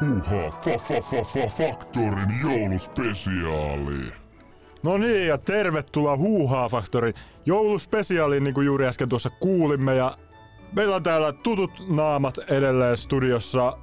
Huha, 0.00 0.50
fa 0.50 0.78
fa 0.78 1.00
fa 1.00 1.22
fa 1.24 1.46
faktorin 1.48 2.34
jouluspesiaali. 2.42 4.12
No 4.82 4.96
niin, 4.96 5.26
ja 5.26 5.38
tervetuloa 5.38 6.16
Huuhaa 6.16 6.68
Faktorin 6.68 7.14
jouluspesiaaliin, 7.46 8.44
niin 8.44 8.54
kuin 8.54 8.64
juuri 8.66 8.86
äsken 8.86 9.08
tuossa 9.08 9.30
kuulimme. 9.30 9.94
Ja 9.94 10.16
meillä 10.76 10.96
on 10.96 11.02
täällä 11.02 11.32
tutut 11.32 11.70
naamat 11.88 12.38
edelleen 12.38 12.96
studiossa. 12.96 13.78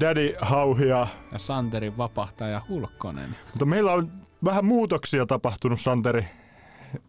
Daddy 0.00 0.34
Hauhia, 0.40 1.06
Ja 1.32 1.38
Santerin 1.38 1.98
vapahtaja 1.98 2.62
Hulkkonen. 2.68 3.36
mutta 3.46 3.64
meillä 3.64 3.92
on 3.92 4.12
vähän 4.44 4.64
muutoksia 4.64 5.26
tapahtunut, 5.26 5.80
Santeri. 5.80 6.24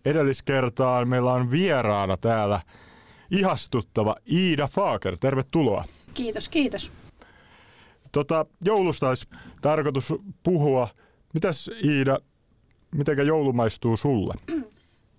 Edelliskertaan 0.05 1.07
meillä 1.07 1.33
on 1.33 1.51
vieraana 1.51 2.17
täällä 2.17 2.61
ihastuttava 3.31 4.15
Iida 4.31 4.67
Faaker. 4.67 5.17
Tervetuloa. 5.19 5.83
Kiitos, 6.13 6.49
kiitos. 6.49 6.91
Tota, 8.11 8.45
joulusta 8.65 9.09
olisi 9.09 9.27
tarkoitus 9.61 10.13
puhua. 10.43 10.87
Mitäs 11.33 11.69
Iida, 11.83 12.19
mitenkä 12.95 13.23
joulu 13.23 13.54
maistuu 13.54 13.97
sulle? 13.97 14.33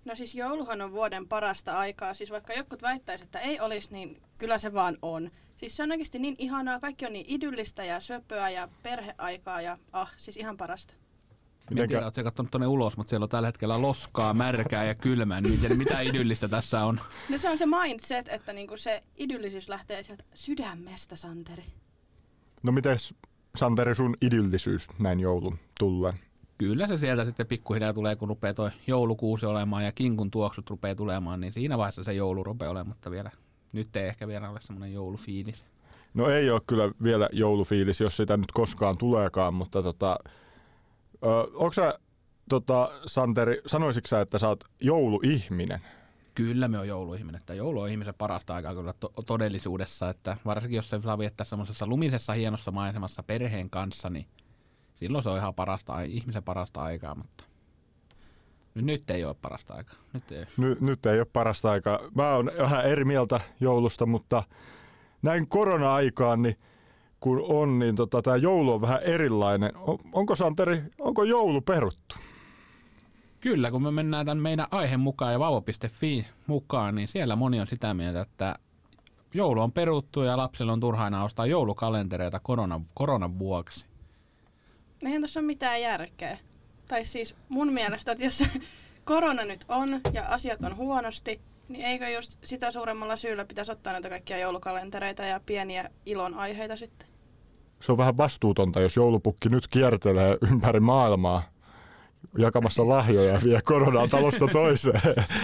No 0.04 0.14
siis 0.14 0.34
jouluhan 0.34 0.80
on 0.80 0.92
vuoden 0.92 1.28
parasta 1.28 1.78
aikaa. 1.78 2.14
Siis 2.14 2.30
vaikka 2.30 2.52
jotkut 2.52 2.82
väittäisi, 2.82 3.24
että 3.24 3.38
ei 3.38 3.60
olisi, 3.60 3.88
niin 3.92 4.22
kyllä 4.38 4.58
se 4.58 4.72
vaan 4.72 4.98
on. 5.02 5.30
Siis 5.56 5.76
se 5.76 5.82
on 5.82 5.90
oikeasti 5.90 6.18
niin 6.18 6.34
ihanaa. 6.38 6.80
Kaikki 6.80 7.06
on 7.06 7.12
niin 7.12 7.26
idyllistä 7.28 7.84
ja 7.84 8.00
söpöä 8.00 8.50
ja 8.50 8.68
perheaikaa 8.82 9.60
ja 9.60 9.76
ah, 9.92 10.12
siis 10.16 10.36
ihan 10.36 10.56
parasta. 10.56 10.94
Mitenkä... 11.70 11.82
En 11.82 11.88
tiedä, 11.88 12.04
ootko 12.04 12.22
katsonut 12.22 12.50
tuonne 12.50 12.66
ulos, 12.66 12.96
mutta 12.96 13.10
siellä 13.10 13.24
on 13.24 13.30
tällä 13.30 13.48
hetkellä 13.48 13.82
loskaa, 13.82 14.34
märkää 14.34 14.84
ja 14.84 14.94
kylmää. 14.94 15.40
Niin 15.40 15.60
miten, 15.60 15.78
mitä 15.78 16.00
idyllistä 16.00 16.48
tässä 16.48 16.84
on? 16.84 17.00
No 17.28 17.38
se 17.38 17.50
on 17.50 17.58
se 17.58 17.66
mindset, 17.66 18.28
että 18.28 18.52
niinku 18.52 18.76
se 18.76 19.02
idyllisyys 19.16 19.68
lähtee 19.68 20.02
sieltä 20.02 20.24
sydämestä, 20.34 21.16
Santeri. 21.16 21.64
No 22.62 22.72
mites 22.72 23.14
Santeri 23.56 23.94
sun 23.94 24.16
idyllisyys 24.22 24.86
näin 24.98 25.20
joulun 25.20 25.58
tullen? 25.78 26.12
Kyllä 26.58 26.86
se 26.86 26.98
sieltä 26.98 27.24
sitten 27.24 27.46
pikkuhiljaa 27.46 27.92
tulee, 27.92 28.16
kun 28.16 28.28
rupeaa 28.28 28.54
toi 28.54 28.70
joulukuusi 28.86 29.46
olemaan 29.46 29.84
ja 29.84 29.92
kinkun 29.92 30.30
tuoksut 30.30 30.70
rupeaa 30.70 30.94
tulemaan, 30.94 31.40
niin 31.40 31.52
siinä 31.52 31.78
vaiheessa 31.78 32.04
se 32.04 32.12
joulu 32.12 32.44
rupeaa 32.44 32.70
olemaan, 32.70 32.88
mutta 32.88 33.10
vielä 33.10 33.30
nyt 33.72 33.96
ei 33.96 34.08
ehkä 34.08 34.28
vielä 34.28 34.50
ole 34.50 34.60
semmoinen 34.60 34.92
joulufiilis. 34.92 35.64
No 36.14 36.28
ei 36.28 36.50
ole 36.50 36.60
kyllä 36.66 36.92
vielä 37.02 37.28
joulufiilis, 37.32 38.00
jos 38.00 38.16
sitä 38.16 38.36
nyt 38.36 38.52
koskaan 38.52 38.98
tuleekaan, 38.98 39.54
mutta 39.54 39.82
tota, 39.82 40.18
ö, 41.24 41.28
onko 41.54 41.72
sä, 41.72 41.98
tota, 42.48 42.90
Santeri, 43.06 43.62
sanoisitko 43.66 44.08
sä, 44.08 44.20
että 44.20 44.38
sä 44.38 44.48
oot 44.48 44.64
jouluihminen? 44.80 45.80
Kyllä 46.38 46.68
me 46.68 46.78
on 46.78 46.88
jouluihminen, 46.88 47.40
että 47.40 47.54
joulu 47.54 47.80
on 47.80 47.88
ihmisen 47.88 48.14
parasta 48.18 48.54
aikaa 48.54 48.74
kyllä 48.74 48.92
to- 48.92 49.12
todellisuudessa, 49.26 50.10
että 50.10 50.36
varsinkin 50.44 50.76
jos 50.76 50.90
se 50.90 51.00
saa 51.00 51.18
viettää 51.18 51.44
semmoisessa 51.44 51.86
lumisessa 51.86 52.32
hienossa 52.32 52.70
maisemassa 52.70 53.22
perheen 53.22 53.70
kanssa, 53.70 54.10
niin 54.10 54.26
silloin 54.94 55.24
se 55.24 55.30
on 55.30 55.38
ihan 55.38 55.54
parasta, 55.54 56.02
ihmisen 56.02 56.42
parasta 56.42 56.82
aikaa, 56.82 57.14
mutta 57.14 57.44
nyt, 58.74 59.10
ei 59.10 59.24
ole 59.24 59.34
parasta 59.42 59.74
aikaa. 59.74 59.96
Nyt 60.12 60.32
ei. 60.32 60.44
Ny, 60.56 60.76
nyt 60.80 61.06
ei 61.06 61.18
ole 61.18 61.26
parasta 61.32 61.70
aikaa. 61.70 61.98
Mä 62.14 62.34
oon 62.34 62.50
vähän 62.58 62.86
eri 62.86 63.04
mieltä 63.04 63.40
joulusta, 63.60 64.06
mutta 64.06 64.42
näin 65.22 65.48
korona-aikaan, 65.48 66.42
niin 66.42 66.56
kun 67.20 67.44
on, 67.48 67.78
niin 67.78 67.96
tota, 67.96 68.22
tämä 68.22 68.36
joulu 68.36 68.72
on 68.72 68.80
vähän 68.80 69.02
erilainen. 69.02 69.70
On, 69.76 69.98
onko 70.12 70.36
Santeri, 70.36 70.82
onko 71.00 71.24
joulu 71.24 71.60
peruttu? 71.60 72.16
Kyllä, 73.40 73.70
kun 73.70 73.82
me 73.82 73.90
mennään 73.90 74.26
tämän 74.26 74.42
meidän 74.42 74.66
aiheen 74.70 75.00
mukaan 75.00 75.32
ja 75.32 75.38
vauva.fi 75.38 76.26
mukaan, 76.46 76.94
niin 76.94 77.08
siellä 77.08 77.36
moni 77.36 77.60
on 77.60 77.66
sitä 77.66 77.94
mieltä, 77.94 78.20
että 78.20 78.58
joulu 79.34 79.60
on 79.60 79.72
peruttu 79.72 80.22
ja 80.22 80.36
lapsilla 80.36 80.72
on 80.72 80.80
turhaina 80.80 81.24
ostaa 81.24 81.46
joulukalentereita 81.46 82.40
koronan, 82.40 82.86
koronan 82.94 83.38
vuoksi. 83.38 83.86
Eihän 85.02 85.22
tässä 85.22 85.40
ole 85.40 85.46
mitään 85.46 85.82
järkeä. 85.82 86.38
Tai 86.88 87.04
siis 87.04 87.36
mun 87.48 87.72
mielestä, 87.72 88.12
että 88.12 88.24
jos 88.24 88.44
korona 89.04 89.44
nyt 89.44 89.64
on 89.68 90.00
ja 90.12 90.26
asiat 90.26 90.62
on 90.64 90.76
huonosti, 90.76 91.40
niin 91.68 91.84
eikö 91.84 92.08
just 92.08 92.38
sitä 92.44 92.70
suuremmalla 92.70 93.16
syyllä 93.16 93.44
pitäisi 93.44 93.72
ottaa 93.72 93.92
näitä 93.92 94.08
kaikkia 94.08 94.38
joulukalentereita 94.38 95.22
ja 95.22 95.40
pieniä 95.46 95.90
ilon 96.06 96.34
aiheita 96.34 96.76
sitten? 96.76 97.08
Se 97.80 97.92
on 97.92 97.98
vähän 97.98 98.16
vastuutonta, 98.16 98.80
jos 98.80 98.96
joulupukki 98.96 99.48
nyt 99.48 99.68
kiertelee 99.68 100.38
ympäri 100.52 100.80
maailmaa 100.80 101.42
jakamassa 102.38 102.88
lahjoja 102.88 103.32
ja 103.32 103.40
vie 103.44 103.60
koronaa 103.64 104.08
talosta 104.08 104.46
toiseen. 104.52 105.00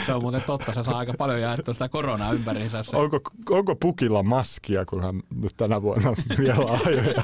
Se 0.06 0.14
on 0.14 0.22
muuten 0.22 0.42
totta, 0.46 0.72
se 0.72 0.84
saa 0.84 0.98
aika 0.98 1.12
paljon 1.18 1.40
jaettua 1.40 1.74
sitä 1.74 1.88
koronaa 1.88 2.32
ympäriinsä. 2.32 2.84
Onko, 2.92 3.20
onko 3.50 3.76
pukilla 3.76 4.22
maskia, 4.22 4.84
kun 4.84 5.02
hän 5.02 5.20
nyt 5.42 5.52
tänä 5.56 5.82
vuonna 5.82 6.10
vie 6.38 6.54
lahjoja? 6.54 7.22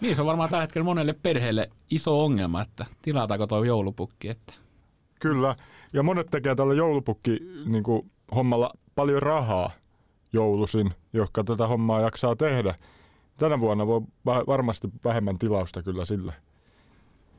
Niin, 0.00 0.16
se 0.16 0.22
on 0.22 0.26
varmaan 0.26 0.50
tällä 0.50 0.62
hetkellä 0.62 0.84
monelle 0.84 1.12
perheelle 1.22 1.70
iso 1.90 2.24
ongelma, 2.24 2.62
että 2.62 2.86
tilataanko 3.02 3.46
tuo 3.46 3.64
joulupukki. 3.64 4.28
Että... 4.28 4.52
Kyllä, 5.20 5.56
ja 5.92 6.02
monet 6.02 6.26
tekee 6.30 6.54
tällä 6.54 6.74
joulupukki 6.74 7.38
niin 7.70 7.82
kuin, 7.82 8.10
hommalla 8.34 8.70
paljon 8.94 9.22
rahaa 9.22 9.70
joulusin, 10.32 10.90
jotka 11.12 11.44
tätä 11.44 11.66
hommaa 11.66 12.00
jaksaa 12.00 12.36
tehdä. 12.36 12.74
Tänä 13.36 13.60
vuonna 13.60 13.86
voi 13.86 14.00
va- 14.26 14.44
varmasti 14.46 14.88
vähemmän 15.04 15.38
tilausta 15.38 15.82
kyllä 15.82 16.04
sille. 16.04 16.32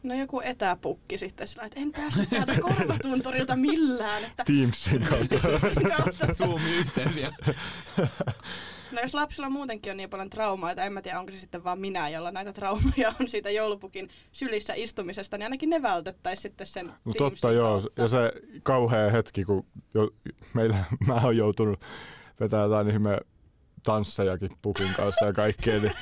No 0.07 0.15
joku 0.15 0.41
etäpukki 0.43 1.17
sitten 1.17 1.47
sillä, 1.47 1.63
että 1.63 1.79
en 1.79 1.91
päässyt 1.91 2.29
täältä 2.29 2.53
korvatunturilta 2.67 3.55
millään. 3.55 4.23
Että, 4.23 4.43
Teamsin 4.43 5.01
kautta. 5.01 5.35
Zoom-yhteys 6.37 7.15
ja 7.23 7.31
no 8.91 9.01
jos 9.01 9.13
lapsilla 9.13 9.49
muutenkin 9.49 9.91
on 9.91 9.97
niin 9.97 10.09
paljon 10.09 10.29
traumaa, 10.29 10.71
että 10.71 10.83
en 10.83 10.93
mä 10.93 11.01
tiedä 11.01 11.19
onko 11.19 11.31
se 11.31 11.37
sitten 11.37 11.63
vaan 11.63 11.79
minä, 11.79 12.09
jolla 12.09 12.31
näitä 12.31 12.53
traumaja 12.53 13.13
on 13.21 13.27
siitä 13.27 13.49
joulupukin 13.49 14.09
sylissä 14.31 14.73
istumisesta, 14.73 15.37
niin 15.37 15.45
ainakin 15.45 15.69
ne 15.69 15.81
vältettäisiin 15.81 16.41
sitten 16.41 16.67
sen 16.67 16.93
No 17.05 17.13
totta 17.17 17.51
joo, 17.51 17.81
kautta. 17.81 18.01
ja 18.01 18.07
se 18.07 18.31
kauhea 18.63 19.11
hetki, 19.11 19.43
kun 19.45 19.65
jo, 19.93 20.09
meillä, 20.53 20.85
mä 21.07 21.21
oon 21.23 21.37
joutunut 21.37 21.79
vetää 22.39 22.63
jotain 22.63 22.89
ihme 22.89 23.17
tanssejakin 23.87 24.49
pukin 24.61 24.93
kanssa 24.97 25.25
ja 25.25 25.33
kaikkea, 25.33 25.79
niin 25.79 25.93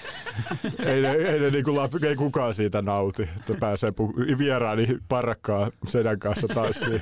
ei, 0.89 1.01
ne, 1.01 1.11
ei, 1.11 1.39
ne 1.39 1.49
niinku, 1.49 1.71
lap- 1.71 2.05
ei 2.05 2.15
kukaan 2.15 2.53
siitä 2.53 2.81
nauti, 2.81 3.23
että 3.23 3.53
pääsee 3.59 3.89
pu- 3.89 4.37
vieraani 4.37 4.87
parrakkaa 5.09 5.71
sedän 5.87 6.19
kanssa 6.19 6.47
tanssiin. 6.47 7.01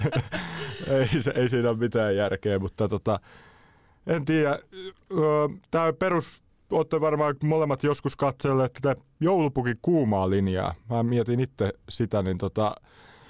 ei, 0.98 1.22
se, 1.22 1.32
ei 1.36 1.48
siinä 1.48 1.70
ole 1.70 1.78
mitään 1.78 2.16
järkeä, 2.16 2.58
mutta 2.58 2.88
tota, 2.88 3.20
en 4.06 4.24
tiedä. 4.24 4.58
Tämä 5.70 5.92
perus, 5.92 6.42
olette 6.70 7.00
varmaan 7.00 7.34
molemmat 7.44 7.82
joskus 7.82 8.16
katselleet 8.16 8.72
tätä 8.72 9.00
joulupukin 9.20 9.78
kuumaa 9.82 10.30
linjaa. 10.30 10.72
Mä 10.90 11.02
mietin 11.02 11.40
itse 11.40 11.72
sitä, 11.88 12.22
niin 12.22 12.38
tota, 12.38 12.74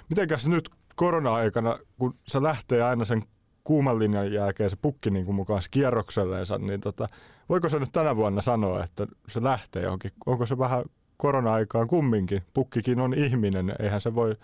mitenkäs 0.09 0.47
nyt 0.47 0.69
korona-aikana, 0.95 1.79
kun 1.99 2.15
se 2.27 2.43
lähtee 2.43 2.83
aina 2.83 3.05
sen 3.05 3.21
kuuman 3.65 3.99
linjan 3.99 4.33
jälkeen 4.33 4.69
se 4.69 4.75
pukki 4.75 5.09
niin 5.09 5.25
kuin 5.25 5.35
mukaan 5.35 5.61
kierrokselleensa, 5.71 6.57
niin 6.57 6.81
tota, 6.81 7.07
voiko 7.49 7.69
se 7.69 7.79
nyt 7.79 7.91
tänä 7.91 8.15
vuonna 8.15 8.41
sanoa, 8.41 8.83
että 8.83 9.07
se 9.29 9.43
lähtee 9.43 9.83
johonkin? 9.83 10.11
Onko 10.25 10.45
se 10.45 10.57
vähän 10.57 10.83
korona-aikaan 11.17 11.87
kumminkin? 11.87 12.41
Pukkikin 12.53 12.99
on 12.99 13.13
ihminen, 13.13 13.75
eihän 13.79 14.01
se 14.01 14.15
voi, 14.15 14.35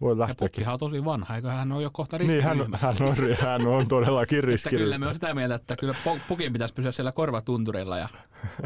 voi 0.00 0.12
Ja 0.12 0.18
lähteäkin. 0.18 0.44
pukkihan 0.46 0.72
on 0.72 0.78
tosi 0.80 1.04
vanha, 1.04 1.36
eikö 1.36 1.50
hän 1.50 1.72
ole 1.72 1.82
jo 1.82 1.90
kohta 1.92 2.18
Niin, 2.18 2.42
hän, 2.42 2.56
riskiryhmässä? 2.56 2.86
hän, 2.86 2.96
on, 3.08 3.16
hän 3.40 3.66
on 3.66 3.88
todellakin 3.96 4.44
riskillä. 4.44 4.78
kyllä 4.84 4.98
me 4.98 5.06
on 5.06 5.14
sitä 5.14 5.34
mieltä, 5.34 5.54
että 5.54 5.76
kyllä 5.76 5.94
pu- 6.06 6.20
pukin 6.28 6.52
pitäisi 6.52 6.74
pysyä 6.74 6.92
siellä 6.92 7.12
korvatunturilla. 7.12 7.98
Ja... 7.98 8.08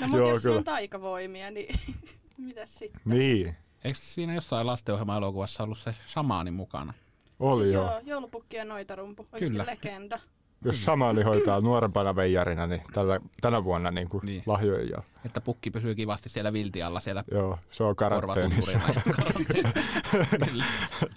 No 0.00 0.06
mutta 0.08 0.16
Joo, 0.16 0.28
jos 0.30 0.42
kyllä. 0.42 0.56
on 0.56 0.64
taikavoimia, 0.64 1.50
niin 1.50 1.74
mitäs 2.38 2.74
sitten? 2.78 3.02
Niin, 3.04 3.56
Eikö 3.84 3.98
siinä 4.02 4.34
jossain 4.34 4.66
lastenohjelma-elokuvassa 4.66 5.62
ollut 5.64 5.78
se 5.78 5.94
shamaani 6.06 6.50
mukana? 6.50 6.92
Oli 7.38 7.64
siis 7.64 7.74
joo. 7.74 7.84
joo, 7.90 8.00
joulupukki 8.04 8.56
ja 8.56 8.64
noitarumpu, 8.64 9.26
oikeasti 9.32 9.52
Kyllä. 9.58 9.66
legenda. 9.66 10.18
Jos 10.64 10.84
samaani 10.84 11.22
hoitaa 11.22 11.60
nuorempana 11.60 12.16
veijarina, 12.16 12.66
niin 12.66 12.82
tällä, 12.92 13.20
tänä 13.40 13.64
vuonna 13.64 13.90
niin 13.90 14.08
kuin 14.08 14.20
Niin. 14.24 14.32
niin. 14.32 14.42
lahjoja. 14.46 14.84
Ja, 14.90 15.02
Että 15.24 15.40
pukki 15.40 15.70
pysyy 15.70 15.94
kivasti 15.94 16.28
siellä 16.28 16.52
viltialla 16.52 17.00
siellä 17.00 17.24
joo, 17.30 17.58
se 17.70 17.84
on 17.84 17.96
karanteenissa. 17.96 18.80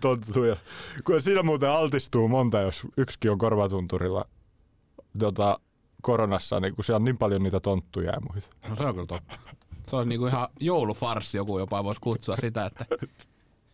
Tonttuja. 0.01 0.55
Kun 1.05 1.21
siinä 1.21 1.43
muuten 1.43 1.69
altistuu 1.69 2.27
monta, 2.27 2.61
jos 2.61 2.81
yksikin 2.97 3.31
on 3.31 3.37
korvatunturilla 3.37 4.25
tota, 5.19 5.59
koronassa, 6.01 6.59
niin 6.59 6.75
kun 6.75 6.83
siellä 6.83 6.97
on 6.97 7.05
niin 7.05 7.17
paljon 7.17 7.43
niitä 7.43 7.59
tonttuja 7.59 8.11
ja 8.11 8.21
muita. 8.31 8.47
No 8.69 8.75
se 8.75 8.83
on 8.83 8.93
kyllä 8.93 9.07
totta. 9.07 9.39
Se 9.89 9.95
on 9.95 10.09
niinku 10.09 10.27
ihan 10.27 10.47
joulufarsi, 10.59 11.37
joku 11.37 11.59
jopa 11.59 11.83
voisi 11.83 12.01
kutsua 12.01 12.37
sitä, 12.37 12.65
että 12.65 12.85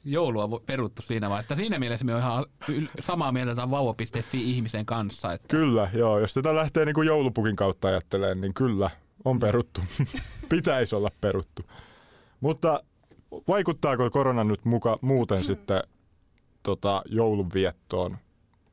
joulua 0.05 0.59
peruttu 0.65 1.01
siinä 1.01 1.29
vaiheessa. 1.29 1.55
Siinä 1.55 1.79
mielessä 1.79 2.05
me 2.05 2.15
on 2.15 2.21
ihan 2.21 2.45
yl- 2.71 3.01
samaa 3.01 3.31
mieltä 3.31 3.55
tämän 3.55 3.71
vauva.fi 3.71 4.51
ihmisen 4.51 4.85
kanssa. 4.85 5.33
Että 5.33 5.47
Kyllä, 5.47 5.89
joo. 5.93 6.19
Jos 6.19 6.33
tätä 6.33 6.55
lähtee 6.55 6.85
niin 6.85 6.95
kuin 6.95 7.07
joulupukin 7.07 7.55
kautta 7.55 7.87
ajattelemaan, 7.87 8.41
niin 8.41 8.53
kyllä, 8.53 8.89
on 9.25 9.39
peruttu. 9.39 9.81
Pitäisi 10.49 10.95
olla 10.95 11.11
peruttu. 11.21 11.61
Mutta 12.41 12.83
vaikuttaako 13.47 14.09
korona 14.09 14.43
nyt 14.43 14.65
muka, 14.65 14.95
muuten 15.01 15.43
sitten 15.43 15.83
tota, 16.63 17.01
joulunviettoon 17.05 18.11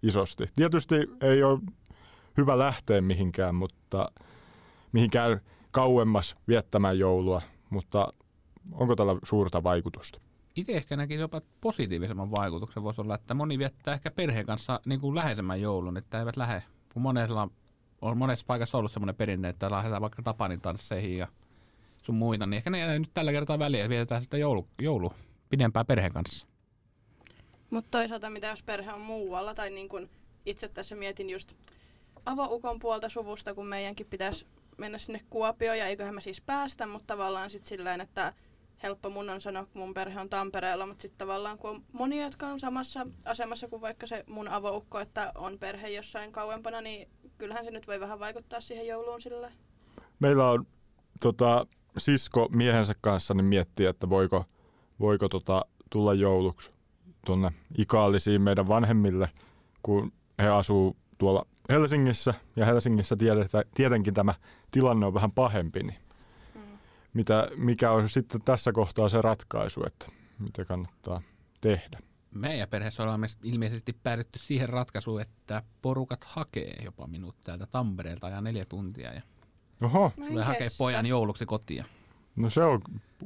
isosti? 0.03 0.47
Tietysti 0.55 0.95
ei 1.21 1.43
ole 1.43 1.61
hyvä 2.37 2.59
lähteä 2.59 3.01
mihinkään, 3.01 3.55
mutta 3.55 4.13
mihinkään 4.93 5.41
kauemmas 5.71 6.37
viettämään 6.49 6.99
joulua, 6.99 7.43
mutta 7.71 8.09
onko 8.73 8.97
tällä 8.97 9.17
suurta 9.23 9.63
vaikutusta? 9.63 10.22
Itse 10.57 10.73
ehkä 10.73 10.97
näkisin 10.97 11.21
jopa 11.21 11.41
positiivisemman 11.61 12.31
vaikutuksen 12.31 12.83
voisi 12.83 13.01
olla, 13.01 13.15
että 13.15 13.35
moni 13.35 13.59
viettää 13.59 13.95
ehkä 13.95 14.11
perheen 14.11 14.47
kanssa 14.47 14.81
niin 14.87 15.01
kuin 15.01 15.15
läheisemmän 15.15 15.61
joulun, 15.61 15.97
että 15.97 16.19
eivät 16.19 16.37
lähde. 16.37 16.63
Kun 16.93 17.03
monella 17.03 17.49
on 18.01 18.19
monessa 18.19 18.45
paikassa 18.47 18.79
ollut 18.79 18.93
semmoinen 18.93 19.15
perinne, 19.15 19.49
että 19.49 19.71
lähdetään 19.71 20.03
vaikka 20.03 20.23
Tapanin 20.23 20.61
tansseihin 20.61 21.17
ja 21.17 21.29
sun 22.03 22.15
muita, 22.15 22.47
niin 22.47 22.57
ehkä 22.57 22.71
ne 22.71 22.79
jää 22.79 22.99
nyt 22.99 23.11
tällä 23.15 23.33
kertaa 23.33 23.59
väliä 23.59 23.89
vietetään 23.89 24.23
sitten 24.23 24.41
joulu, 24.41 24.69
joulu 24.79 25.13
pidempään 25.51 25.87
perheen 25.87 26.13
kanssa. 26.13 26.47
Mutta 27.71 27.99
toisaalta 27.99 28.31
mitä 28.31 28.47
jos 28.47 28.63
perhe 28.63 28.93
on 28.93 29.01
muualla, 29.01 29.55
tai 29.55 29.71
niin 29.71 29.89
kun 29.89 30.09
itse 30.47 30.69
tässä 30.69 30.97
mietin 30.97 31.31
just 31.31 31.55
avoukon 32.27 32.79
puolta 32.79 33.09
suvusta, 33.09 33.55
kun 33.55 33.67
meidänkin 33.67 34.07
pitäisi 34.07 34.47
mennä 34.79 34.99
sinne 34.99 35.21
Kuopioon, 35.31 35.79
ja 35.79 35.87
eiköhän 35.87 36.15
me 36.15 36.21
siis 36.21 36.41
päästä, 36.41 36.87
mutta 36.87 37.07
tavallaan 37.07 37.51
sitten 37.51 37.69
silleen, 37.69 38.01
että 38.01 38.33
helppo 38.83 39.11
mun 39.11 39.31
on 39.31 39.41
sanoa, 39.41 39.65
kun 39.65 39.83
mun 39.83 39.95
perhe 39.95 40.21
on 40.21 40.29
Tampereella, 40.29 40.87
mutta 40.87 41.03
sitten 41.03 41.19
tavallaan 41.19 41.59
kun 41.59 41.71
on 41.71 41.83
monia, 41.93 42.25
jotka 42.25 42.47
on 42.47 42.61
samassa 42.61 43.07
asemassa 43.25 43.69
kuin 43.69 43.83
vaikka 43.83 44.07
se 44.07 44.25
mun 44.29 44.49
avoukko, 44.49 45.01
että 45.01 45.33
on 45.35 45.59
perhe 45.59 45.89
jossain 45.89 46.33
kauempana, 46.33 46.81
niin 46.81 47.09
kyllähän 47.39 47.65
se 47.65 47.71
nyt 47.71 47.87
voi 47.87 48.01
vähän 48.01 48.19
vaikuttaa 48.19 48.61
siihen 48.61 48.87
jouluun 48.87 49.21
sillä. 49.21 49.53
Meillä 50.21 50.51
on 50.51 50.67
tota, 51.23 51.67
sisko 51.99 52.49
miehensä 52.53 52.95
kanssa 53.01 53.35
niin 53.35 53.45
miettii, 53.45 53.87
että 53.87 54.11
voiko, 54.11 54.45
voiko 55.01 55.29
tota, 55.29 55.65
tulla 55.91 56.15
jouluksi 56.15 56.71
tuonne 57.27 57.51
Ikaalisiin 57.79 58.43
meidän 58.43 58.69
vanhemmille, 58.69 59.31
kun 59.83 60.13
he 60.39 60.49
asuu 60.49 60.97
tuolla 61.19 61.47
Helsingissä, 61.69 62.35
ja 62.57 62.67
Helsingissä 62.67 63.17
tiedetään, 63.17 63.65
tietenkin 63.75 64.15
tämä 64.15 64.35
tilanne 64.71 65.07
on 65.07 65.15
vähän 65.15 65.33
pahempi, 65.33 65.83
niin. 65.83 65.99
Mitä, 67.15 67.49
mikä 67.59 67.91
on 67.91 68.09
sitten 68.09 68.43
tässä 68.43 68.73
kohtaa 68.73 69.09
se 69.09 69.23
ratkaisu, 69.23 69.85
että 69.87 70.07
mitä 70.39 70.65
kannattaa 70.65 71.21
tehdä. 71.61 71.99
Meidän 72.35 72.69
perheessä 72.69 73.03
ollaan 73.03 73.21
ilmeisesti 73.43 73.93
päädytty 74.03 74.39
siihen 74.39 74.69
ratkaisuun, 74.69 75.21
että 75.21 75.63
porukat 75.83 76.25
hakee 76.25 76.75
jopa 76.85 77.07
minut 77.07 77.37
täältä 77.45 77.67
Tampereelta 77.67 78.29
ja 78.29 78.41
neljä 78.41 78.65
tuntia 78.69 79.13
ja 79.15 79.23
Oho, 79.83 80.13
en 80.19 80.29
tulee 80.29 80.45
hakea 80.45 80.61
kestä. 80.61 80.79
pojan 80.79 81.07
jouluksi 81.07 81.47
kotiin. 81.47 81.85
no 82.37 82.51
se 82.51 82.65
on 82.65 82.81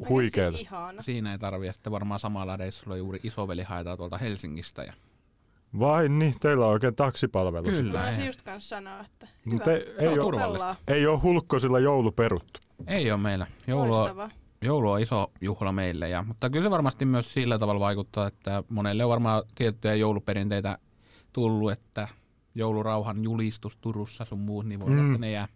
huikeeta. 0.08 0.58
Ihana. 0.58 1.02
Siinä 1.02 1.32
ei 1.32 1.38
tarvitse 1.38 1.72
sitten 1.72 1.92
varmaan 1.92 2.20
samalla 2.20 2.56
reissulla 2.56 2.96
juuri 2.96 3.20
isoveli 3.22 3.62
haetaan 3.62 3.96
tuolta 3.96 4.18
Helsingistä. 4.18 4.82
Ja 4.82 4.92
Vai 5.78 6.08
niin, 6.08 6.34
teillä 6.40 6.66
on 6.66 6.72
oikein 6.72 6.94
taksipalvelu. 6.94 7.64
Kyllä. 7.64 7.76
sitten. 7.76 8.00
Mä 8.00 8.14
se 8.14 8.26
just 8.26 8.42
kanssa 8.42 8.76
sanoa, 8.76 9.00
että 9.00 9.28
hyvä. 9.52 9.64
ei, 9.72 10.08
ei, 10.08 10.18
ole, 10.18 10.76
ei 10.88 11.06
ole 11.06 11.18
hulkkosilla 11.18 11.78
joulu 11.78 12.12
peruttu. 12.12 12.60
Ei 12.86 13.10
ole 13.10 13.20
meillä. 13.20 13.46
Joulu 13.66 13.92
on, 13.92 13.98
Loistavaa. 14.00 14.30
joulu 14.62 14.90
on 14.90 15.00
iso 15.00 15.32
juhla 15.40 15.72
meille, 15.72 16.08
ja, 16.08 16.22
mutta 16.22 16.50
kyllä 16.50 16.66
se 16.66 16.70
varmasti 16.70 17.04
myös 17.04 17.34
sillä 17.34 17.58
tavalla 17.58 17.80
vaikuttaa, 17.80 18.26
että 18.26 18.62
monelle 18.68 19.04
on 19.04 19.10
varmaan 19.10 19.42
tiettyjä 19.54 19.94
jouluperinteitä 19.94 20.78
tullut, 21.32 21.72
että 21.72 22.08
joulurauhan 22.54 23.24
julistus 23.24 23.76
Turussa 23.76 24.24
sun 24.24 24.38
muut, 24.38 24.66
niin 24.66 24.80
voi 24.80 24.90
Mm. 24.90 25.06
että 25.06 25.18
ne 25.18 25.30
jää. 25.30 25.48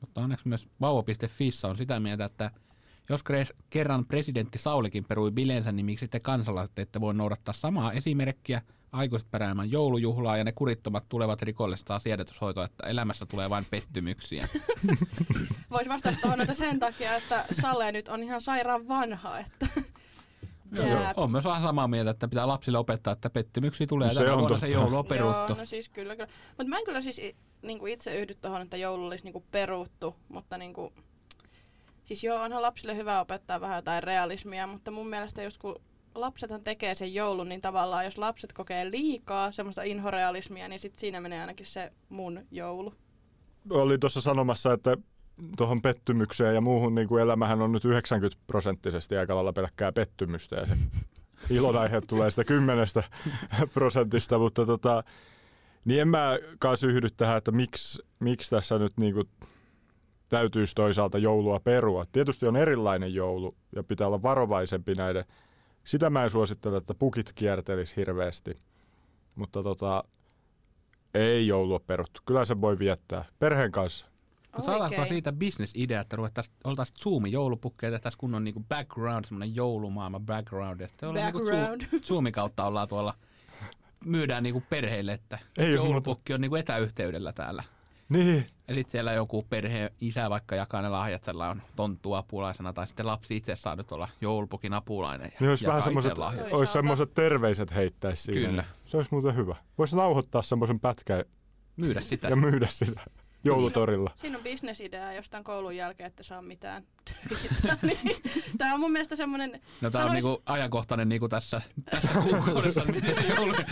Mutta 0.00 0.20
onneksi 0.20 0.48
myös 0.48 0.68
vauva.fissä 0.80 1.68
on 1.68 1.76
sitä 1.76 2.00
mieltä, 2.00 2.24
että 2.24 2.50
jos 3.08 3.24
kerran 3.70 4.04
presidentti 4.06 4.58
Saulikin 4.58 5.04
perui 5.04 5.30
bileensä, 5.30 5.72
niin 5.72 5.86
miksi 5.86 6.08
te 6.08 6.20
kansalaiset 6.20 6.78
ette 6.78 7.00
voi 7.00 7.14
noudattaa 7.14 7.54
samaa 7.54 7.92
esimerkkiä 7.92 8.62
aikuiset 8.92 9.30
peräämään 9.30 9.70
joulujuhlaa 9.70 10.36
ja 10.36 10.44
ne 10.44 10.52
kurittomat 10.52 11.06
tulevat 11.08 11.42
rikollista 11.42 11.98
siedätyshoitoa, 11.98 12.64
että 12.64 12.86
elämässä 12.86 13.26
tulee 13.26 13.50
vain 13.50 13.64
pettymyksiä. 13.70 14.48
Voisi 15.70 15.90
vastata 15.90 16.16
tuohon 16.22 16.40
että 16.40 16.54
sen 16.54 16.78
takia, 16.78 17.16
että 17.16 17.44
Sale 17.60 17.92
nyt 17.92 18.08
on 18.08 18.22
ihan 18.22 18.40
sairaan 18.40 18.88
vanha, 18.88 19.38
että 19.38 19.66
Joo, 20.72 20.86
Jääp. 20.86 21.18
on 21.18 21.30
myös 21.30 21.44
vähän 21.44 21.62
samaa 21.62 21.88
mieltä, 21.88 22.10
että 22.10 22.28
pitää 22.28 22.46
lapsille 22.46 22.78
opettaa, 22.78 23.12
että 23.12 23.30
pettymyksiä 23.30 23.86
tulee 23.86 24.08
No 24.08 24.10
ja 24.10 24.14
se 24.14 24.20
tänä 24.20 24.32
on 24.32 24.40
vuonna 24.40 24.58
se 24.58 24.68
joulu 24.68 24.96
on 24.96 25.06
peruttu. 25.06 25.52
Joo, 25.52 25.58
no 25.58 25.64
siis 25.64 25.88
kyllä, 25.88 26.16
kyllä. 26.16 26.28
Mutta 26.48 26.68
mä 26.68 26.78
en 26.78 26.84
kyllä 26.84 27.00
siis 27.00 27.20
niinku 27.62 27.86
itse 27.86 28.18
yhdy 28.18 28.34
tuohon, 28.34 28.62
että 28.62 28.76
joulu 28.76 29.06
olisi 29.06 29.24
niinku 29.24 29.44
peruttu, 29.50 30.16
mutta 30.28 30.58
niinku, 30.58 30.92
siis 32.04 32.24
joo, 32.24 32.42
onhan 32.42 32.62
lapsille 32.62 32.96
hyvä 32.96 33.20
opettaa 33.20 33.60
vähän 33.60 33.76
jotain 33.76 34.02
realismia, 34.02 34.66
mutta 34.66 34.90
mun 34.90 35.08
mielestä 35.08 35.42
just 35.42 35.58
kun 35.58 35.80
lapsethan 36.20 36.64
tekee 36.64 36.94
sen 36.94 37.14
joulun, 37.14 37.48
niin 37.48 37.60
tavallaan 37.60 38.04
jos 38.04 38.18
lapset 38.18 38.52
kokee 38.52 38.90
liikaa 38.90 39.52
semmoista 39.52 39.82
inhorealismia, 39.82 40.68
niin 40.68 40.80
sit 40.80 40.98
siinä 40.98 41.20
menee 41.20 41.40
ainakin 41.40 41.66
se 41.66 41.92
mun 42.08 42.46
joulu. 42.50 42.94
Oli 43.70 43.98
tuossa 43.98 44.20
sanomassa, 44.20 44.72
että 44.72 44.96
tuohon 45.56 45.82
pettymykseen 45.82 46.54
ja 46.54 46.60
muuhun 46.60 46.94
niin 46.94 47.08
kuin 47.08 47.22
elämähän 47.22 47.62
on 47.62 47.72
nyt 47.72 47.84
90 47.84 48.38
prosenttisesti 48.46 49.16
aika 49.16 49.34
lailla 49.34 49.52
pelkkää 49.52 49.92
pettymystä 49.92 50.56
ja 50.56 50.66
se 50.66 50.76
ilonaihe 51.56 52.00
tulee 52.00 52.30
sitä 52.30 52.44
10 52.44 52.86
prosentista, 53.74 54.38
mutta 54.38 54.66
tota, 54.66 55.04
niin 55.84 56.00
en 56.00 56.08
mä 56.08 56.38
kanssa 56.58 56.86
yhdy 56.86 57.08
tähän, 57.10 57.38
että 57.38 57.52
miksi, 57.52 58.02
miksi 58.20 58.50
tässä 58.50 58.78
nyt 58.78 58.92
niin 59.00 59.14
kuin 59.14 59.28
täytyisi 60.28 60.74
toisaalta 60.74 61.18
joulua 61.18 61.60
perua. 61.60 62.06
Tietysti 62.12 62.46
on 62.46 62.56
erilainen 62.56 63.14
joulu 63.14 63.56
ja 63.76 63.82
pitää 63.82 64.06
olla 64.06 64.22
varovaisempi 64.22 64.94
näiden. 64.94 65.24
Sitä 65.86 66.10
mä 66.10 66.24
en 66.24 66.30
suosittele, 66.30 66.76
että 66.76 66.94
pukit 66.94 67.32
kiertelis 67.34 67.96
hirveästi, 67.96 68.54
mutta 69.34 69.62
tota, 69.62 70.04
ei 71.14 71.46
joulua 71.46 71.80
peruttu. 71.80 72.20
Kyllä 72.26 72.44
se 72.44 72.60
voi 72.60 72.78
viettää 72.78 73.24
perheen 73.38 73.72
kanssa. 73.72 74.06
Oikein. 74.68 75.08
siitä 75.08 75.32
bisnesidea, 75.32 76.00
että 76.00 76.16
ruvettaisiin, 76.16 76.56
oltaisiin 76.64 76.96
Zoomin 77.02 77.32
joulupukkeja, 77.32 77.90
tehtäisiin 77.90 78.18
kunnon 78.18 78.44
niinku 78.44 78.64
background, 78.68 79.24
semmoinen 79.24 79.56
joulumaailma 79.56 80.20
background, 80.20 80.80
että 80.80 81.08
ollaan 81.08 81.24
niinku 81.24 81.38
Background. 81.38 81.82
Zoom- 81.82 82.00
Zoomin 82.08 82.32
kautta 82.32 82.64
ollaan 82.64 82.88
tuolla, 82.88 83.14
myydään 84.04 84.42
niinku 84.42 84.62
perheille, 84.70 85.12
että 85.12 85.38
Ei 85.58 85.72
joulupukki 85.74 86.34
on 86.34 86.40
niinku 86.40 86.56
etäyhteydellä 86.56 87.32
täällä. 87.32 87.64
Niin, 88.08 88.46
Ja 88.68 88.74
sitten 88.74 88.92
siellä 88.92 89.12
joku 89.12 89.42
perhe 89.42 89.92
isä 90.00 90.30
vaikka 90.30 90.54
jakaa 90.56 90.82
ne 90.82 90.88
lahjat, 90.88 91.24
sillä 91.24 91.50
on 91.50 91.62
tonttu 91.76 92.12
apulaisena, 92.12 92.72
tai 92.72 92.86
sitten 92.86 93.06
lapsi 93.06 93.36
itse 93.36 93.56
saa 93.56 93.76
nyt 93.76 93.92
olla 93.92 94.08
joulupukin 94.20 94.72
apulainen. 94.72 95.30
Ja 95.34 95.36
niin 95.40 95.50
olisi 95.50 95.66
vähän 95.66 95.82
semmoiset, 95.82 96.18
olisi 96.50 96.72
semmoiset 96.72 97.14
terveiset 97.14 97.74
heittäisi 97.74 98.22
siinä. 98.22 98.48
Kyllä. 98.48 98.64
Se 98.86 98.96
olisi 98.96 99.10
muuten 99.12 99.36
hyvä. 99.36 99.56
Voisi 99.78 99.96
nauhoittaa 99.96 100.42
semmoisen 100.42 100.80
pätkän 100.80 101.24
Myydä 101.76 102.00
sitä. 102.00 102.28
ja 102.28 102.36
myydä 102.36 102.66
sitä 102.66 103.00
joulutorilla. 103.44 104.10
Siinä 104.16 104.38
on 104.38 104.44
bisnesidea 104.44 105.12
jostain 105.12 105.44
koulun 105.44 105.76
jälkeen, 105.76 106.06
että 106.06 106.22
saa 106.22 106.42
mitään 106.42 106.82
töitä. 107.04 107.78
niin, 107.86 107.98
Tämä 108.58 108.74
on 108.74 108.80
mun 108.80 108.92
mielestä 108.92 109.16
semmoinen, 109.16 109.60
No 109.80 109.90
tää 109.90 110.04
on 110.04 110.08
Sanois- 110.10 110.24
niinku 110.24 110.42
ajankohtainen 110.46 111.08
niinku 111.08 111.28
tässä, 111.28 111.60
tässä 111.90 112.08
kuukaudessa, 112.22 112.84
miten 112.84 113.16
joulu... 113.36 113.52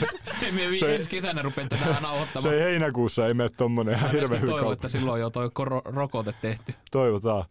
Me 0.52 0.76
Se- 0.78 0.94
ensi 0.96 1.10
kesänä 1.10 1.42
rupean 1.42 1.68
tätä 1.68 1.96
nauhoittamaan. 2.00 2.42
Se 2.42 2.54
ei 2.54 2.60
heinäkuussa 2.70 3.26
ei 3.26 3.34
mene 3.34 3.48
tommonen 3.56 3.94
ihan 3.94 4.10
hirveän 4.12 4.42
hyvä 4.42 4.50
toivon, 4.52 4.72
että 4.72 4.88
silloin 4.88 5.20
jo 5.20 5.30
toi 5.30 5.48
koro- 5.54 5.82
rokote 5.84 6.34
tehty. 6.42 6.74
Toivotaan. 6.90 7.44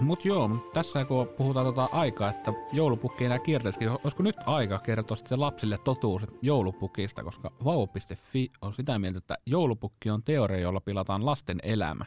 Mut 0.00 0.24
joo, 0.24 0.70
tässä 0.74 1.04
kun 1.04 1.28
puhutaan 1.28 1.66
tota 1.66 1.88
aikaa, 1.92 2.30
että 2.30 2.52
joulupukki 2.72 3.24
enää 3.24 3.38
kiertelisikin, 3.38 3.90
olisiko 3.90 4.22
nyt 4.22 4.36
aika 4.46 4.78
kertoa 4.78 5.16
sitten 5.16 5.40
lapsille 5.40 5.78
totuus 5.78 6.22
joulupukista, 6.42 7.24
koska 7.24 7.52
vauva.fi 7.64 8.48
on 8.62 8.74
sitä 8.74 8.98
mieltä, 8.98 9.18
että 9.18 9.38
joulupukki 9.46 10.10
on 10.10 10.22
teoria, 10.22 10.60
jolla 10.60 10.80
pilataan 10.80 11.26
lasten 11.26 11.58
elämä. 11.62 12.04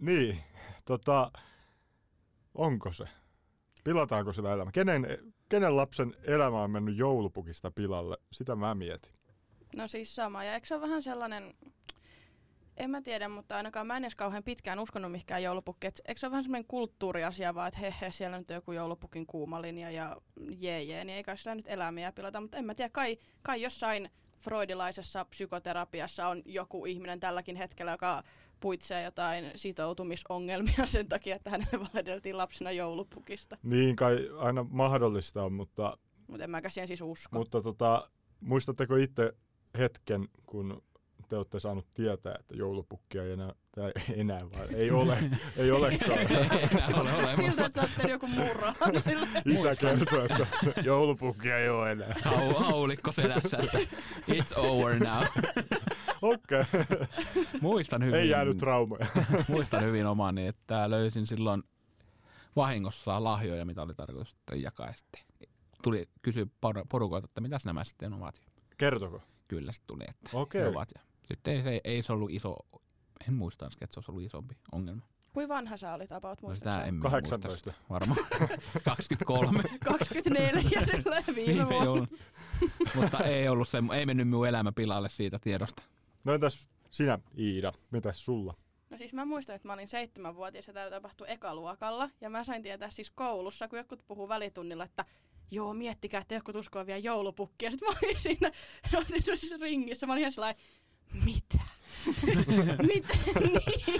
Niin, 0.00 0.38
tota, 0.84 1.32
onko 2.54 2.92
se? 2.92 3.04
Pilataanko 3.84 4.32
sillä 4.32 4.52
elämä? 4.52 4.72
Kenen, 4.72 5.06
kenen 5.48 5.76
lapsen 5.76 6.14
elämä 6.22 6.62
on 6.62 6.70
mennyt 6.70 6.96
joulupukista 6.96 7.70
pilalle? 7.70 8.16
Sitä 8.32 8.56
mä 8.56 8.74
mietin. 8.74 9.12
no 9.76 9.88
siis 9.88 10.14
sama. 10.14 10.44
Ja 10.44 10.54
eikö 10.54 10.66
se 10.66 10.74
ole 10.74 10.82
vähän 10.82 11.02
sellainen, 11.02 11.54
en 12.78 12.90
mä 12.90 13.02
tiedä, 13.02 13.28
mutta 13.28 13.56
ainakaan 13.56 13.86
mä 13.86 13.96
en 13.96 14.04
edes 14.04 14.14
kauhean 14.14 14.44
pitkään 14.44 14.78
uskonut 14.78 15.12
mihinkään 15.12 15.42
joulupukkiin. 15.42 15.92
Eikö 16.08 16.18
se 16.18 16.26
ole 16.26 16.30
vähän 16.30 16.44
semmoinen 16.44 16.68
kulttuuriasia 16.68 17.54
vaan, 17.54 17.68
että 17.68 17.80
he, 17.80 17.94
he, 18.00 18.10
siellä 18.10 18.38
nyt 18.38 18.50
on 18.50 18.54
joku 18.54 18.72
joulupukin 18.72 19.26
kuumalinja 19.26 19.90
ja 19.90 20.16
jee 20.58 20.82
jee, 20.82 21.04
niin 21.04 21.16
ei 21.16 21.22
kai 21.22 21.38
sillä 21.38 21.54
nyt 21.54 21.68
elämiä 21.68 22.12
pilata. 22.12 22.40
Mutta 22.40 22.56
en 22.56 22.64
mä 22.64 22.74
tiedä, 22.74 22.88
kai, 22.88 23.18
kai 23.42 23.62
jossain 23.62 24.10
freudilaisessa 24.38 25.24
psykoterapiassa 25.24 26.28
on 26.28 26.42
joku 26.44 26.86
ihminen 26.86 27.20
tälläkin 27.20 27.56
hetkellä, 27.56 27.92
joka 27.92 28.22
puitsee 28.60 29.02
jotain 29.04 29.50
sitoutumisongelmia 29.54 30.86
sen 30.94 31.08
takia, 31.08 31.36
että 31.36 31.50
hänelle 31.50 31.80
valehdeltiin 31.92 32.36
lapsena 32.36 32.72
joulupukista. 32.72 33.58
Niin 33.62 33.96
kai 33.96 34.30
aina 34.38 34.66
mahdollista 34.70 35.42
on, 35.42 35.52
mutta, 35.52 35.98
Mutta 36.26 36.44
en 36.44 36.50
mäkään 36.50 36.72
siihen 36.72 36.88
siis 36.88 37.02
usko. 37.02 37.38
mutta 37.38 37.62
tota, 37.62 38.10
muistatteko 38.40 38.96
itse 38.96 39.32
hetken, 39.78 40.28
kun 40.46 40.82
te 41.28 41.36
olette 41.36 41.60
saanut 41.60 41.86
tietää, 41.94 42.34
että 42.40 42.56
joulupukkia 42.56 43.24
ei 43.24 43.32
enää, 43.32 43.52
tai 43.74 43.92
ei 44.08 44.20
enää 44.20 44.50
vaan, 44.50 44.74
ei 44.74 44.90
ole, 44.90 45.18
ei 45.56 45.70
olekaan. 45.70 46.18
Enää 46.30 47.00
ole 47.00 47.10
Siltä, 47.10 47.32
olemassa. 47.36 47.66
että 47.66 47.82
sä 47.82 47.88
tehnyt 47.96 48.10
joku 48.12 48.26
murra. 48.26 48.74
Isä 49.54 49.76
kertoo, 49.76 50.24
että 50.24 50.46
joulupukkia 50.84 51.58
ei 51.58 51.68
ole 51.68 51.92
enää. 51.92 52.14
Hau, 52.24 52.52
haulikko 52.54 53.12
selässä, 53.12 53.58
että 53.58 53.78
it's 54.30 54.52
over 54.56 54.98
now. 54.98 55.24
Okei, 56.22 56.60
okay. 56.60 57.06
Muistan 57.60 58.04
hyvin, 58.04 58.20
ei 58.20 58.28
jäänyt 58.28 58.56
traumoja. 58.58 59.06
muistan 59.48 59.82
hyvin 59.82 60.06
omani, 60.06 60.46
että 60.46 60.90
löysin 60.90 61.26
silloin 61.26 61.62
vahingossa 62.56 63.24
lahjoja, 63.24 63.64
mitä 63.64 63.82
oli 63.82 63.94
tarkoitus 63.94 64.30
sitten 64.30 64.62
jakaa. 64.62 64.86
ja 64.86 64.92
Sitten 64.92 65.20
tuli 65.82 66.08
kysyä 66.22 66.44
por- 66.44 66.86
porukoilta, 66.88 67.24
että 67.24 67.40
mitäs 67.40 67.64
nämä 67.64 67.84
sitten 67.84 68.12
ovat. 68.12 68.42
Kertoko? 68.78 69.22
Kyllä 69.48 69.72
sitten 69.72 69.86
tuli, 69.86 70.04
että 70.08 70.30
Okei. 70.32 70.62
ne 70.62 70.68
ovat. 70.68 70.88
Ja 70.94 71.00
sitten 71.28 71.54
ei, 71.54 71.72
ei, 71.72 71.80
ei, 71.84 72.02
se 72.02 72.12
ollut 72.12 72.30
iso, 72.30 72.56
en 73.28 73.34
muista 73.34 73.66
että 73.66 73.94
se 73.94 73.98
olisi 74.00 74.10
ollut 74.10 74.24
isompi 74.24 74.54
ongelma. 74.72 75.02
Kuin 75.32 75.48
vanha 75.48 75.76
sä 75.76 75.94
olit 75.94 76.12
about, 76.12 76.42
No 76.42 76.54
sitä 76.54 76.72
sä? 76.72 76.84
en 76.84 77.00
18. 77.00 77.48
muista 77.48 77.72
varmaan. 77.90 78.18
23. 78.84 79.62
24 79.84 80.84
silleen 80.84 81.24
viime 81.26 81.46
Viime 81.46 81.68
vuonna. 81.68 82.06
Mutta 82.94 83.18
ei 83.18 83.48
ollut 83.48 83.68
se, 83.68 83.78
ei 83.96 84.06
mennyt 84.06 84.28
minun 84.28 84.48
elämä 84.48 84.72
pilalle 84.72 85.08
siitä 85.08 85.38
tiedosta. 85.38 85.82
No 86.24 86.32
entäs 86.32 86.68
sinä, 86.90 87.18
Iida, 87.38 87.72
mitäs 87.90 88.24
sulla? 88.24 88.54
No 88.90 88.98
siis 88.98 89.12
mä 89.12 89.24
muistan, 89.24 89.56
että 89.56 89.68
mä 89.68 89.72
olin 89.72 89.88
seitsemänvuotias 89.88 90.66
ja 90.66 90.74
tämä 90.74 90.90
tapahtui 90.90 91.26
ekaluokalla. 91.30 92.10
Ja 92.20 92.30
mä 92.30 92.44
sain 92.44 92.62
tietää 92.62 92.90
siis 92.90 93.10
koulussa, 93.10 93.68
kun 93.68 93.78
jotkut 93.78 94.06
puhuu 94.06 94.28
välitunnilla, 94.28 94.84
että 94.84 95.04
joo, 95.50 95.74
miettikää, 95.74 96.20
että 96.20 96.34
jotkut 96.34 96.56
uskoo 96.56 96.86
vielä 96.86 96.98
joulupukkia. 96.98 97.70
Sitten 97.70 97.88
mä 97.88 97.98
olin 98.02 98.20
siinä, 98.20 98.50
olin 98.96 99.24
tuossa 99.24 99.56
ringissä, 99.60 100.06
mä 100.06 100.12
olin 100.12 100.20
ihan 100.20 100.32
sellainen, 100.32 100.62
mitä? 101.12 101.64
mitä? 102.94 103.18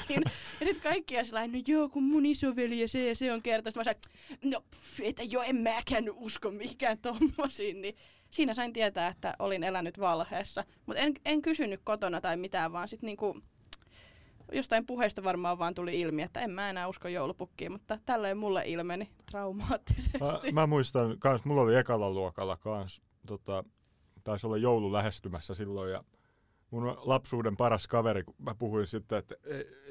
niin. 0.09 0.23
Ja 0.61 0.67
sitten 0.67 0.83
kaikki 0.83 1.19
on 1.19 1.27
sellainen, 1.27 1.61
no 1.61 1.65
joo, 1.67 1.89
kun 1.89 2.03
mun 2.03 2.27
isoveli 2.27 2.81
ja 2.81 2.89
se 2.89 3.09
ja 3.09 3.15
se 3.15 3.33
on 3.33 3.43
kertonut. 3.43 3.77
Mä 3.77 3.85
sanoin, 3.85 4.01
no 4.45 4.61
pff, 4.71 5.01
että 5.01 5.23
joo, 5.23 5.43
en 5.43 5.57
mäkään 5.57 6.05
nyt 6.05 6.15
usko 6.17 6.51
mihinkään 6.51 6.99
tommosiin. 6.99 7.83
Niin 7.83 7.97
siinä 8.31 8.55
sain 8.55 8.73
tietää, 8.73 9.09
että 9.09 9.35
olin 9.39 9.65
elänyt 9.65 9.99
valheessa. 9.99 10.65
Mutta 10.87 11.03
en, 11.03 11.15
en 11.25 11.43
kysynyt 11.43 11.81
kotona 11.85 12.21
tai 12.21 12.37
mitään, 12.37 12.73
vaan 12.73 12.89
sitten 12.89 13.07
niinku, 13.07 13.41
jostain 14.53 14.87
puheesta 14.87 15.25
varmaan 15.25 15.59
vaan 15.59 15.75
tuli 15.75 16.01
ilmi, 16.01 16.23
että 16.23 16.41
en 16.41 16.51
mä 16.51 16.71
enää 16.71 16.89
usko 16.89 17.09
joulupukkiin, 17.09 17.73
mutta 17.73 17.99
tälleen 18.07 18.39
mulle 18.39 18.63
ilmeni 18.67 19.11
traumaattisesti. 19.31 20.19
Mä, 20.19 20.53
mä 20.53 20.67
muistan, 20.67 21.19
kans, 21.19 21.45
mulla 21.45 21.63
oli 21.63 21.77
ekalla 21.77 22.11
luokalla 22.11 22.57
kans, 22.57 23.03
tota, 23.27 23.65
taisi 24.25 24.47
olla 24.47 24.57
joulu 24.57 24.93
lähestymässä 24.93 25.55
silloin 25.55 25.93
ja 25.93 26.05
mun 26.71 26.97
lapsuuden 27.03 27.57
paras 27.57 27.87
kaveri, 27.87 28.25
kun 28.25 28.35
mä 28.39 28.55
puhuin 28.55 28.87
sitten, 28.87 29.19
että, 29.19 29.35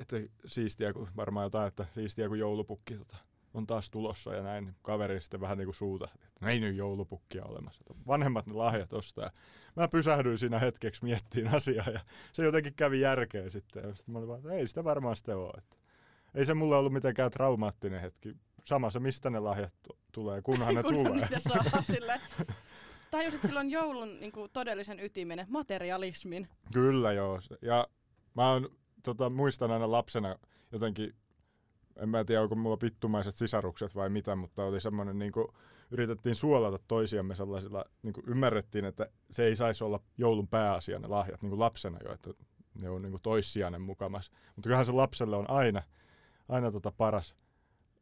että 0.02 0.18
siistiä, 0.46 0.94
kun 0.94 1.08
varmaan 1.16 1.44
jotain, 1.46 1.68
että 1.68 1.86
siistiä 1.94 2.28
kun 2.28 2.40
joulupukki 2.40 2.96
tota, 2.98 3.18
on 3.54 3.68
taas 3.68 3.90
tulossa 3.90 4.34
ja 4.34 4.44
näin, 4.44 4.76
kaveri 4.82 5.22
sitten 5.22 5.42
vähän 5.42 5.58
niin 5.58 5.66
kuin 5.68 5.76
suuta, 5.76 6.08
että 6.14 6.28
no 6.42 6.50
ei 6.50 6.60
nyt 6.60 6.76
joulupukkia 6.76 7.46
olemassa. 7.46 7.84
Vanhemmat 8.08 8.46
ne 8.48 8.54
lahjat 8.54 8.94
ostaa. 8.94 9.32
Mä 9.76 9.88
pysähdyin 9.88 10.38
siinä 10.38 10.60
hetkeksi 10.60 11.04
miettiin 11.04 11.48
asiaa 11.48 11.90
ja 11.90 12.00
se 12.34 12.44
jotenkin 12.44 12.74
kävi 12.74 13.00
järkeen 13.00 13.52
sitten. 13.52 13.84
Ja 13.90 13.96
sitten 13.96 14.14
mä 14.14 14.18
olin 14.18 14.28
vaan, 14.30 14.40
että 14.40 14.52
ei 14.52 14.68
sitä 14.68 14.84
varmaan 14.84 15.16
sitten 15.16 15.38
ole. 15.38 15.54
Että 15.58 15.76
ei 16.36 16.46
se 16.46 16.54
mulle 16.54 16.76
ollut 16.76 16.94
mitenkään 16.94 17.32
traumaattinen 17.32 18.02
hetki. 18.02 18.36
Sama 18.66 18.90
se, 18.90 19.00
mistä 19.00 19.30
ne 19.30 19.40
lahjat 19.40 19.74
tu- 19.84 19.98
tulee, 20.12 20.42
kunhan 20.42 20.76
ne 20.76 20.84
Kunhan 20.84 21.06
tulee. 21.06 21.22
niitä 21.22 21.40
saa 21.40 21.84
sille. 21.84 22.22
Tajusit 23.12 23.42
silloin 23.42 23.72
joulun 23.72 24.20
niin 24.20 24.32
kuin, 24.32 24.52
todellisen 24.54 25.00
ytimen, 25.00 25.46
materialismin. 25.50 26.48
Kyllä 26.74 27.14
joo. 27.14 27.40
Ja 27.62 27.88
mä 28.34 28.52
oon, 28.52 28.70
tota, 29.04 29.30
muistan 29.30 29.72
aina 29.72 29.92
lapsena 29.92 30.36
jotenkin, 30.72 31.16
en 31.96 32.10
mä 32.10 32.24
tiedä 32.24 32.42
onko 32.42 32.56
mulla 32.56 32.78
pittumaiset 32.78 33.36
sisarukset 33.36 33.96
vai 33.96 34.10
mitä, 34.10 34.36
mutta 34.36 34.64
oli 34.64 34.80
semmoinen 34.80 35.20
niin 35.20 35.32
yritettiin 35.92 36.36
suolata 36.36 36.80
toisiamme 36.88 37.36
sellaisilla, 37.36 37.86
niin 38.04 38.14
kuin 38.14 38.30
ymmärrettiin, 38.30 38.86
että 38.86 39.10
se 39.32 39.46
ei 39.46 39.56
saisi 39.56 39.84
olla 39.84 40.00
joulun 40.18 40.48
pääasia 40.48 41.00
ne 41.00 41.08
lahjat 41.08 41.42
niin 41.42 41.50
kuin 41.50 41.60
lapsena 41.60 42.00
jo, 42.04 42.14
että 42.14 42.30
ne 42.82 42.90
on 42.90 43.02
niin 43.02 43.12
kuin 43.12 43.22
toissijainen 43.22 43.82
mukamas. 43.82 44.32
Mutta 44.56 44.62
kyllähän 44.68 44.86
se 44.86 44.92
lapselle 44.92 45.36
on 45.36 45.50
aina, 45.50 45.84
aina 46.50 46.72
tota 46.72 46.92
paras 46.92 47.36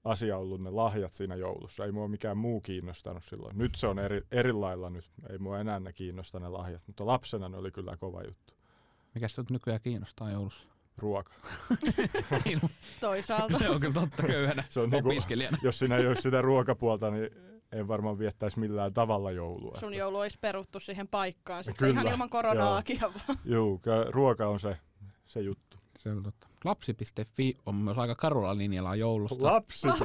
asia 0.06 0.38
ollut 0.38 0.62
ne 0.62 0.70
lahjat 0.70 1.14
siinä 1.14 1.36
joulussa. 1.36 1.86
Ei 1.86 1.92
mua 1.92 2.08
mikään 2.08 2.38
muu 2.38 2.62
kiinnostanut 2.62 3.24
silloin. 3.24 3.58
Nyt 3.58 3.76
se 3.76 3.88
on 3.88 4.00
eri, 4.00 4.22
eri 4.32 4.52
lailla 4.52 4.90
nyt. 4.90 5.10
Ei 5.30 5.38
mua 5.38 5.60
enää 5.60 5.80
ne 5.80 5.94
kiinnosta 5.94 6.40
ne 6.40 6.50
lahjat, 6.50 6.82
mutta 6.88 7.06
lapsena 7.06 7.50
ne 7.50 7.58
oli 7.58 7.72
kyllä 7.72 7.98
kova 7.98 8.24
juttu. 8.24 8.54
Mikä 9.14 9.28
sinut 9.28 9.50
nykyään 9.50 9.82
kiinnostaa 9.82 10.32
joulussa? 10.32 10.68
Ruoka. 10.98 11.32
Toisaalta. 13.02 13.60
Se 13.60 13.70
on 13.70 13.80
kyllä 13.80 13.94
totta 13.94 14.24
köyhänä 14.24 14.64
Se 14.70 14.80
on 14.80 14.90
niinku-. 14.90 15.12
Jos 15.64 15.80
siinä 15.80 15.98
ei 15.98 16.08
olisi 16.08 16.22
sitä 16.22 16.42
ruokapuolta, 16.42 17.12
niin 17.12 17.30
en 17.72 17.88
varmaan 17.88 18.20
viettäisi 18.20 18.60
millään 18.60 18.94
tavalla 18.94 19.32
joulua. 19.32 19.78
Sun 19.80 19.94
joulu 19.94 20.18
olisi 20.18 20.40
peruttu 20.42 20.80
siihen 20.80 21.08
paikkaan. 21.08 21.64
Sitten 21.64 21.88
Kyllä, 21.88 22.02
ihan 22.02 22.14
ilman 22.14 22.30
koronaakin. 22.30 23.02
vaan. 23.02 23.40
Juu, 23.46 23.82
ruoka 24.10 24.48
on 24.48 24.60
se, 24.60 24.78
se 25.28 25.42
juttu. 25.42 25.78
Se 25.98 26.10
on 26.10 26.24
totta. 26.24 26.48
Lapsi.fi 26.66 27.58
on 27.66 27.76
myös 27.76 27.98
aika 27.98 28.16
karulla 28.16 28.58
linjalla 28.58 28.96
joulusta. 28.96 29.44
Lapsi. 29.46 29.88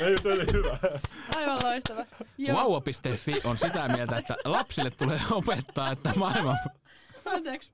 Ei, 0.00 0.16
toi 0.22 0.32
oli 0.32 0.52
hyvä. 0.52 0.78
Aivan 1.36 1.58
loistava. 1.62 2.04
Vauva.fi 2.52 3.40
on 3.44 3.58
sitä 3.58 3.88
mieltä, 3.88 4.16
että 4.16 4.36
lapsille 4.44 4.90
tulee 4.90 5.20
opettaa, 5.30 5.90
että 5.92 6.12
maailma, 6.16 6.56
anteeksi. 7.24 7.72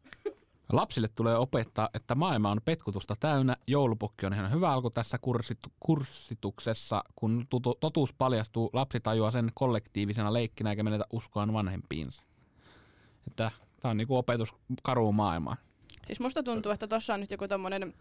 lapsille 0.72 1.08
tulee 1.08 1.36
opettaa, 1.36 1.88
että 1.94 2.14
maailma 2.14 2.50
on 2.50 2.60
petkutusta 2.64 3.14
täynnä. 3.20 3.56
Joulupukki 3.66 4.26
on 4.26 4.34
ihan 4.34 4.52
hyvä 4.52 4.72
alku 4.72 4.90
tässä 4.90 5.18
kurssitu, 5.18 5.68
kurssituksessa. 5.80 7.04
Kun 7.16 7.46
tutu, 7.50 7.74
totuus 7.80 8.12
paljastuu, 8.12 8.70
lapsi 8.72 9.00
tajuaa 9.00 9.30
sen 9.30 9.50
kollektiivisena 9.54 10.32
leikkinä 10.32 10.70
eikä 10.70 10.82
menetä 10.82 11.04
uskoaan 11.12 11.52
vanhempiinsa. 11.52 12.22
Että 13.26 13.50
tämä 13.80 13.90
on 13.90 13.96
niinku 13.96 14.16
opetus 14.16 14.54
karuun 14.82 15.14
maailmaan. 15.14 15.56
Siis 16.06 16.20
musta 16.20 16.42
tuntuu, 16.42 16.72
että 16.72 16.86
tuossa 16.86 17.14
on 17.14 17.20
nyt 17.20 17.30
joku 17.30 17.48
tommonen 17.48 17.94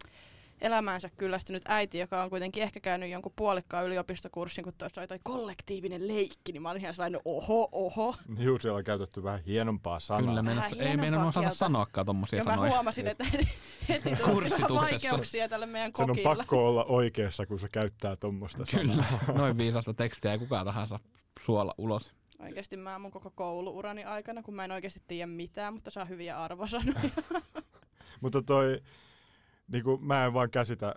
elämäänsä 0.62 1.10
kyllästynyt 1.16 1.62
äiti, 1.68 1.98
joka 1.98 2.22
on 2.22 2.30
kuitenkin 2.30 2.62
ehkä 2.62 2.80
käynyt 2.80 3.10
jonkun 3.10 3.32
puolikkaan 3.36 3.86
yliopistokurssin, 3.86 4.64
kun 4.64 4.72
tuossa 4.78 5.00
oli 5.00 5.08
toi 5.08 5.20
kollektiivinen 5.22 6.08
leikki, 6.08 6.52
niin 6.52 6.62
mä 6.62 6.70
olin 6.70 6.82
ihan 6.82 6.94
sellainen, 6.94 7.20
oho, 7.24 7.68
oho. 7.72 8.14
Juu, 8.38 8.58
siellä 8.58 8.78
on 8.78 8.84
käytetty 8.84 9.22
vähän 9.22 9.40
hienompaa 9.46 10.00
sanaa. 10.00 10.20
Kyllä, 10.20 10.44
Vähän 10.44 10.44
meinas, 10.44 10.72
ei 10.88 10.96
meidän 10.96 11.22
osata 11.22 11.50
sanoakaan 11.54 12.06
tommosia 12.06 12.38
Ja 12.38 12.44
mä 12.44 12.50
sanoja. 12.54 12.72
huomasin, 12.72 13.06
että 13.06 13.24
heti, 13.24 13.48
heti 13.88 14.16
tuli 14.26 14.50
vaikeuksia 14.74 15.48
tälle 15.48 15.66
meidän 15.66 15.92
Sen 15.96 16.10
on 16.10 16.16
pakko 16.24 16.68
olla 16.68 16.84
oikeassa, 16.84 17.46
kun 17.46 17.60
se 17.60 17.68
käyttää 17.68 18.16
tuommoista 18.16 18.64
Kyllä, 18.70 18.94
sanaa. 18.94 19.38
noin 19.38 19.58
viisasta 19.58 19.94
tekstiä 19.94 20.32
ei 20.32 20.38
kukaan 20.38 20.66
tahansa 20.66 21.00
suola 21.40 21.74
ulos. 21.78 22.12
Oikeasti 22.38 22.76
mä 22.76 22.98
mun 22.98 23.10
koko 23.10 23.30
kouluurani 23.30 24.04
aikana, 24.04 24.42
kun 24.42 24.54
mä 24.54 24.64
en 24.64 24.72
oikeasti 24.72 25.00
tiedä 25.06 25.26
mitään, 25.26 25.74
mutta 25.74 25.90
saa 25.90 26.04
hyviä 26.04 26.38
arvosanoja. 26.42 27.00
Mutta 28.22 28.42
toi, 28.42 28.80
niin 29.72 29.84
kuin 29.84 30.04
mä 30.04 30.26
en 30.26 30.34
vaan 30.34 30.50
käsitä, 30.50 30.94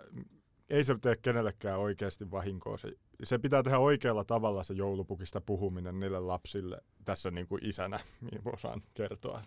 ei 0.70 0.84
se 0.84 0.98
tee 1.00 1.16
kenellekään 1.16 1.78
oikeasti 1.78 2.30
vahinkoa. 2.30 2.78
Se, 2.78 2.92
se 3.24 3.38
pitää 3.38 3.62
tehdä 3.62 3.78
oikealla 3.78 4.24
tavalla 4.24 4.62
se 4.62 4.74
joulupukista 4.74 5.40
puhuminen 5.40 6.00
niille 6.00 6.20
lapsille. 6.20 6.80
Tässä 7.04 7.30
niin 7.30 7.46
kuin 7.46 7.64
isänä 7.64 8.00
niin 8.20 8.42
osaan 8.52 8.82
kertoa. 8.94 9.42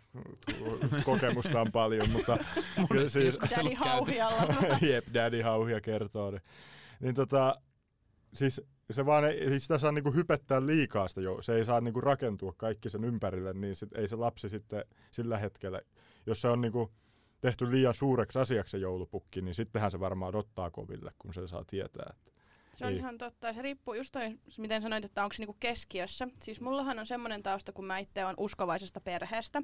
Kokemusta 1.06 1.62
on 1.62 1.72
paljon, 1.72 2.10
mutta 2.10 2.38
siis, 3.08 3.40
Daddy 3.40 3.76
hauhialla. 3.78 4.44
jep, 4.92 5.06
daddy 5.14 5.42
hauhia 5.42 5.82
kertoo. 5.82 6.32
Niin, 6.32 6.42
niin 7.00 7.16
tota, 7.16 7.62
siis 8.34 8.62
se 8.92 9.06
vaan 9.06 9.26
ei, 9.26 9.50
siis 9.50 9.64
sitä 9.64 9.78
saa 9.78 9.92
niinku 9.92 10.12
hypettää 10.12 10.66
liikaa 10.66 11.08
sitä 11.08 11.22
jo. 11.22 11.42
Se 11.42 11.56
ei 11.56 11.66
saa 11.66 11.82
niinku 11.82 12.02
rakentua 12.02 12.54
kaikki 12.58 12.90
sen 12.90 13.04
ympärille, 13.04 13.54
niin 13.54 13.76
sit, 13.76 13.98
ei 13.98 14.08
se 14.08 14.16
lapsi 14.16 14.50
sitten 14.50 14.84
sillä 15.12 15.38
hetkellä, 15.38 15.82
jos 16.26 16.42
se 16.42 16.48
on 16.48 16.62
niinku 16.62 16.92
tehty 17.42 17.72
liian 17.72 17.94
suureksi 17.94 18.40
asiaksi 18.40 18.72
se 18.72 18.78
joulupukki, 18.78 19.42
niin 19.42 19.56
sittenhän 19.56 19.92
se 19.92 20.00
varmaan 20.00 20.36
ottaa 20.36 20.72
koville, 20.72 21.12
kun 21.20 21.34
se 21.34 21.48
saa 21.48 21.66
tietää. 21.66 22.14
Että 22.16 22.32
Se 22.78 22.86
on 22.86 22.92
Ei. 22.92 22.98
ihan 22.98 23.18
totta. 23.18 23.54
Se 23.54 23.62
riippuu 23.62 23.94
just 23.94 24.12
toi, 24.12 24.40
miten 24.58 24.82
sanoit, 24.82 25.06
että 25.06 25.24
onko 25.24 25.34
se 25.34 25.42
niinku 25.42 25.58
keskiössä. 25.60 26.28
Siis 26.42 26.62
mullahan 26.62 27.00
on 27.00 27.08
semmoinen 27.08 27.44
tausta, 27.44 27.72
kun 27.72 27.86
mä 27.86 27.98
itse 27.98 28.26
on 28.26 28.34
uskovaisesta 28.38 29.02
perheestä. 29.02 29.62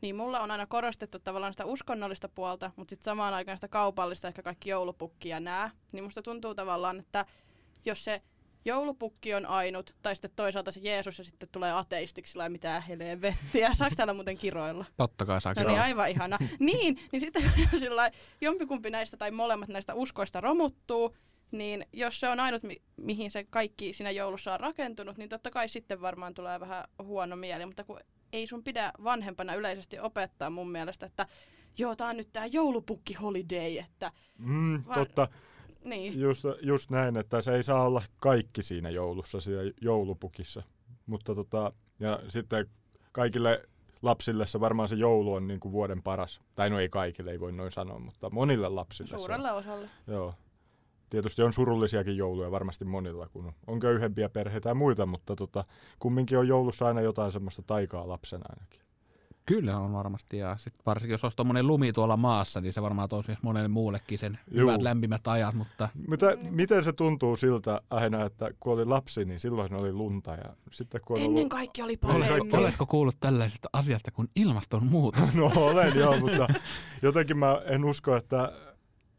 Niin 0.00 0.16
mulla 0.16 0.40
on 0.40 0.50
aina 0.50 0.66
korostettu 0.66 1.18
tavallaan 1.18 1.52
sitä 1.52 1.64
uskonnollista 1.64 2.28
puolta, 2.28 2.70
mutta 2.76 2.90
sitten 2.92 3.04
samaan 3.04 3.34
aikaan 3.34 3.56
sitä 3.56 3.68
kaupallista, 3.68 4.28
ehkä 4.28 4.42
kaikki 4.42 4.70
joulupukki 4.70 5.28
ja 5.28 5.40
nää. 5.40 5.70
Niin 5.92 6.04
musta 6.04 6.22
tuntuu 6.22 6.54
tavallaan, 6.54 7.00
että 7.00 7.26
jos 7.84 8.04
se 8.04 8.22
joulupukki 8.64 9.34
on 9.34 9.46
ainut, 9.46 9.96
tai 10.02 10.16
sitten 10.16 10.30
toisaalta 10.36 10.72
se 10.72 10.80
Jeesus 10.82 11.18
ja 11.18 11.24
sitten 11.24 11.48
tulee 11.52 11.72
ateistiksi, 11.72 12.30
sillä 12.32 12.44
ei 12.44 12.50
mitään 12.50 12.82
helvettiä. 12.82 13.70
Saako 13.74 13.94
täällä 13.96 14.14
muuten 14.14 14.38
kiroilla? 14.38 14.84
Totta 14.96 15.26
kai 15.26 15.40
saa 15.40 15.54
No 15.56 15.68
niin, 15.68 15.80
aivan 15.80 16.10
ihana. 16.10 16.38
niin, 16.58 16.98
niin 17.12 17.20
sitten 17.20 17.42
jos 17.72 17.80
sillä 17.80 18.10
jompikumpi 18.40 18.90
näistä 18.90 19.16
tai 19.16 19.30
molemmat 19.30 19.68
näistä 19.68 19.94
uskoista 19.94 20.40
romuttuu, 20.40 21.16
niin 21.50 21.86
jos 21.92 22.20
se 22.20 22.28
on 22.28 22.40
ainut, 22.40 22.62
mi- 22.62 22.82
mihin 22.96 23.30
se 23.30 23.44
kaikki 23.50 23.92
siinä 23.92 24.10
joulussa 24.10 24.54
on 24.54 24.60
rakentunut, 24.60 25.16
niin 25.16 25.28
totta 25.28 25.50
kai 25.50 25.68
sitten 25.68 26.00
varmaan 26.00 26.34
tulee 26.34 26.60
vähän 26.60 26.84
huono 27.02 27.36
mieli. 27.36 27.66
Mutta 27.66 27.84
kun 27.84 28.00
ei 28.32 28.46
sun 28.46 28.64
pidä 28.64 28.92
vanhempana 29.04 29.54
yleisesti 29.54 29.98
opettaa 29.98 30.50
mun 30.50 30.70
mielestä, 30.70 31.06
että 31.06 31.26
joo, 31.78 31.96
tää 31.96 32.08
on 32.08 32.16
nyt 32.16 32.28
tää 32.32 32.46
joulupukki 32.46 33.14
holiday, 33.14 33.78
että 33.78 34.12
Mm, 34.38 34.84
Vaan- 34.86 34.98
totta, 34.98 35.28
niin. 35.84 36.20
just, 36.20 36.44
just 36.62 36.90
näin, 36.90 37.16
että 37.16 37.42
se 37.42 37.54
ei 37.54 37.62
saa 37.62 37.86
olla 37.86 38.02
kaikki 38.20 38.62
siinä 38.62 38.90
joulussa, 38.90 39.40
siinä 39.40 39.62
joulupukissa. 39.80 40.62
Mutta 41.06 41.34
tota, 41.34 41.72
ja 42.00 42.20
sitten 42.28 42.66
kaikille 43.12 43.62
lapsille 44.02 44.46
se 44.46 44.60
varmaan 44.60 44.88
se 44.88 44.94
joulu 44.94 45.32
on 45.34 45.48
niin 45.48 45.60
kuin 45.60 45.72
vuoden 45.72 46.02
paras. 46.02 46.40
Tai 46.54 46.70
no 46.70 46.78
ei 46.78 46.88
kaikille, 46.88 47.30
ei 47.30 47.40
voi 47.40 47.52
noin 47.52 47.72
sanoa, 47.72 47.98
mutta 47.98 48.30
monille 48.30 48.68
lapsille 48.68 49.08
se 49.08 49.16
on. 49.16 49.20
Suurelle 49.20 49.52
osalle. 49.52 49.88
Joo. 50.06 50.34
Tietysti 51.10 51.42
on 51.42 51.52
surullisiakin 51.52 52.16
jouluja 52.16 52.50
varmasti 52.50 52.84
monilla, 52.84 53.28
kun 53.28 53.52
on 53.66 53.80
köyhempiä 53.80 54.28
perheitä 54.28 54.68
ja 54.68 54.74
muita, 54.74 55.06
mutta 55.06 55.36
tota, 55.36 55.64
kumminkin 55.98 56.38
on 56.38 56.48
joulussa 56.48 56.86
aina 56.86 57.00
jotain 57.00 57.32
semmoista 57.32 57.62
taikaa 57.62 58.08
lapsena 58.08 58.44
ainakin. 58.48 58.80
Kyllä 59.46 59.78
on 59.78 59.92
varmasti, 59.92 60.38
ja 60.38 60.56
sit 60.56 60.74
varsinkin 60.86 61.12
jos 61.12 61.24
olisi 61.24 61.36
tuommoinen 61.36 61.66
lumi 61.66 61.92
tuolla 61.92 62.16
maassa, 62.16 62.60
niin 62.60 62.72
se 62.72 62.82
varmaan 62.82 63.08
toisi 63.08 63.32
monelle 63.42 63.68
muullekin 63.68 64.18
sen 64.18 64.38
Juu. 64.50 64.60
hyvät 64.68 64.82
lämpimät 64.82 65.28
ajat, 65.28 65.54
mutta 65.54 65.88
Mutta 66.08 66.30
Niin. 66.34 66.54
miten 66.54 66.84
se 66.84 66.92
tuntuu 66.92 67.36
siltä 67.36 67.80
aina, 67.90 68.24
että 68.24 68.50
kun 68.60 68.72
oli 68.72 68.84
lapsi, 68.84 69.24
niin 69.24 69.40
silloin 69.40 69.74
oli 69.74 69.92
lunta 69.92 70.30
ja 70.34 70.56
sitten 70.72 71.00
kun 71.06 71.16
Ennen 71.18 71.30
ollut... 71.36 71.48
kaikki 71.48 71.82
oli 71.82 71.98
Oli 72.04 72.14
oletko, 72.16 72.34
kaikki- 72.36 72.56
oletko 72.56 72.86
kuullut 72.86 73.16
tällaisesta 73.20 73.68
asiasta 73.72 74.10
kuin 74.10 74.28
ilmastonmuutos? 74.36 75.34
No 75.34 75.52
olen 75.56 75.96
joo, 75.98 76.16
mutta 76.20 76.48
jotenkin 77.02 77.38
mä 77.38 77.60
en 77.66 77.84
usko, 77.84 78.16
että 78.16 78.52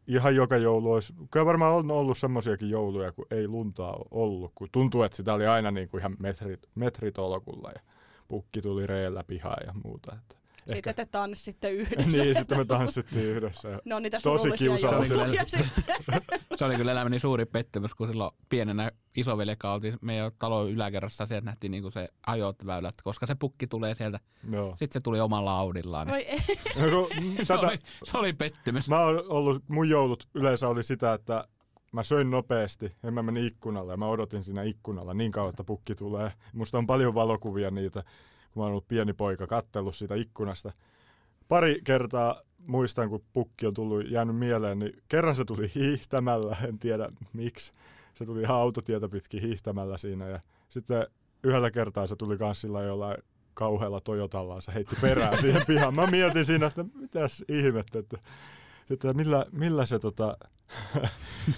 ihan 0.06 0.36
joka 0.36 0.56
joulu 0.56 0.92
olisi... 0.92 1.14
Kyllä 1.30 1.46
varmaan 1.46 1.74
on 1.74 1.90
ollut 1.90 2.18
semmoisiakin 2.18 2.70
jouluja, 2.70 3.12
kun 3.12 3.26
ei 3.30 3.48
luntaa 3.48 3.96
ollut, 4.10 4.52
kun 4.54 4.68
tuntuu, 4.72 5.02
että 5.02 5.16
sitä 5.16 5.34
oli 5.34 5.46
aina 5.46 5.70
niin 5.70 5.88
kuin 5.88 5.98
ihan 6.00 6.16
metrit, 6.18 6.60
metritolkulla 6.74 7.70
ja 7.74 7.80
pukki 8.28 8.62
tuli 8.62 8.86
reellä 8.86 9.24
pihaan 9.24 9.66
ja 9.66 9.72
muuta. 9.84 10.16
Että 10.16 10.36
Sitten 10.74 10.94
te 10.94 11.06
tanssitte 11.06 11.70
yhdessä. 11.80 12.18
niin, 12.22 12.34
sitten 12.34 12.58
me 12.58 12.64
tanssittiin 12.64 13.24
yhdessä. 13.26 13.68
On 13.94 14.02
niitä 14.02 14.18
Tosi 14.22 14.48
kiusallisia. 14.58 15.18
Se 16.56 16.64
oli 16.64 16.76
kyllä 16.76 16.92
elämäni 16.92 17.18
suuri 17.18 17.44
pettymys, 17.46 17.94
kun 17.94 18.08
silloin 18.08 18.30
pienenä 18.48 18.90
isoveljekä 19.16 19.70
oltiin 19.70 19.98
meidän 20.00 20.32
talon 20.38 20.70
yläkerrassa, 20.70 21.26
sieltä 21.26 21.44
nähtiin 21.44 21.70
niinku 21.70 21.90
se 21.90 22.08
ajot-väylät, 22.26 22.94
koska 23.04 23.26
se 23.26 23.34
pukki 23.34 23.66
tulee 23.66 23.94
sieltä. 23.94 24.20
Joo. 24.50 24.70
Sitten 24.70 24.92
se 24.92 25.00
tuli 25.04 25.20
omalla 25.20 25.58
Audillaan. 25.58 26.08
Ei. 26.10 26.38
No, 26.76 26.90
kun 26.90 27.08
Se, 27.46 27.54
oli, 27.54 27.78
se 28.04 28.18
oli 28.18 28.32
pettymys. 28.32 28.88
Mä 28.88 29.00
oon 29.00 29.22
ollut, 29.28 29.62
mun 29.68 29.88
joulut 29.88 30.28
yleensä 30.34 30.68
oli 30.68 30.82
sitä, 30.82 31.14
että 31.14 31.48
mä 31.94 32.02
söin 32.02 32.30
nopeasti 32.30 32.92
ja 33.02 33.10
mä 33.10 33.22
menin 33.22 33.46
ikkunalle 33.46 33.92
ja 33.92 33.96
mä 33.96 34.06
odotin 34.06 34.44
siinä 34.44 34.62
ikkunalla 34.62 35.14
niin 35.14 35.32
kauan, 35.32 35.50
että 35.50 35.64
pukki 35.64 35.94
tulee. 35.94 36.32
Musta 36.52 36.78
on 36.78 36.86
paljon 36.86 37.14
valokuvia 37.14 37.70
niitä, 37.70 38.02
kun 38.52 38.60
mä 38.60 38.62
oon 38.62 38.70
ollut 38.70 38.88
pieni 38.88 39.12
poika 39.12 39.46
kattellut 39.46 39.96
siitä 39.96 40.14
ikkunasta. 40.14 40.72
Pari 41.48 41.80
kertaa 41.84 42.40
muistan, 42.66 43.08
kun 43.08 43.24
pukki 43.32 43.66
on 43.66 43.74
tullut 43.74 44.10
jäänyt 44.10 44.36
mieleen, 44.36 44.78
niin 44.78 44.92
kerran 45.08 45.36
se 45.36 45.44
tuli 45.44 45.72
hiihtämällä, 45.74 46.56
en 46.68 46.78
tiedä 46.78 47.08
miksi. 47.32 47.72
Se 48.14 48.24
tuli 48.24 48.40
ihan 48.40 48.56
autotietä 48.56 49.08
pitkin 49.08 49.42
hiihtämällä 49.42 49.98
siinä 49.98 50.28
ja 50.28 50.40
sitten 50.68 51.06
yhdellä 51.42 51.70
kertaa 51.70 52.06
se 52.06 52.16
tuli 52.16 52.38
kans 52.38 52.60
sillä 52.60 52.82
jollain 52.82 53.16
kauhealla 53.54 54.00
Toyotallaan, 54.00 54.62
se 54.62 54.74
heitti 54.74 54.96
perään 55.00 55.38
siihen 55.38 55.62
pihaan. 55.66 55.94
Mä 55.94 56.06
mietin 56.06 56.44
siinä, 56.44 56.66
että 56.66 56.84
mitäs 56.94 57.44
ihmettä, 57.48 57.98
että, 57.98 58.18
että 58.90 59.12
millä, 59.12 59.46
millä 59.52 59.86
se 59.86 59.98
tota, 59.98 60.36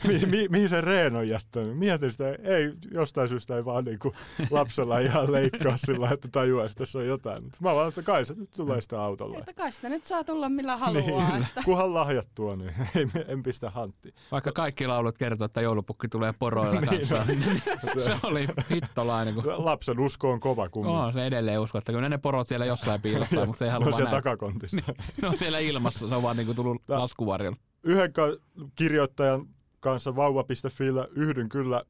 mi, 0.06 0.26
mi, 0.26 0.48
mihin 0.48 0.68
se 0.68 0.80
Reen 0.80 1.16
on 1.16 1.28
jättänyt. 1.28 1.78
Mietin 1.78 2.12
sitä, 2.12 2.28
ei, 2.28 2.72
jostain 2.90 3.28
syystä 3.28 3.56
ei 3.56 3.64
vaan 3.64 3.84
niinku 3.84 4.14
lapsella 4.50 4.98
ihan 4.98 5.32
leikkaa 5.32 5.76
sillä, 5.76 6.10
että 6.10 6.28
tajuaisi, 6.28 6.72
että 6.72 6.78
tässä 6.78 6.98
on 6.98 7.06
jotain. 7.06 7.44
Mä 7.60 7.74
vaan, 7.74 7.88
että 7.88 8.02
kai 8.02 8.26
se 8.26 8.34
nyt 8.34 8.50
tulee 8.56 8.80
sitä 8.80 9.02
autolla. 9.02 9.38
Että 9.38 9.52
kai 9.54 9.72
sitä 9.72 9.88
nyt 9.88 10.04
saa 10.04 10.24
tulla 10.24 10.48
millä 10.48 10.76
haluaa. 10.76 11.28
Niin, 11.30 11.42
että. 11.42 11.62
kunhan 11.64 11.94
lahjat 11.94 12.26
tuo, 12.34 12.56
niin 12.56 12.72
ei, 12.94 13.06
en 13.28 13.42
pistä 13.42 13.70
hanttiin. 13.70 14.14
Vaikka 14.32 14.52
kaikki 14.52 14.86
laulut 14.86 15.18
kertoo, 15.18 15.44
että 15.44 15.60
joulupukki 15.60 16.08
tulee 16.08 16.34
poroilla 16.38 16.80
Niin, 16.80 17.08
kanssa. 17.08 17.24
niin 17.24 17.62
se 18.04 18.16
oli 18.22 18.46
hittolainen. 18.70 19.34
Kun... 19.34 19.44
Lapsen 19.46 20.00
usko 20.00 20.30
on 20.32 20.40
kova 20.40 20.68
kumminkin. 20.68 21.00
Oo, 21.00 21.12
se 21.12 21.26
edelleen 21.26 21.60
usko, 21.60 21.78
että 21.78 21.92
kyllä 21.92 22.08
ne 22.08 22.18
porot 22.18 22.48
siellä 22.48 22.66
jossain 22.66 23.02
piilossa, 23.02 23.46
mutta 23.46 23.58
se 23.58 23.64
ei 23.64 23.70
halua 23.70 23.84
no 23.86 23.90
vaan 23.90 23.96
siellä 23.96 24.10
nähdä. 24.10 24.22
takakontissa. 24.22 24.82
Ne 25.22 25.28
on 25.28 25.38
siellä 25.38 25.58
ilmassa, 25.58 26.08
se 26.08 26.14
on 26.14 26.22
vaan 26.22 26.36
niinku 26.36 26.54
tullut 26.54 26.82
Tää- 26.86 26.98
laskuvarjolla. 26.98 27.56
Yhden 27.86 28.12
ka- 28.12 28.36
kirjoittajan 28.74 29.46
kanssa 29.80 30.16
vauva.fillä 30.16 31.08
yhdyn 31.14 31.48
kyllä 31.48 31.82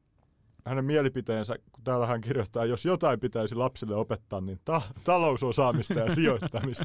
hänen 0.64 0.84
mielipiteensä, 0.84 1.56
kun 1.72 1.84
täällä 1.84 2.06
hän 2.06 2.20
kirjoittaa, 2.20 2.64
jos 2.64 2.84
jotain 2.84 3.20
pitäisi 3.20 3.54
lapsille 3.54 3.94
opettaa, 3.94 4.40
niin 4.40 4.60
ta- 4.64 4.82
talousosaamista 5.04 5.94
ja 5.94 6.14
sijoittamista. 6.14 6.84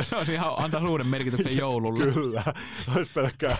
Se 0.00 0.16
olisi 0.16 0.32
ihan 0.32 0.52
antaa 0.56 0.88
uuden 0.88 1.06
merkityksen 1.06 1.56
joululle. 1.56 2.12
Kyllä, 2.12 2.42
olisi 2.96 3.10
pelkkää 3.14 3.56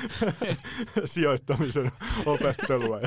sijoittamisen 1.04 1.92
opettelua 2.26 3.00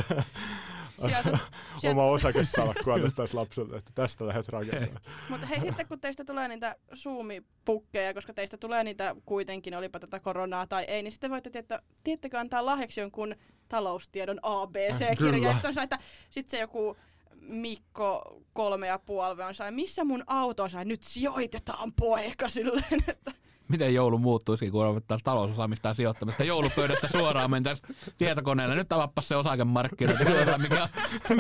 Sieltä, 0.98 1.30
sieltä, 1.80 2.02
oma 2.02 2.06
osakesalkku 2.06 2.92
annettaisiin 2.92 3.40
lapselle, 3.40 3.78
että 3.78 3.92
tästä 3.96 4.28
lähdet 4.28 4.50
rakentamaan. 4.50 5.02
mutta 5.30 5.46
hei 5.46 5.62
sitten 5.62 5.88
kun 5.88 6.00
teistä 6.00 6.26
tulee 6.26 6.48
niitä 6.48 6.76
Zoom-pukkeja, 6.96 8.14
koska 8.14 8.34
teistä 8.34 8.58
tulee 8.58 8.84
niitä 8.84 9.16
kuitenkin, 9.26 9.78
olipa 9.78 10.00
tätä 10.00 10.20
koronaa 10.20 10.68
tai 10.68 10.84
ei, 10.84 11.04
niin 11.04 11.12
sitten 11.12 11.32
voitte 11.32 11.50
tietää, 11.50 11.80
tiettäkö 12.04 12.40
antaa 12.40 12.66
lahjaksi 12.66 13.00
jonkun 13.00 13.36
taloustiedon 13.70 14.40
ABC-kirjaston, 14.44 15.80
että 15.84 16.00
sitten 16.30 16.52
se 16.52 16.60
joku 16.60 16.98
Mikko 17.40 18.42
kolme 18.54 18.88
ja 18.88 19.00
puoli 19.00 19.44
on 19.44 19.56
sai, 19.56 19.72
missä 19.72 20.04
mun 20.04 20.24
auto 20.28 20.64
on 20.64 20.70
sai, 20.70 20.86
nyt 20.86 21.04
sijoitetaan 21.04 21.94
poika 21.94 22.50
silleen, 22.50 23.04
että 23.08 23.32
Miten 23.74 23.94
joulu 23.94 24.18
muuttuisikin, 24.18 24.72
kun 24.72 24.86
opettaisiin 24.86 25.24
talousosaamista 25.24 25.88
ja 25.88 25.94
sijoittamista. 25.94 26.44
Joulupöydästä 26.44 27.08
suoraan 27.08 27.52
mentäisiin 27.52 27.96
tietokoneelle. 28.18 28.76
Nyt 28.76 28.92
avappas 28.92 29.28
se 29.28 29.36
osakemarkkina. 29.36 30.14
Katsotaan, 30.14 30.62
mikä, 30.62 30.90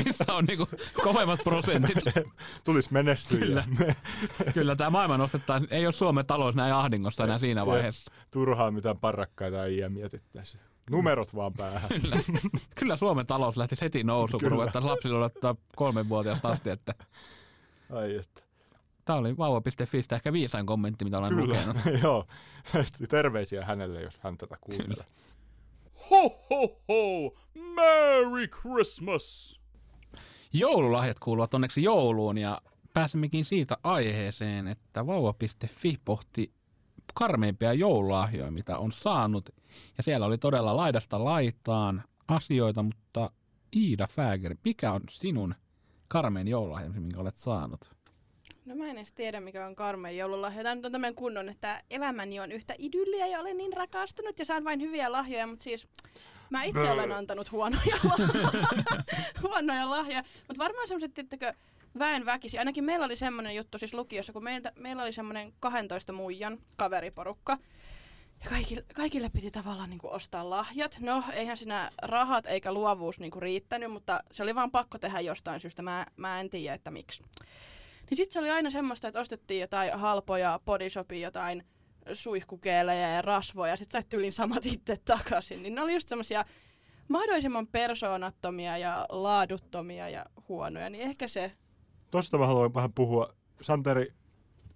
missä 0.04 0.34
on 0.34 0.46
niinku 0.46 0.68
kovemmat 1.04 1.40
prosentit. 1.44 1.98
Tulisi 2.66 2.94
menestyjiä. 2.94 3.46
Kyllä. 3.46 3.64
Kyllä 4.54 4.76
tämä 4.76 4.90
maailma 4.90 5.18
nostetaan. 5.18 5.68
Ei 5.72 5.86
ole 5.86 5.94
Suomen 5.94 6.26
talous 6.26 6.56
näin 6.56 6.74
ahdingossa 6.74 7.24
enää 7.24 7.38
siinä 7.38 7.66
vaiheessa. 7.66 8.12
Turhaan 8.32 8.74
mitään 8.74 8.98
parrakkaita 8.98 9.66
ei 9.66 9.90
mietittäisi. 9.90 10.58
Numerot 10.90 11.36
vaan 11.36 11.54
päähän. 11.54 11.90
Kyllä, 12.02 12.18
kyllä 12.80 12.96
Suomen 12.96 13.28
talous 13.28 13.58
lähti 13.58 13.76
heti 13.82 14.04
nousuun, 14.04 14.42
kun 14.42 14.52
ruvettaisiin 14.52 14.92
lapsille 14.92 15.18
odottaa 15.18 15.56
kolmenvuotiaasta 15.76 16.50
asti. 16.50 16.70
Että 16.70 16.94
Ai 17.94 18.16
että. 18.16 18.43
Tämä 19.06 19.20
oli 19.20 19.38
vauva.fistä 19.38 20.16
ehkä 20.16 20.34
viisain 20.34 20.66
kommentti, 20.66 21.06
mitä 21.06 21.18
olen 21.18 21.30
Kyllä, 21.36 21.46
lukenut. 21.46 21.78
joo. 22.04 22.26
Terveisiä 23.10 23.66
hänelle, 23.66 24.02
jos 24.02 24.20
hän 24.20 24.38
tätä 24.38 24.58
kuuntelee. 24.62 25.06
Ho 26.12 26.46
ho 26.50 26.82
ho! 26.88 27.34
Merry 27.76 28.48
Christmas! 28.48 29.60
Joululahjat 30.54 31.20
kuuluvat 31.20 31.54
onneksi 31.54 31.84
jouluun 31.84 32.38
ja 32.38 32.62
pääsemmekin 32.94 33.46
siitä 33.46 33.78
aiheeseen, 33.84 34.68
että 34.68 35.08
vauva.fi 35.08 35.98
pohti 36.06 36.54
karmeimpia 37.14 37.74
joululahjoja, 37.74 38.52
mitä 38.52 38.78
on 38.78 38.92
saanut. 38.92 39.50
Ja 39.98 40.04
siellä 40.04 40.26
oli 40.26 40.38
todella 40.38 40.78
laidasta 40.78 41.24
laitaan 41.24 42.04
asioita, 42.28 42.84
mutta 42.84 43.32
Iida 43.76 44.08
Fäger, 44.08 44.56
mikä 44.66 44.92
on 44.92 45.02
sinun 45.10 45.56
karmein 46.08 46.48
joululahja, 46.48 46.90
minkä 46.90 47.20
olet 47.20 47.38
saanut? 47.38 47.93
No 48.66 48.76
mä 48.76 48.90
en 48.90 48.98
edes 48.98 49.14
tiedä, 49.14 49.40
mikä 49.40 49.66
on 49.66 49.76
karmeen 49.76 50.18
joululahja. 50.18 50.64
Tämä 50.64 50.76
nyt 50.76 50.86
on 50.86 50.92
tämmöinen 50.92 51.16
kunnon, 51.16 51.50
että 51.50 51.84
elämäni 51.90 52.40
on 52.40 52.52
yhtä 52.52 52.76
idylliä 52.78 53.28
ja 53.28 53.40
olen 53.40 53.58
niin 53.58 53.74
rakastunut 53.74 54.40
ja 54.40 54.46
saan 54.46 54.64
vain 54.64 54.82
hyviä 54.82 55.12
lahjoja, 55.12 55.48
mutta 55.48 55.64
siis 55.64 55.88
mä 56.50 56.64
itse 56.64 56.92
olen 56.92 57.12
antanut 57.12 57.52
huonoja, 57.52 57.98
huonoja 59.44 59.90
lahjoja. 59.90 60.24
Mutta 60.48 60.64
varmaan 60.64 60.88
semmoiset, 60.88 61.14
tiettäkö, 61.14 61.54
väen 62.00 62.26
väkisi. 62.26 62.58
Ainakin 62.58 62.84
meillä 62.84 63.06
oli 63.06 63.16
semmoinen 63.16 63.56
juttu 63.56 63.78
siis 63.78 63.94
lukiossa, 63.94 64.34
kun 64.34 64.44
meiltä, 64.44 64.72
meillä 64.80 65.04
oli 65.04 65.14
semmoinen 65.14 65.54
12 65.60 66.14
muijan 66.14 66.58
kaveriporukka. 66.76 67.58
Ja 68.44 68.50
kaikille, 68.50 68.86
kaikille 68.96 69.30
piti 69.30 69.52
tavallaan 69.52 69.90
niin 69.90 70.00
kuin 70.00 70.14
ostaa 70.14 70.50
lahjat. 70.50 70.98
No, 71.00 71.24
eihän 71.34 71.58
siinä 71.58 71.92
rahat 72.02 72.46
eikä 72.46 72.74
luovuus 72.74 73.20
niin 73.20 73.32
kuin 73.32 73.42
riittänyt, 73.42 73.92
mutta 73.92 74.24
se 74.32 74.44
oli 74.44 74.56
vaan 74.56 74.72
pakko 74.72 74.98
tehdä 74.98 75.20
jostain 75.20 75.60
syystä. 75.60 75.82
Mä, 75.82 76.06
mä 76.18 76.40
en 76.40 76.50
tiedä, 76.50 76.74
että 76.74 76.92
miksi. 76.92 77.24
Niin 78.14 78.18
sitten 78.18 78.34
se 78.34 78.40
oli 78.40 78.50
aina 78.50 78.72
semmoista, 78.72 79.08
että 79.08 79.20
ostettiin 79.20 79.62
jotain 79.62 80.00
halpoja 80.00 80.60
bodyshopia, 80.66 81.28
jotain 81.28 81.64
suihkukeelejä 82.14 83.10
ja 83.10 83.22
rasvoja, 83.22 83.74
ja 83.74 83.78
sitten 83.78 84.02
sait 84.02 84.10
tyylin 84.10 84.34
samat 84.34 84.66
itse 84.66 84.98
takaisin. 85.06 85.64
Niin 85.64 85.76
ne 85.76 85.82
oli 85.82 85.94
just 85.94 86.08
semmoisia 86.08 86.46
mahdollisimman 87.08 87.68
persoonattomia 87.68 88.78
ja 88.78 89.06
laaduttomia 89.10 90.10
ja 90.10 90.26
huonoja, 90.50 90.90
niin 90.90 91.04
ehkä 91.04 91.28
se. 91.28 91.52
Tosta 92.12 92.38
mä 92.38 92.48
haluan 92.48 92.74
vähän 92.74 92.94
puhua. 92.94 93.34
Santeri, 93.62 94.14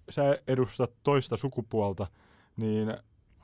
sä 0.09 0.39
edustat 0.47 0.91
toista 1.03 1.37
sukupuolta, 1.37 2.07
niin 2.57 2.97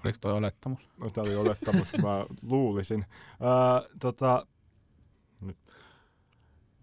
Oliko 0.06 0.18
toi 0.22 0.34
olettamus? 0.34 0.88
no, 0.98 1.10
tämä 1.10 1.26
oli 1.26 1.36
olettamus, 1.36 1.94
mä 1.94 2.26
luulisin. 2.52 3.06
Ää, 3.40 3.82
tota. 4.00 4.48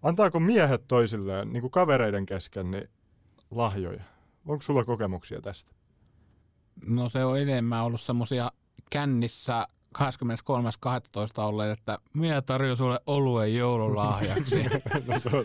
Antaako 0.01 0.39
miehet 0.39 0.87
toisilleen, 0.87 1.53
niin 1.53 1.61
kuin 1.61 1.71
kavereiden 1.71 2.25
kesken, 2.25 2.71
niin 2.71 2.89
lahjoja? 3.51 4.03
Onko 4.45 4.61
sulla 4.61 4.85
kokemuksia 4.85 5.41
tästä? 5.41 5.71
No 6.85 7.09
se 7.09 7.25
on 7.25 7.39
enemmän 7.39 7.83
ollut 7.83 8.01
semmosia 8.01 8.51
kännissä 8.89 9.67
23.12. 9.97 10.03
olleet, 11.41 11.79
että 11.79 11.99
minä 12.13 12.41
tarjoan 12.41 12.77
sulle 12.77 12.99
oluen 13.05 13.55
joululahjaksi. 13.55 14.63
no, 15.07 15.19
se 15.19 15.29
on, 15.29 15.43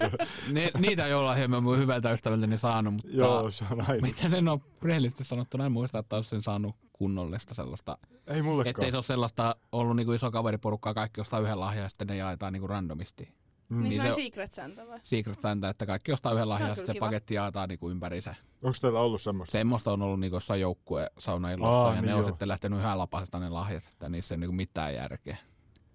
Ni, 0.53 0.71
niitä 0.79 1.07
joululahjoja 1.07 1.49
mä 1.49 1.57
oon 1.57 1.79
hyvältä 1.79 2.13
ystävältäni 2.13 2.59
saanut, 2.59 2.95
mutta 2.95 3.09
joo, 3.11 3.51
se 3.51 3.65
on 3.71 3.91
aina. 3.91 4.03
miten 4.03 4.35
en 4.35 4.49
ole 4.49 4.61
rehellisesti 4.83 5.25
sanottuna, 5.25 5.67
en 5.67 5.73
muista, 5.73 5.99
että 5.99 6.17
olisin 6.17 6.43
saanut 6.43 6.77
kunnollista 6.93 7.55
sellaista. 7.55 7.99
Ei 8.27 8.43
mullekaan. 8.43 8.71
Ettei 8.71 8.91
se 8.91 8.97
ole 8.97 9.05
sellaista 9.05 9.57
ollut 9.73 9.97
niinku 9.97 10.13
iso 10.13 10.31
kaveriporukkaa, 10.31 10.95
kaikki 10.95 11.21
ostaa 11.21 11.41
yhden 11.41 11.61
lahjan 11.61 11.83
ja 11.83 11.89
sitten 11.89 12.07
ne 12.07 12.17
jaetaan 12.17 12.53
niinku 12.53 12.67
randomisti. 12.67 13.35
Mm. 13.69 13.79
Niin, 13.83 13.91
Niin 13.91 14.03
se 14.03 14.09
on 14.09 14.15
se- 14.15 14.23
Secret 14.23 14.53
Santa 14.53 14.87
vai? 14.87 15.01
Secret 15.03 15.41
Santa, 15.41 15.69
että 15.69 15.87
kaikki 15.87 16.13
ostaa 16.13 16.33
yhden 16.33 16.49
lahjan 16.49 16.69
ja 16.69 16.75
sitten 16.75 16.95
se 16.95 16.99
paketti 16.99 17.35
jaetaan 17.35 17.69
niinku 17.69 17.91
ympäriinsä. 17.91 18.35
Onko 18.63 18.77
teillä 18.81 19.01
ollut 19.01 19.23
semmoista? 19.23 19.53
Semmoista 19.53 19.93
on 19.93 20.03
ollut 20.03 20.21
niinku 20.21 20.37
jossain 20.37 20.61
joukkue 20.61 21.11
saunaillossa 21.19 21.83
Aa, 21.83 21.95
ja 21.95 22.01
niin 22.01 22.07
ne 22.09 22.15
on 22.15 22.21
joo. 22.21 22.29
sitten 22.29 22.49
lähtenyt 22.49 22.79
yhden 22.79 22.99
lapasesta 22.99 23.39
ne 23.39 23.49
lahjat, 23.49 23.89
että 23.93 24.09
niissä 24.09 24.35
ei 24.35 24.39
niinku 24.39 24.53
mitään 24.53 24.95
järkeä. 24.95 25.37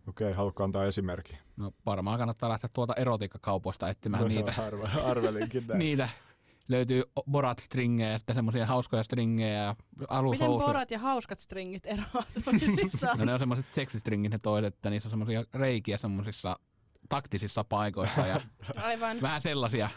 Okei, 0.08 0.28
okay, 0.28 0.34
haluatko 0.38 0.64
antaa 0.64 0.86
esimerkki? 0.86 1.38
No 1.58 1.72
varmaan 1.86 2.18
kannattaa 2.20 2.50
lähteä 2.50 2.70
tuolta 2.74 2.94
erotiikkakaupoista 2.94 3.90
etsimään 3.90 4.28
niitä. 4.28 4.54
Arve, 4.68 4.88
arvelinkin 5.06 5.68
näin. 5.68 5.80
niitä. 5.86 6.10
Löytyy 6.68 7.04
borat-stringejä 7.32 8.12
ja 8.12 8.18
sitten 8.18 8.36
semmoisia 8.36 8.66
hauskoja 8.66 9.04
stringejä 9.04 9.64
ja 9.64 9.76
Miten 9.92 10.08
alushousuja. 10.10 10.68
borat 10.68 10.92
ja 10.92 11.00
hauskat 11.00 11.40
stringit 11.40 11.86
eroavat 11.86 12.28
toisistaan? 12.46 13.18
No 13.20 13.26
ne 13.26 13.34
on 13.34 13.40
semmoiset 13.40 13.66
seksistringit 13.66 14.32
ne 14.32 14.40
toiset, 14.40 14.74
että 14.76 14.90
niissä 14.90 15.08
on 15.08 15.12
semmoisia 15.12 15.44
reikiä 15.54 15.98
semmoisissa 15.98 16.60
taktisissa 17.12 17.64
paikoissa 17.64 18.22
ja 18.28 18.42
Aivan. 18.84 19.22
vähän 19.22 19.42
sellaisia 19.42 19.90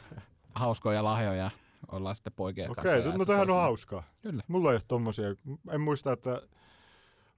hauskoja 0.54 1.04
lahjoja 1.04 1.50
ollaan 1.92 2.14
sitten 2.14 2.32
poikien 2.36 2.74
kanssa. 2.74 2.96
Okei, 2.98 3.18
no 3.18 3.24
tämähän 3.24 3.50
on 3.50 3.56
hauskaa. 3.56 4.02
Kyllä. 4.22 4.42
Mulla 4.48 4.70
ei 4.70 4.76
ole 4.76 4.82
tommosia. 4.88 5.28
En 5.70 5.80
muista, 5.80 6.12
että 6.12 6.42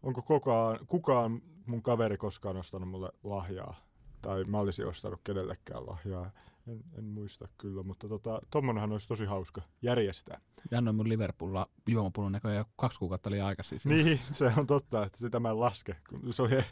onko 0.03 0.23
kukaan, 0.23 0.79
kukaan 0.87 1.43
mun 1.67 1.83
kaveri 1.83 2.17
koskaan 2.17 2.57
ostanut 2.57 2.89
mulle 2.89 3.11
lahjaa. 3.25 3.75
Tai 4.23 4.45
mä 4.45 4.59
olisin 4.59 4.87
ostanut 4.87 5.21
kenellekään 5.25 5.87
lahjaa. 5.87 6.31
En, 6.69 6.85
en 6.99 7.05
muista 7.05 7.49
kyllä, 7.59 7.83
mutta 7.83 8.09
tota, 8.09 8.41
tommonenhan 8.51 8.93
olisi 8.93 9.09
tosi 9.09 9.25
hauska 9.25 9.63
järjestää. 9.83 10.41
Jannoin 10.71 10.97
mun 10.97 11.09
Liverpoolla 11.09 11.67
juomapullon 11.89 12.33
näköjään 12.33 12.59
jo 12.59 12.65
kaksi 12.77 12.99
kuukautta 12.99 13.31
liian 13.31 13.47
aikaisin. 13.47 13.79
Niin, 13.85 14.21
se 14.33 14.53
on 14.57 14.67
totta, 14.67 15.05
että 15.07 15.19
sitä 15.19 15.41
mä 15.41 15.51
en 15.51 15.61
laske. 15.61 15.97
Kun 16.11 16.33
se 16.33 16.43
on 16.43 16.51
he- 16.51 16.65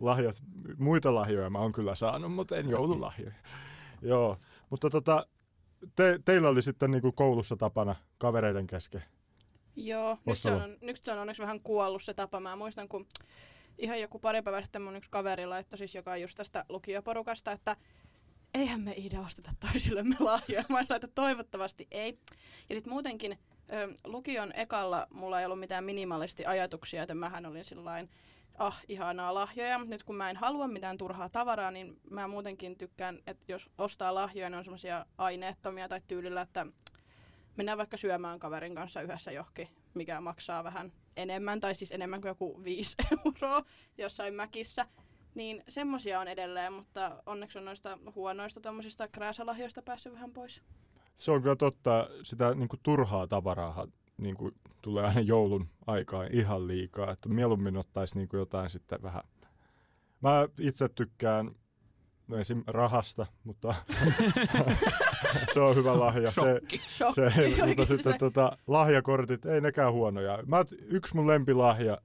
lahjat, 0.00 0.42
muita 0.78 1.14
lahjoja 1.14 1.50
mä 1.50 1.58
oon 1.58 1.72
kyllä 1.72 1.94
saanut, 1.94 2.32
mutta 2.32 2.56
en 2.56 2.68
joululahjoja. 2.68 3.32
Joo, 4.02 4.38
mutta 4.70 4.90
tota, 4.90 5.26
te, 5.96 6.20
teillä 6.24 6.48
oli 6.48 6.62
sitten 6.62 6.90
niinku 6.90 7.12
koulussa 7.12 7.56
tapana 7.56 7.94
kavereiden 8.18 8.66
kesken. 8.66 9.02
Joo, 9.76 10.18
nyt 10.24 10.38
se, 10.38 10.52
on, 10.52 10.76
nyt 10.80 10.96
se 10.96 11.12
on 11.12 11.18
onneksi 11.18 11.42
vähän 11.42 11.60
kuollut 11.60 12.02
se 12.02 12.14
tapa. 12.14 12.40
Mä 12.40 12.56
muistan, 12.56 12.88
kun 12.88 13.06
ihan 13.78 14.00
joku 14.00 14.18
pari 14.18 14.42
päivää 14.42 14.62
sitten 14.62 14.82
mun 14.82 14.96
yksi 14.96 15.10
kaveri 15.10 15.46
laittoi 15.46 15.78
siis, 15.78 15.94
joka 15.94 16.12
on 16.12 16.20
just 16.20 16.36
tästä 16.36 16.64
lukioporukasta, 16.68 17.52
että 17.52 17.76
eihän 18.54 18.80
me 18.80 18.94
Ida 18.96 19.20
osteta 19.20 19.50
toisillemme 19.60 20.16
lahjoja. 20.24 20.64
Mä 20.68 20.84
sanoin, 20.84 21.04
että 21.04 21.08
toivottavasti 21.14 21.86
ei. 21.90 22.18
Ja 22.68 22.74
sitten 22.74 22.92
muutenkin 22.92 23.38
ö, 23.72 23.94
lukion 24.04 24.52
ekalla 24.56 25.06
mulla 25.10 25.40
ei 25.40 25.46
ollut 25.46 25.60
mitään 25.60 25.84
minimalisti 25.84 26.46
ajatuksia, 26.46 27.02
että 27.02 27.14
mähän 27.14 27.46
olin 27.46 27.64
sillain 27.64 28.10
ah, 28.58 28.82
ihanaa 28.88 29.34
lahjoja. 29.34 29.78
Nyt 29.78 30.02
kun 30.02 30.16
mä 30.16 30.30
en 30.30 30.36
halua 30.36 30.68
mitään 30.68 30.98
turhaa 30.98 31.28
tavaraa, 31.28 31.70
niin 31.70 32.00
mä 32.10 32.28
muutenkin 32.28 32.78
tykkään, 32.78 33.18
että 33.26 33.44
jos 33.52 33.70
ostaa 33.78 34.14
lahjoja, 34.14 34.50
ne 34.50 34.56
on 34.56 34.64
semmoisia 34.64 35.06
aineettomia 35.18 35.88
tai 35.88 36.00
tyylillä, 36.08 36.40
että 36.40 36.66
mennään 37.56 37.78
vaikka 37.78 37.96
syömään 37.96 38.38
kaverin 38.38 38.74
kanssa 38.74 39.02
yhdessä 39.02 39.32
johonkin, 39.32 39.68
mikä 39.94 40.20
maksaa 40.20 40.64
vähän 40.64 40.92
enemmän, 41.16 41.60
tai 41.60 41.74
siis 41.74 41.92
enemmän 41.92 42.20
kuin 42.20 42.28
joku 42.28 42.64
5 42.64 42.96
euroa 43.26 43.64
jossain 43.98 44.34
mäkissä. 44.34 44.86
Niin 45.34 45.64
semmosia 45.68 46.20
on 46.20 46.28
edelleen, 46.28 46.72
mutta 46.72 47.22
onneksi 47.26 47.58
on 47.58 47.64
noista 47.64 47.98
huonoista 48.14 48.60
tommosista 48.60 49.08
krääsalahjoista 49.08 49.82
päässyt 49.82 50.12
vähän 50.12 50.32
pois. 50.32 50.62
Se 51.18 51.30
on 51.30 51.42
kyllä 51.42 51.56
totta, 51.56 52.08
sitä 52.22 52.54
niinku 52.54 52.76
turhaa 52.82 53.26
tavaraa 53.26 53.86
niinku, 54.18 54.50
tulee 54.82 55.04
aina 55.04 55.20
joulun 55.20 55.66
aikaan 55.86 56.28
ihan 56.32 56.68
liikaa, 56.68 57.10
että 57.10 57.28
mieluummin 57.28 57.76
ottaisi 57.76 58.18
niinku 58.18 58.36
jotain 58.36 58.70
sitten 58.70 59.02
vähän. 59.02 59.22
Mä 60.20 60.48
itse 60.58 60.88
tykkään 60.88 61.50
no 62.28 62.36
esim. 62.36 62.62
rahasta, 62.66 63.26
mutta 63.44 63.74
se 65.54 65.60
on 65.60 65.76
hyvä 65.76 65.98
lahja. 65.98 66.30
Se, 66.30 66.60
Shokki 66.88 67.14
se, 67.14 67.32
mutta 67.48 67.64
oikeesti 67.64 67.96
sitten 67.96 68.12
se. 68.12 68.18
tota, 68.18 68.58
lahjakortit, 68.66 69.46
ei 69.46 69.60
nekään 69.60 69.92
huonoja. 69.92 70.38
Mä, 70.46 70.64
yksi 70.86 71.16
mun 71.16 71.26
lempilahja 71.26 71.98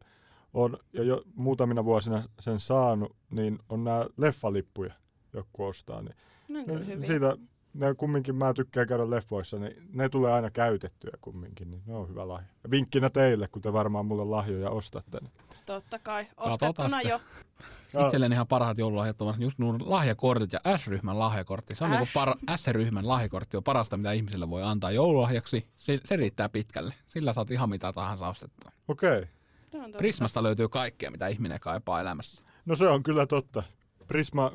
on, 0.53 0.77
ja 0.93 1.03
jo 1.03 1.23
muutamina 1.35 1.85
vuosina 1.85 2.23
sen 2.39 2.59
saanut, 2.59 3.15
niin 3.29 3.59
on 3.69 3.83
nämä 3.83 4.05
leffalippuja, 4.17 4.93
joku 5.33 5.65
ostaa. 5.65 6.01
Niin 6.01 6.15
Ne 6.47 6.59
on 6.59 6.65
kyllä 6.65 6.85
hyviä. 6.85 7.07
siitä, 7.07 7.37
ne 7.73 7.93
kumminkin 7.93 8.35
mä 8.35 8.53
tykkään 8.53 8.87
käydä 8.87 9.09
leffoissa, 9.09 9.59
niin 9.59 9.89
ne 9.93 10.09
tulee 10.09 10.33
aina 10.33 10.49
käytettyä 10.49 11.17
kumminkin, 11.21 11.71
niin 11.71 11.83
ne 11.85 11.93
on 11.93 12.09
hyvä 12.09 12.27
lahja. 12.27 12.47
Ja 12.63 12.71
vinkkinä 12.71 13.09
teille, 13.09 13.47
kun 13.47 13.61
te 13.61 13.73
varmaan 13.73 14.05
mulle 14.05 14.25
lahjoja 14.25 14.69
ostatte. 14.69 15.17
Niin. 15.21 15.31
Totta 15.65 15.99
kai. 15.99 16.27
Ostettuna 16.37 17.01
jo. 17.01 17.21
Itselleni 18.05 18.35
ihan 18.35 18.47
parhaat 18.47 18.77
joululahjat 18.77 19.21
on 19.21 19.35
just 19.39 19.59
nuo 19.59 19.75
lahjakortit 19.79 20.53
ja 20.53 20.77
S-ryhmän 20.77 21.19
lahjakortti. 21.19 21.75
Se 21.75 21.83
on 21.83 22.05
S. 22.05 22.13
para, 22.13 22.35
S-ryhmän 22.55 23.07
lahjakortti 23.07 23.57
on 23.57 23.63
parasta, 23.63 23.97
mitä 23.97 24.11
ihmiselle 24.11 24.49
voi 24.49 24.63
antaa 24.63 24.91
joululahjaksi. 24.91 25.67
Se, 25.77 25.99
se 26.05 26.15
riittää 26.15 26.49
pitkälle. 26.49 26.93
Sillä 27.07 27.33
saat 27.33 27.51
ihan 27.51 27.69
mitä 27.69 27.93
tahansa 27.93 28.27
ostettua. 28.27 28.71
Okei, 28.87 29.25
okay. 29.73 29.91
Prismasta 29.97 30.43
löytyy 30.43 30.69
kaikkea, 30.69 31.11
mitä 31.11 31.27
ihminen 31.27 31.59
kaipaa 31.59 32.01
elämässä. 32.01 32.43
no 32.65 32.75
se 32.75 32.87
on 32.87 33.03
kyllä 33.03 33.27
totta. 33.27 33.63
Prisma, 34.07 34.51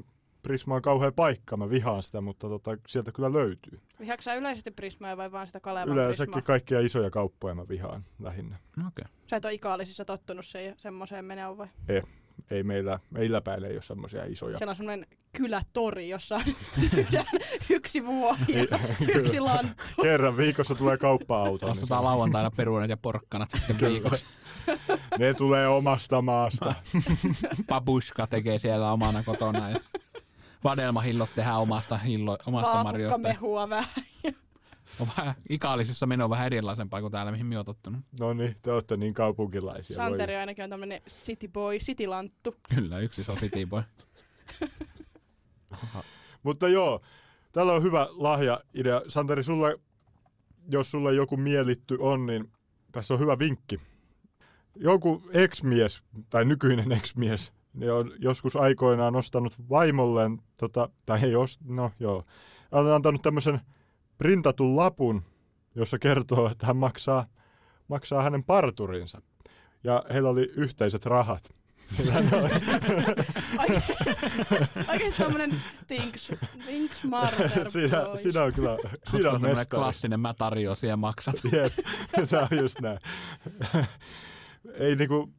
Prisma 0.49 0.75
on 0.75 0.83
kauhea 0.83 1.13
paikka, 1.13 1.57
mä 1.57 1.71
vihaan 1.71 2.03
sitä, 2.03 2.21
mutta 2.21 2.49
tota, 2.49 2.77
sieltä 2.87 3.13
kyllä 3.13 3.33
löytyy. 3.33 3.79
Vihaatko 4.01 4.23
sä 4.23 4.35
yleisesti 4.35 4.71
Prismaa 4.71 5.17
vai 5.17 5.33
vaan 5.33 5.47
sitä 5.47 5.61
Kalevan 5.61 5.89
Yleensäkin 5.95 6.33
Prismaa? 6.33 6.43
kaikkia 6.43 6.81
isoja 6.81 7.11
kauppoja 7.11 7.55
mä 7.55 7.69
vihaan 7.69 8.05
lähinnä. 8.23 8.57
Okei. 8.79 8.87
Okay. 8.89 9.05
Sä 9.27 9.37
et 9.37 9.45
ole 9.45 9.55
ikaalisissa 9.55 10.05
tottunut 10.05 10.47
se, 10.47 10.75
semmoiseen 10.77 11.25
menoon 11.25 11.59
vai? 11.59 11.67
Ei 12.51 12.63
meillä, 12.63 12.99
meillä 13.11 13.41
päin 13.41 13.65
ei 13.65 13.73
ole 13.73 13.83
semmoisia 13.83 14.25
isoja. 14.25 14.59
Siellä 14.59 14.71
on 14.71 14.77
semmoinen 14.77 15.07
kylätori, 15.33 16.09
jossa 16.09 16.41
myydään 16.93 17.27
yksi 17.71 18.07
vuohi 18.07 18.53
ja 18.53 18.79
Ei, 19.01 19.15
yksi 19.15 19.41
lanttu. 19.41 20.03
Kerran 20.03 20.37
viikossa 20.37 20.75
tulee 20.75 20.97
kauppa-auto. 20.97 21.67
niin 21.67 21.73
Ostetaan 21.73 22.05
lauantaina 22.05 22.51
peruunat 22.51 22.91
ja 22.91 22.97
porkkanat 22.97 23.51
sitten 23.51 23.77
se- 24.17 24.27
ne 25.19 25.35
tulee 25.35 25.69
omasta 25.69 26.23
maasta. 26.23 26.75
Babushka 27.69 28.27
tekee 28.27 28.59
siellä 28.59 28.93
omana 28.93 29.23
kotona 29.23 29.71
ja 29.71 29.81
vadelmahillot 30.65 31.31
tehdään 31.35 31.59
omasta, 31.59 31.99
hillo, 31.99 32.39
omasta 32.47 32.83
marjosta. 32.83 33.19
mehua 33.19 33.69
vähän. 33.69 34.05
On 35.01 35.09
vähän, 35.17 35.35
Ikaalisissa 35.49 36.07
meno 36.07 36.25
on 36.25 36.31
vähän 36.31 36.47
erilaisempaa 36.47 37.01
kuin 37.01 37.13
täällä, 37.13 37.33
mihin 37.33 37.47
minä 37.47 37.59
olen 37.59 37.67
tottunut. 37.67 38.01
No 38.21 38.33
niin, 38.33 38.57
te 38.63 38.73
olette 38.73 38.97
niin 38.97 39.15
kaupunkilaisia. 39.15 39.97
voi. 39.97 40.05
Santeri 40.11 40.37
ainakin 40.37 40.65
on 40.65 40.71
tämmönen 40.71 41.03
city 41.09 41.49
boy, 41.49 41.79
city 41.79 42.07
lanttu. 42.07 42.55
Kyllä, 42.75 42.99
yksi 42.99 43.21
iso 43.21 43.35
city 43.35 43.67
boy. 43.67 43.83
Mutta 46.43 46.69
joo, 46.69 47.01
täällä 47.53 47.73
on 47.73 47.83
hyvä 47.83 48.09
lahja-idea. 48.11 49.03
Santeri, 49.09 49.45
sulle, 49.45 49.79
jos 50.71 50.91
sulle 50.91 51.15
joku 51.15 51.37
mielitty 51.37 51.97
on, 52.01 52.27
niin 52.27 52.53
tässä 52.93 53.15
on 53.15 53.21
hyvä 53.21 53.39
vinkki. 53.39 53.81
Joku 54.77 55.23
ex-mies, 55.33 56.03
tai 56.31 56.45
nykyinen 56.45 56.93
ex-mies, 56.93 57.53
niin 57.79 57.93
on 57.93 58.13
joskus 58.19 58.57
aikoinaan 58.57 59.17
ostanut 59.17 59.55
vaimolleen, 59.69 60.43
tota, 60.57 60.89
tai 61.07 61.25
ei 61.25 61.37
ost, 61.37 61.61
no 61.65 61.91
joo, 62.01 62.25
on 62.73 62.93
antanut 62.93 63.23
tämmöisen 63.23 63.61
printatun 64.19 64.77
lapun, 64.77 65.23
jossa 65.75 65.99
kertoo, 65.99 66.51
että 66.51 66.67
hän 66.67 66.77
maksaa, 66.77 67.27
maksaa 67.89 68.23
hänen 68.23 68.45
parturinsa. 68.45 69.23
Ja 69.85 70.05
heillä 70.13 70.29
oli 70.29 70.51
yhteiset 70.57 71.07
rahat. 71.07 71.59
Oikein 74.89 75.15
tämmönen 75.19 75.63
think, 75.87 76.15
think 76.67 76.95
smarter 76.95 77.71
siinä, 77.71 78.17
siinä 78.17 78.43
on 78.43 78.53
kyllä, 78.53 78.77
siinä 79.11 79.31
on 79.31 79.43
mestari. 79.43 79.81
klassinen 79.81 80.21
mä 80.21 80.35
tarjoan 80.35 80.77
ja 80.83 80.97
maksat. 80.97 81.35
Jep, 81.53 81.73
tämä 82.31 82.49
on 82.53 82.59
just 82.59 82.81
näin. 82.81 82.99
Ei 84.75 84.97
niinku 84.97 85.33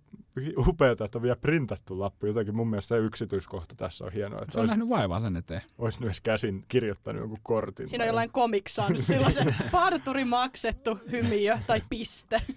upeeta, 0.67 1.05
että 1.05 1.17
on 1.17 1.21
vielä 1.21 1.35
printattu 1.35 1.99
lappu. 1.99 2.25
Jotenkin 2.25 2.55
mun 2.55 2.69
mielestä 2.69 2.95
se 2.95 3.01
yksityiskohta 3.01 3.75
tässä 3.75 4.05
on 4.05 4.11
hienoa, 4.13 4.39
että 4.41 4.51
Se 4.51 4.57
on 4.57 4.61
olisi, 4.61 4.71
nähnyt 4.71 4.89
vaivaa 4.89 5.21
sen 5.21 5.35
eteen. 5.35 5.61
olisi 5.77 6.01
myös 6.01 6.21
käsin 6.21 6.65
kirjoittanut 6.67 7.19
jonkun 7.21 7.39
kortin. 7.43 7.89
Siinä 7.89 8.03
on 8.03 8.07
jollain 8.07 8.31
Comic 8.31 8.69
Sans, 8.69 9.07
silloin 9.07 9.33
se 9.33 9.45
parturi 9.71 10.25
maksettu 10.25 10.99
hymiö 11.11 11.59
tai 11.67 11.81
piste. 11.89 12.41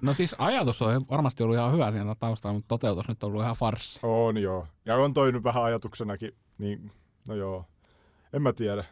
No 0.00 0.14
siis 0.14 0.34
ajatus 0.38 0.82
on 0.82 1.06
varmasti 1.10 1.42
ollut 1.42 1.56
ihan 1.56 1.72
hyvä 1.72 1.92
siinä 1.92 2.14
taustalla, 2.14 2.54
mutta 2.54 2.68
toteutus 2.68 3.08
nyt 3.08 3.24
on 3.24 3.28
ollut 3.28 3.42
ihan 3.42 3.56
farssi. 3.56 4.00
On 4.02 4.38
joo. 4.38 4.66
Ja 4.84 4.96
on 4.96 5.14
toi 5.14 5.32
nyt 5.32 5.44
vähän 5.44 5.62
ajatuksenakin, 5.64 6.34
niin 6.58 6.90
no 7.28 7.34
joo. 7.34 7.64
En 8.32 8.42
mä 8.42 8.52
tiedä. 8.52 8.84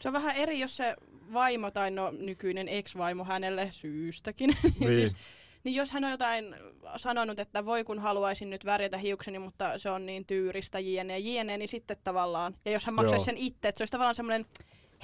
Se 0.00 0.08
on 0.08 0.12
vähän 0.12 0.36
eri, 0.36 0.60
jos 0.60 0.76
se 0.76 0.96
vaimo 1.32 1.70
tai 1.70 1.90
no 1.90 2.10
nykyinen 2.10 2.68
ex-vaimo 2.68 3.24
hänelle 3.24 3.68
syystäkin. 3.70 4.56
niin. 4.62 4.74
Niin. 4.80 4.90
siis, 4.90 5.16
niin 5.64 5.74
jos 5.74 5.92
hän 5.92 6.04
on 6.04 6.10
jotain 6.10 6.56
sanonut, 6.96 7.40
että 7.40 7.64
voi 7.64 7.84
kun 7.84 7.98
haluaisin 7.98 8.50
nyt 8.50 8.64
värjätä 8.64 8.98
hiukseni, 8.98 9.38
mutta 9.38 9.78
se 9.78 9.90
on 9.90 10.06
niin 10.06 10.26
tyyristä 10.26 10.78
jne 10.78 11.18
jne, 11.18 11.58
niin 11.58 11.68
sitten 11.68 11.96
tavallaan. 12.04 12.54
Ja 12.64 12.72
jos 12.72 12.86
hän 12.86 12.94
maksaisi 12.94 13.16
Joo. 13.16 13.24
sen 13.24 13.36
itse, 13.36 13.68
että 13.68 13.78
se 13.78 13.82
olisi 13.82 13.92
tavallaan 13.92 14.14
semmoinen 14.14 14.46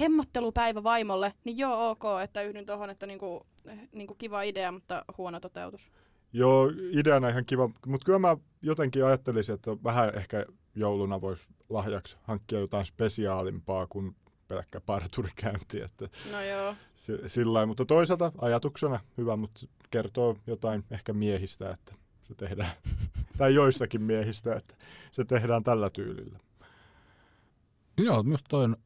hemmottelupäivä 0.01 0.83
vaimolle, 0.83 1.33
niin 1.45 1.59
joo 1.59 1.91
ok, 1.91 2.03
että 2.25 2.43
yhdyn 2.43 2.67
tuohon, 2.67 2.91
että 2.91 3.07
niinku, 3.07 3.47
niinku 3.93 4.15
kiva 4.15 4.43
idea, 4.43 4.73
mutta 4.73 5.05
huono 5.19 5.41
toteutus. 5.41 5.93
Joo, 6.33 6.71
ideana 6.91 7.29
ihan 7.29 7.45
kiva, 7.45 7.71
mutta 7.87 8.05
kyllä 8.05 8.19
mä 8.19 8.37
jotenkin 8.63 9.05
ajattelisin, 9.05 9.55
että 9.55 9.71
vähän 9.85 10.15
ehkä 10.15 10.47
jouluna 10.75 11.21
voisi 11.21 11.49
lahjaksi 11.69 12.17
hankkia 12.23 12.61
jotain 12.61 12.87
spesiaalimpaa 12.87 13.87
kuin 13.87 14.17
pelkkä 14.51 14.81
parturikäynti. 14.81 15.81
Että 15.83 16.09
No 16.33 16.43
joo. 16.43 16.75
si- 16.95 17.19
sillä 17.29 17.53
lailla. 17.53 17.67
mutta 17.67 17.85
toisaalta 17.85 18.33
ajatuksena 18.39 19.01
hyvä, 19.19 19.37
mutta 19.37 19.67
kertoo 19.91 20.37
jotain 20.47 20.85
ehkä 20.91 21.13
miehistä, 21.13 21.71
että 21.71 21.95
se 22.23 22.35
tehdään, 22.35 22.71
tai 23.39 23.55
joistakin 23.55 24.03
miehistä, 24.03 24.55
että 24.55 24.75
se 25.13 25.25
tehdään 25.25 25.65
tällä 25.65 25.91
tyylillä. 25.91 26.39
Joo, 27.99 28.23
myös 28.23 28.41
toi 28.49 28.65
on 28.65 28.77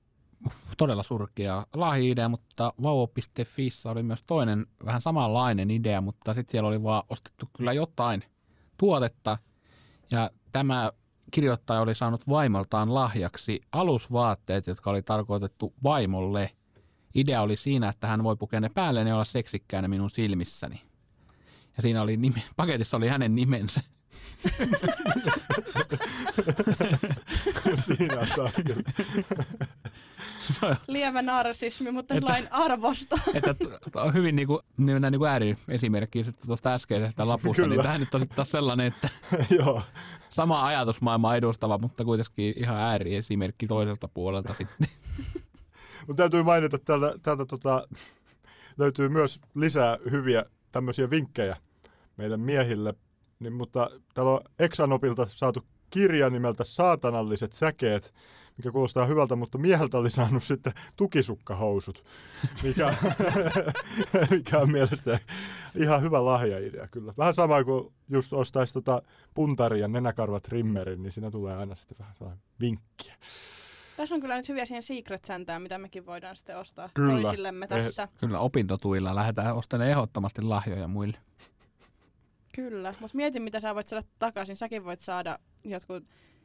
todella 0.78 1.02
surkea 1.02 1.66
lahi-idea, 1.74 2.28
mutta 2.28 2.72
vauvo.fissä 2.82 3.90
oli 3.90 4.02
myös 4.02 4.22
toinen 4.26 4.66
vähän 4.84 5.00
samanlainen 5.00 5.70
idea, 5.70 6.00
mutta 6.00 6.34
sitten 6.34 6.52
siellä 6.52 6.68
oli 6.68 6.82
vaan 6.82 7.02
ostettu 7.08 7.46
kyllä 7.56 7.72
jotain 7.72 8.24
tuotetta. 8.78 9.38
Ja 10.10 10.30
tämä 10.52 10.92
kirjoittaja 11.30 11.80
oli 11.80 11.94
saanut 11.94 12.28
vaimoltaan 12.28 12.94
lahjaksi 12.94 13.60
alusvaatteet, 13.72 14.66
jotka 14.66 14.90
oli 14.90 15.02
tarkoitettu 15.02 15.74
vaimolle. 15.82 16.50
Idea 17.14 17.42
oli 17.42 17.56
siinä, 17.56 17.88
että 17.88 18.06
hän 18.06 18.24
voi 18.24 18.36
pukea 18.36 18.60
ne 18.60 18.68
päälle 18.68 19.00
ja 19.00 19.14
olla 19.14 19.24
seksikkäänä 19.24 19.88
minun 19.88 20.10
silmissäni. 20.10 20.82
Ja 21.76 21.82
siinä 21.82 22.02
oli 22.02 22.16
nime, 22.16 22.42
paketissa 22.56 22.96
oli 22.96 23.08
hänen 23.08 23.34
nimensä. 23.34 23.80
Siinä 27.86 28.26
taas 28.36 28.52
kyllä. 28.66 28.82
Lievä 30.86 31.22
narsismi, 31.22 31.90
mutta 31.90 32.14
Että- 32.14 32.30
lain 32.30 32.48
arvosta. 32.50 33.18
että 33.34 33.54
t- 33.54 33.96
on 33.96 34.14
hyvin 34.14 34.36
niinku, 34.36 34.60
niin 34.76 35.02
niinku 35.02 35.24
ääriesimerkki 35.24 36.24
sitten 36.24 36.46
tuosta 36.46 36.74
äskeisestä 36.74 37.28
lapusta, 37.28 37.62
Kyllä. 37.62 37.74
niin 37.74 37.82
tämä 37.82 37.98
nyt 37.98 38.14
on 38.14 38.28
taas 38.28 38.50
sellainen, 38.50 38.86
että 38.86 39.08
Joo, 39.58 39.82
sama 40.30 40.66
ajatusmaailma 40.66 41.34
edustava, 41.36 41.78
mutta 41.78 42.04
kuitenkin 42.04 42.54
ihan 42.56 42.76
ääriesimerkki 42.76 43.66
toiselta 43.66 44.08
puolelta 44.08 44.54
sitten. 44.54 44.88
mutta 46.06 46.22
täytyy 46.22 46.42
mainita, 46.42 46.76
että 46.76 46.86
täältä, 46.86 47.18
täältä 47.22 47.46
tota, 47.46 47.88
löytyy 48.78 49.08
myös 49.08 49.40
lisää 49.54 49.98
hyviä 50.10 50.44
tämmöisiä 50.72 51.10
vinkkejä 51.10 51.56
meidän 52.16 52.40
miehille, 52.40 52.94
niin, 53.38 53.52
mutta 53.52 53.90
täällä 54.14 54.32
on 54.32 54.40
Exanopilta 54.58 55.26
saatu 55.26 55.64
kirja 55.90 56.30
nimeltä 56.30 56.64
Saatanalliset 56.64 57.52
säkeet, 57.52 58.14
mikä 58.56 58.72
kuulostaa 58.72 59.06
hyvältä, 59.06 59.36
mutta 59.36 59.58
mieheltä 59.58 59.98
oli 59.98 60.10
saanut 60.10 60.44
sitten 60.44 60.72
tukisukkahousut, 60.96 62.04
mikä, 62.62 62.94
mikä 64.30 64.58
on 64.58 64.70
mielestäni 64.70 65.18
ihan 65.74 66.02
hyvä 66.02 66.24
lahjaidea 66.24 66.88
kyllä. 66.88 67.14
Vähän 67.18 67.34
sama 67.34 67.64
kuin 67.64 67.94
just 68.10 68.32
ostaisi 68.32 68.74
tota 68.74 69.02
puntari 69.34 69.80
ja 69.80 69.88
nenäkarvat 69.88 70.42
trimmerin, 70.42 71.02
niin 71.02 71.12
siinä 71.12 71.30
tulee 71.30 71.56
aina 71.56 71.74
sitten 71.74 71.98
vähän 71.98 72.14
sellainen 72.14 72.44
vinkkiä. 72.60 73.14
Tässä 73.96 74.14
on 74.14 74.20
kyllä 74.20 74.36
nyt 74.36 74.48
hyviä 74.48 74.66
siihen 74.66 74.82
secret 74.82 75.24
säntään, 75.24 75.62
mitä 75.62 75.78
mekin 75.78 76.06
voidaan 76.06 76.36
sitten 76.36 76.58
ostaa 76.58 76.88
Kyllä. 76.94 77.22
toisillemme 77.22 77.64
Eh, 77.64 77.68
tässä. 77.68 78.08
Kyllä 78.20 78.38
opintotuilla 78.38 79.14
lähdetään 79.14 79.56
ostelemaan 79.56 79.90
ehdottomasti 79.90 80.42
lahjoja 80.42 80.88
muille. 80.88 81.18
Kyllä, 82.54 82.94
mutta 83.00 83.16
mieti 83.16 83.40
mitä 83.40 83.60
sä 83.60 83.74
voit 83.74 83.88
saada 83.88 84.06
takaisin. 84.18 84.56
Säkin 84.56 84.84
voit 84.84 85.00
saada 85.00 85.38
jotkut 85.64 86.04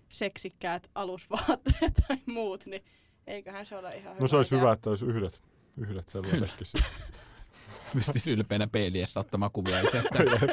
seksikkäät 0.09 0.89
alusvaatteet 0.95 1.93
tai 2.07 2.17
muut, 2.25 2.65
niin 2.65 2.83
eiköhän 3.27 3.65
se 3.65 3.75
ole 3.75 3.95
ihan 3.97 4.13
hyvä 4.13 4.21
No 4.21 4.27
se 4.27 4.37
olisi 4.37 4.55
idea. 4.55 4.61
hyvä, 4.61 4.73
että 4.73 4.89
olisi 4.89 5.05
yhdet, 5.05 5.41
yhdet 5.77 6.09
sellaisetkin. 6.09 6.67
sitten. 6.67 6.91
Pystyisi 7.93 8.31
ylpeänä 8.31 8.67
peiliessä 8.67 9.19
ottamaan 9.19 9.51
kuvia 9.51 9.79
itsestään. 9.81 10.25
Sain 10.29 10.47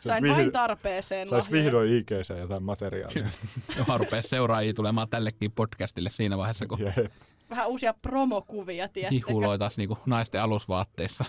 Sais 0.00 0.22
vain 0.22 0.46
vihdo- 0.46 0.50
tarpeeseen 0.50 1.28
Saisi 1.28 1.50
vihdoin 1.50 1.92
IGC 1.92 2.38
jotain 2.38 2.62
materiaalia. 2.62 3.28
Johon 3.76 4.00
rupeaa 4.00 4.22
seuraajia 4.22 4.74
tulemaan 4.74 5.08
tällekin 5.08 5.52
podcastille 5.52 6.10
siinä 6.10 6.38
vaiheessa, 6.38 6.66
kun 6.66 6.78
Jep. 6.80 7.12
Vähän 7.50 7.68
uusia 7.68 7.94
promokuvia, 8.02 8.88
tiedättekö? 8.88 9.26
hihuloitaisiin 9.28 9.78
niinku 9.88 9.98
naisten 10.06 10.42
alusvaatteissa. 10.42 11.24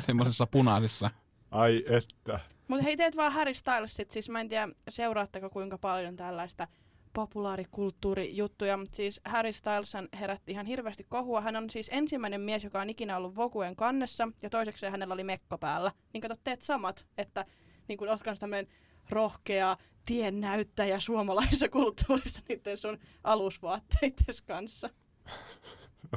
Semmoisessa 0.00 0.46
punaisissa. 0.46 1.10
Ai 1.50 1.84
että. 1.88 2.40
Mutta 2.68 2.84
hei, 2.84 2.96
teet 2.96 3.16
vaan 3.16 3.32
Harry 3.32 3.54
Stylesit. 3.54 4.10
Siis 4.10 4.28
mä 4.28 4.40
en 4.40 4.48
tiedä, 4.48 4.68
seuraatteko 4.88 5.50
kuinka 5.50 5.78
paljon 5.78 6.16
tällaista 6.16 6.68
populaarikulttuurijuttuja, 7.12 8.76
mutta 8.76 8.96
siis 8.96 9.20
Harry 9.24 9.52
Styles 9.52 9.92
herätti 10.20 10.52
ihan 10.52 10.66
hirveästi 10.66 11.04
kohua. 11.04 11.40
Hän 11.40 11.56
on 11.56 11.70
siis 11.70 11.90
ensimmäinen 11.92 12.40
mies, 12.40 12.64
joka 12.64 12.80
on 12.80 12.90
ikinä 12.90 13.16
ollut 13.16 13.36
Voguen 13.36 13.76
kannessa, 13.76 14.28
ja 14.42 14.50
toiseksi 14.50 14.86
hänellä 14.86 15.14
oli 15.14 15.24
mekko 15.24 15.58
päällä. 15.58 15.92
Niin 16.12 16.20
kato, 16.20 16.34
teet 16.44 16.62
samat, 16.62 17.06
että 17.18 17.44
niin 17.88 17.98
kun 17.98 18.08
oot 18.08 18.22
kans 18.22 18.38
tämmönen 18.38 18.66
rohkea 19.10 19.76
tiennäyttäjä 20.06 21.00
suomalaisessa 21.00 21.68
kulttuurissa 21.68 22.42
niiden 22.48 22.78
sun 22.78 22.98
alusvaatteites 23.24 24.42
kanssa. 24.42 24.90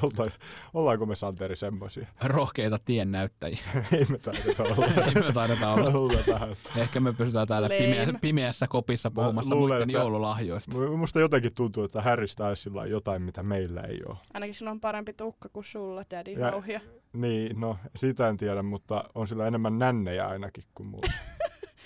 Olta, 0.01 0.25
ollaanko 0.73 1.05
me 1.05 1.15
Santeri 1.15 1.55
semmoisia? 1.55 2.08
Rohkeita 2.23 2.79
tiennäyttäjiä. 2.86 3.60
Ei 3.97 4.05
me 4.10 4.17
taideta 4.17 4.63
olla. 4.63 4.86
Ei 5.15 5.23
me 5.23 5.34
taideta 5.34 5.69
olla. 5.73 5.91
Luuletaan. 5.99 6.55
Ehkä 6.75 6.99
me 6.99 7.13
pysytään 7.13 7.47
täällä 7.47 7.69
pimeä, 7.69 8.08
pimeässä 8.21 8.67
kopissa 8.67 9.12
puhumassa 9.12 9.55
luulen, 9.55 9.73
muiden 9.77 9.89
että- 9.89 9.97
joululahjoista. 10.01 10.77
Musta 10.77 11.19
jotenkin 11.19 11.53
tuntuu, 11.55 11.84
että 11.84 12.03
Stylesilla 12.25 12.81
on 12.81 12.89
jotain, 12.89 13.21
mitä 13.21 13.43
meillä 13.43 13.81
ei 13.81 13.99
ole. 14.08 14.17
Ainakin 14.34 14.53
sinulla 14.53 14.71
on 14.71 14.79
parempi 14.79 15.13
tukka 15.13 15.49
kuin 15.49 15.63
sulla, 15.63 16.03
daddy 16.12 16.31
Ja-. 16.31 16.81
Niin, 17.13 17.60
no 17.60 17.77
sitä 17.95 18.27
en 18.29 18.38
tiedä, 18.38 18.63
mutta 18.63 19.03
on 19.15 19.27
sillä 19.27 19.47
enemmän 19.47 19.79
nännejä 19.79 20.27
ainakin 20.27 20.63
kuin 20.75 20.88
mulla. 20.88 21.12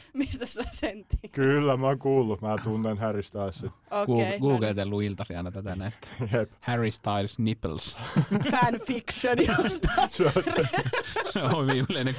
Mistä 0.14 0.46
sä 0.46 0.64
sen 0.72 1.06
tiedät? 1.06 1.32
Kyllä, 1.32 1.78
mä 1.78 1.88
oon 1.88 2.00
kuullut. 2.00 2.42
Mä 2.42 2.58
tunnen 2.64 2.98
Harry 2.98 3.24
Stylesin. 3.24 3.70
Okei, 3.92 4.14
Okay, 4.14 4.26
no 4.26 4.30
niin. 4.30 4.40
Googletellut 4.40 5.04
iltasi 5.04 5.36
aina 5.36 5.52
tätä 5.52 5.76
näin. 5.76 5.94
että 5.94 6.08
Jep. 6.38 6.52
Harry 6.62 6.92
Styles 6.92 7.40
nipples. 7.40 7.98
fanfiction 8.52 9.38
jostain. 9.38 10.12
Se 10.12 10.26
on, 10.26 10.44
Se 11.34 11.42
on 11.42 11.68
hyvin 11.68 11.86
yleinen 11.90 12.16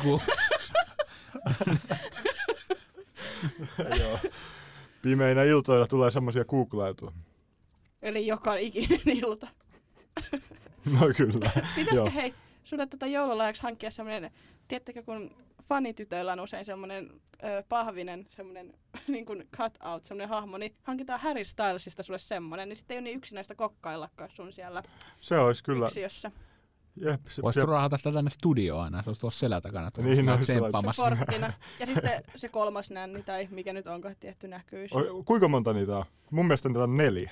joo. 3.98 4.18
Pimeinä 5.02 5.42
iltoina 5.42 5.86
tulee 5.86 6.10
semmoisia 6.10 6.44
googlailtua. 6.44 7.12
Eli 8.02 8.26
joka 8.26 8.54
ikinen 8.54 9.00
ilta. 9.04 9.48
No 11.00 11.00
kyllä. 11.16 11.50
Pitäisikö 11.74 12.10
hei, 12.10 12.34
sulle 12.64 12.86
tätä 12.86 13.06
joululahjaksi 13.06 13.62
hankkia 13.62 13.90
semmoinen, 13.90 14.30
tiedättekö 14.68 15.02
kun 15.02 15.30
fanitytöillä 15.74 16.32
on 16.32 16.40
usein 16.40 16.64
semmoinen 16.64 17.10
ö, 17.44 17.62
pahvinen, 17.68 18.26
semmoinen 18.30 18.72
niin 19.08 19.26
kuin 19.26 19.48
cut-out, 19.56 20.04
semmoinen 20.04 20.28
hahmo, 20.28 20.58
niin 20.58 20.74
hankitaan 20.82 21.20
Harry 21.20 21.44
Stylesista 21.44 22.02
sulle 22.02 22.18
semmoinen, 22.18 22.68
niin 22.68 22.76
sitten 22.76 22.94
ei 22.94 22.98
ole 22.98 23.04
niin 23.04 23.16
yksinäistä 23.16 23.54
kokkaillakaan 23.54 24.30
sun 24.30 24.52
siellä 24.52 24.82
Se 25.20 25.38
olisi 25.38 25.64
kyllä. 25.64 25.86
yksiössä. 25.86 26.30
Jep, 26.96 27.20
se, 27.28 27.42
Voisitko 27.42 27.60
jep. 27.64 27.68
raahata 27.70 27.96
sitä 27.96 28.12
tänne 28.12 28.30
studioon 28.30 28.84
aina, 28.84 29.02
se 29.02 29.10
olisi 29.10 29.20
tuossa 29.20 29.40
selän 29.40 29.62
takana. 29.62 29.88
että 29.88 30.02
Niin, 30.02 30.24
käy 30.24 30.38
no, 30.38 30.44
se 30.44 30.52
tsemppaamassa. 30.52 31.16
Ja 31.80 31.86
sitten 31.86 32.22
se 32.36 32.48
kolmas 32.48 32.90
nänni, 32.90 33.22
tai 33.22 33.48
mikä 33.50 33.72
nyt 33.72 33.86
onko 33.86 34.10
tietty 34.20 34.48
näkyys. 34.48 34.92
O- 34.92 35.22
Kuinka 35.24 35.48
monta 35.48 35.72
niitä 35.72 35.98
on? 35.98 36.04
Mun 36.30 36.46
mielestä 36.46 36.68
niitä 36.68 36.82
on 36.82 36.96
neljä. 36.96 37.30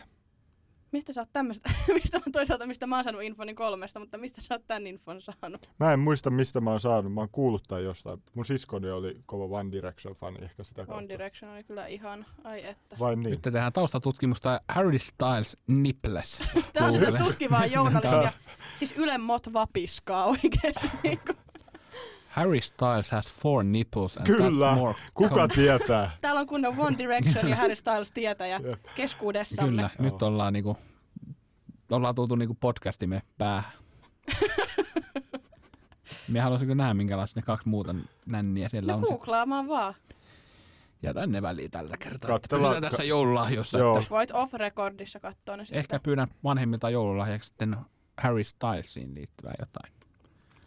Mistä 0.93 1.13
sä 1.13 1.21
oot 1.21 1.29
tämmöstä, 1.33 1.71
mistä 1.95 2.21
on 2.27 2.33
toisaalta, 2.33 2.67
mistä 2.67 2.87
mä 2.87 2.97
oon 2.97 3.05
saanut 3.05 3.23
infoni 3.23 3.55
kolmesta, 3.55 4.01
mutta 4.01 4.19
mistä 4.19 4.41
sä 4.41 4.55
oot 4.55 4.67
tän 4.67 4.87
infon 4.87 5.21
saanut? 5.21 5.71
Mä 5.81 5.93
en 5.93 6.01
muista, 6.01 6.31
mistä 6.31 6.61
mä 6.61 6.71
oon 6.71 6.81
saanut. 6.81 7.15
Mä 7.15 7.21
oon 7.21 7.29
kuullut 7.33 7.63
tai 7.69 7.85
jostain. 7.85 8.23
Mun 8.35 8.45
siskoni 8.45 8.91
oli 8.91 9.23
kova 9.27 9.59
One 9.59 9.71
Direction-fani 9.73 10.45
ehkä 10.45 10.65
sitä 10.65 10.77
kautta. 10.77 10.95
One 10.95 11.09
Direction 11.09 11.53
oli 11.53 11.65
kyllä 11.65 11.87
ihan, 11.87 12.27
ai 12.45 12.67
että. 12.67 12.97
Vai 12.99 13.17
niin? 13.17 13.31
Nyt 13.31 13.43
tehdään 13.43 13.73
taustatutkimusta 13.73 14.61
Harry 14.69 14.99
Styles 14.99 15.57
nipples. 15.67 16.39
Tää 16.73 16.87
on 16.87 16.99
se 16.99 17.13
tutkivaa 17.19 17.67
journalismia. 17.77 18.33
Siis 18.77 18.95
Yle 18.97 19.19
Mot 19.19 19.53
vapiskaa 19.53 20.25
oikeesti. 20.25 20.91
Niinku. 21.03 21.33
Harry 22.39 22.61
Styles 22.61 23.11
has 23.11 23.29
four 23.29 23.65
nipples 23.65 24.17
and 24.17 24.27
Kyllä. 24.27 24.47
that's 24.73 24.75
more 24.75 24.95
Kuka 25.15 25.49
tietää? 25.49 26.11
Täällä 26.21 26.41
on 26.41 26.47
kunnon 26.47 26.75
One 26.79 26.99
Direction 26.99 27.49
ja 27.49 27.57
Harry 27.57 27.77
Styles 27.77 28.11
tietäjä 28.13 28.61
keskuudessamme. 28.95 29.71
Kyllä, 29.71 29.91
Joo. 29.99 30.11
nyt 30.11 30.23
ollaan 30.23 30.53
niinku, 30.53 30.77
ollaan 31.91 32.15
tultu 32.15 32.35
niinku 32.35 32.57
podcastimme 32.61 33.23
päähän. 33.39 33.73
Minä 36.29 36.43
haluaisin 36.43 36.77
nähdä, 36.77 36.95
minkälaiset 36.95 37.37
ne 37.37 37.43
kaksi 37.43 37.69
muuta 37.69 37.95
nänniä 38.27 38.69
siellä 38.69 38.93
No 38.93 38.99
on. 38.99 39.05
googlaamaan 39.05 39.69
vaan. 39.69 39.95
Jätän 41.03 41.33
ne 41.33 41.43
väliin 41.43 41.71
tällä 41.71 41.97
kertaa. 41.97 42.31
Katsellaan- 42.31 42.71
Pysytään 42.73 42.91
tässä 42.91 43.05
joululahjossa. 43.05 43.79
Joo. 43.79 43.99
Että 43.99 44.11
Voit 44.11 44.31
off-recordissa 44.31 45.21
katsoa 45.21 45.57
ne 45.57 45.65
sitten. 45.65 45.79
ehkä 45.79 46.01
pyydän 46.01 46.29
vanhemmilta 46.45 46.91
joululahjaksi 46.91 47.49
sitten 47.49 47.77
Harry 48.23 48.45
Stylesiin 48.45 49.15
liittyvää 49.15 49.55
jotain. 49.59 49.93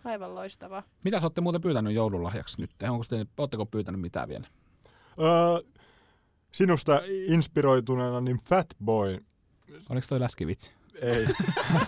Aivan 0.04 0.36
loistavaa. 0.36 0.84
Mitä 1.04 1.20
sä 1.20 1.26
olette 1.26 1.42
muuten 1.42 1.62
pyytänyt 1.62 1.94
joululahjaksi 1.94 2.62
nyt? 2.62 2.72
Onko 2.90 3.06
te, 3.10 3.26
ootteko 3.38 3.66
pyytänyt 3.66 4.02
mitään 4.02 4.30
vielä? 4.30 4.48
Öö, 5.20 5.72
sinusta 6.52 7.02
inspiroituneena, 7.28 8.22
niin 8.22 8.40
Fatboy 8.40 9.26
Oliko 9.90 10.08
toi 10.10 10.20
läskivitsi? 10.20 10.74
ei. 11.02 11.26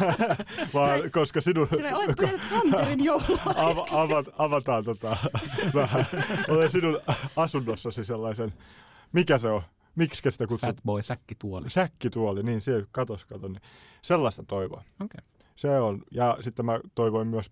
Vaan 0.73 1.11
koska 1.11 1.41
sinun... 1.41 1.67
Sille 1.75 1.95
olet 1.95 2.15
pyytänyt 2.19 2.43
Santerin 2.49 3.03
joulua. 3.03 3.39
Ava, 3.55 3.87
avat, 3.91 4.25
avataan 4.37 4.83
tota, 4.83 5.17
vähän. 5.73 6.07
Olen 6.49 6.71
sinun 6.71 6.99
asunnossasi 7.35 8.05
sellaisen, 8.05 8.53
mikä 9.11 9.37
se 9.37 9.47
on? 9.47 9.61
Miksi 9.95 10.31
sitä 10.31 10.47
kutsut? 10.47 10.67
Fatboy 10.67 11.03
säkkituoli. 11.03 11.69
Säkkituoli, 11.69 12.43
niin 12.43 12.61
se 12.61 12.85
katos, 12.91 13.25
kato. 13.25 13.47
Niin. 13.47 13.61
Sellaista 14.01 14.43
toivoa. 14.47 14.79
Okei. 14.79 15.05
Okay. 15.05 15.49
Se 15.55 15.79
on. 15.79 16.01
Ja 16.11 16.37
sitten 16.41 16.65
mä 16.65 16.79
toivoin 16.95 17.27
myös 17.27 17.51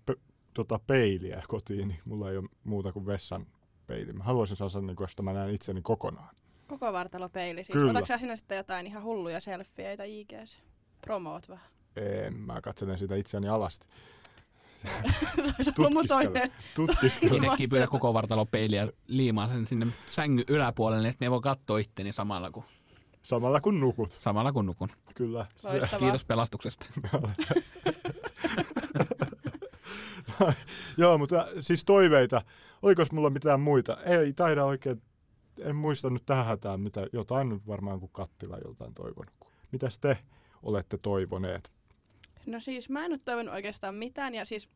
tota 0.54 0.80
peiliä 0.88 1.44
kotiin, 1.48 1.88
niin 1.88 2.00
mulla 2.06 2.32
ei 2.32 2.38
ole 2.38 2.50
muuta 2.64 2.92
kuin 2.92 3.06
vessan 3.06 3.48
peili. 3.88 4.14
Mä 4.14 4.24
haluaisin 4.24 4.58
saada 4.58 4.82
niin 4.82 4.96
kuin, 4.96 5.10
että 5.10 5.24
mä 5.24 5.34
näen 5.34 5.54
itseni 5.54 5.82
kokonaan. 5.82 6.36
Koko 6.68 6.94
vartalopeili 6.94 7.64
siis. 7.64 7.74
Kyllä. 7.74 7.92
Otatko 7.92 8.06
sä 8.08 8.18
sinä 8.18 8.36
sitten 8.36 8.58
jotain 8.58 8.88
ihan 8.88 9.04
hulluja 9.04 9.40
selfieitä 9.40 10.04
IGS? 10.04 10.60
Promoot 11.02 11.50
vähän. 11.50 11.66
En, 11.96 12.34
mä 12.34 12.62
katselen 12.62 13.00
sitä 13.00 13.16
itseäni 13.16 13.48
alasti. 13.48 13.88
Se 14.82 14.88
olisi 15.58 15.72
ollut 15.78 15.94
mun 15.94 16.08
Tutkiskele. 16.08 16.24
toinen. 16.24 16.52
Tutkiskelu. 16.76 17.36
Itsekin 17.36 17.70
pyydä 17.70 17.88
koko 17.88 18.14
vartalon 18.14 18.48
peiliä 18.48 18.88
liimaa 19.08 19.48
sen 19.48 19.68
sinne 19.68 19.88
sängyn 20.12 20.46
yläpuolelle, 20.48 21.04
niin 21.04 21.14
sitten 21.14 21.26
ne 21.26 21.32
voi 21.32 21.42
katsoa 21.42 21.78
itteni 21.80 22.12
samalla 22.12 22.52
kun, 22.52 22.64
Samalla 23.24 23.62
kun 23.62 23.80
nukut, 23.80 24.10
samalla 24.22 24.52
kun 24.52 24.66
nukun. 24.66 24.90
kyllä. 25.16 25.46
Loistavaa. 25.64 26.00
Kiitos 26.00 26.26
pelastuksesta. 26.26 26.86
joo, 30.98 31.18
mutta 31.18 31.48
siis 31.62 31.86
toiveita. 31.86 32.42
Oliko 32.82 33.04
mulla 33.12 33.30
mitään 33.30 33.60
muita? 33.60 33.98
Ei 34.04 34.34
taida 34.34 34.66
oikein, 34.66 35.02
en 35.60 35.76
muista 35.76 36.10
nyt 36.10 36.26
tähän 36.26 36.46
hätään, 36.46 36.80
mitä, 36.80 37.08
jotain 37.14 37.50
nyt 37.50 37.68
varmaan 37.68 38.00
kuin 38.00 38.12
kattila 38.12 38.58
joltain 38.66 38.94
toivonut. 38.94 39.34
Mitäs 39.72 40.00
te 40.00 40.18
olette 40.64 40.98
toivoneet? 40.98 41.72
No 42.46 42.60
siis 42.60 42.90
mä 42.90 43.06
en 43.06 43.12
ole 43.12 43.20
toivonut 43.26 43.54
oikeastaan 43.54 43.96
mitään 43.96 44.36
ja 44.36 44.46
siis 44.46 44.70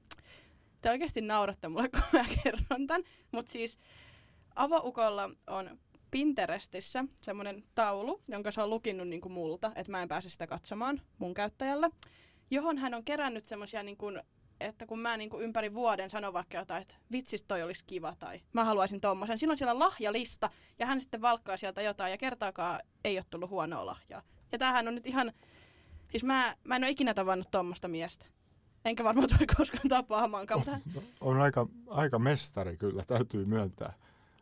te 0.82 0.90
oikeasti 0.90 1.22
nauratte 1.22 1.68
mulle, 1.68 1.90
kun 1.96 2.02
mä 2.14 2.26
kerron 2.44 2.88
tämän. 2.88 3.04
Mutta 3.32 3.52
siis 3.52 3.80
avoukolla 4.56 5.30
on 5.48 5.80
Pinterestissä 6.12 7.06
semmoinen 7.22 7.64
taulu, 7.76 8.22
jonka 8.28 8.52
se 8.52 8.62
on 8.62 8.70
lukinnut 8.70 9.08
niin 9.08 9.22
kuin 9.22 9.32
multa, 9.32 9.72
että 9.76 9.92
mä 9.92 10.02
en 10.02 10.08
pääse 10.08 10.30
sitä 10.30 10.48
katsomaan 10.48 11.02
mun 11.18 11.34
käyttäjällä, 11.34 11.90
johon 12.52 12.78
hän 12.78 12.94
on 12.94 13.04
kerännyt 13.04 13.46
semmoisia 13.46 13.84
niin 13.84 13.98
että 14.60 14.86
kun 14.86 15.00
mä 15.00 15.18
niin 15.18 15.30
kuin 15.30 15.44
ympäri 15.44 15.74
vuoden 15.74 16.10
sanon 16.10 16.34
vaikka 16.34 16.58
jotain, 16.58 16.82
että 16.82 16.96
vitsis 17.12 17.44
toi 17.44 17.64
olisi 17.64 17.84
kiva 17.88 18.16
tai 18.20 18.42
mä 18.54 18.64
haluaisin 18.64 19.02
tommosen. 19.02 19.40
Silloin 19.40 19.58
siellä 19.58 19.72
on 19.72 19.80
lahjalista 19.80 20.50
ja 20.80 20.86
hän 20.86 21.02
sitten 21.02 21.22
valkkaa 21.22 21.58
sieltä 21.58 21.82
jotain 21.82 22.12
ja 22.12 22.18
kertaakaan 22.18 22.80
ei 23.04 23.18
ole 23.18 23.26
tullut 23.30 23.50
huonoa 23.50 23.86
lahjaa. 23.86 24.22
Ja 24.52 24.58
tämähän 24.58 24.88
on 24.88 24.96
nyt 24.96 25.08
ihan, 25.08 25.32
siis 26.12 26.24
mä, 26.24 26.56
mä 26.64 26.76
en 26.76 26.84
ole 26.84 26.92
ikinä 26.92 27.14
tavannut 27.14 27.52
tommosta 27.52 27.88
miestä. 27.88 28.26
Enkä 28.86 29.04
varmaan 29.04 29.30
tule 29.30 29.48
koskaan 29.58 29.90
tapaamaankaan, 29.90 30.60
mutta 30.60 30.72
hän, 30.72 30.82
On 31.22 31.42
aika, 31.42 31.68
aika 31.88 32.20
mestari 32.20 32.78
kyllä, 32.78 33.04
täytyy 33.08 33.46
myöntää. 33.46 33.94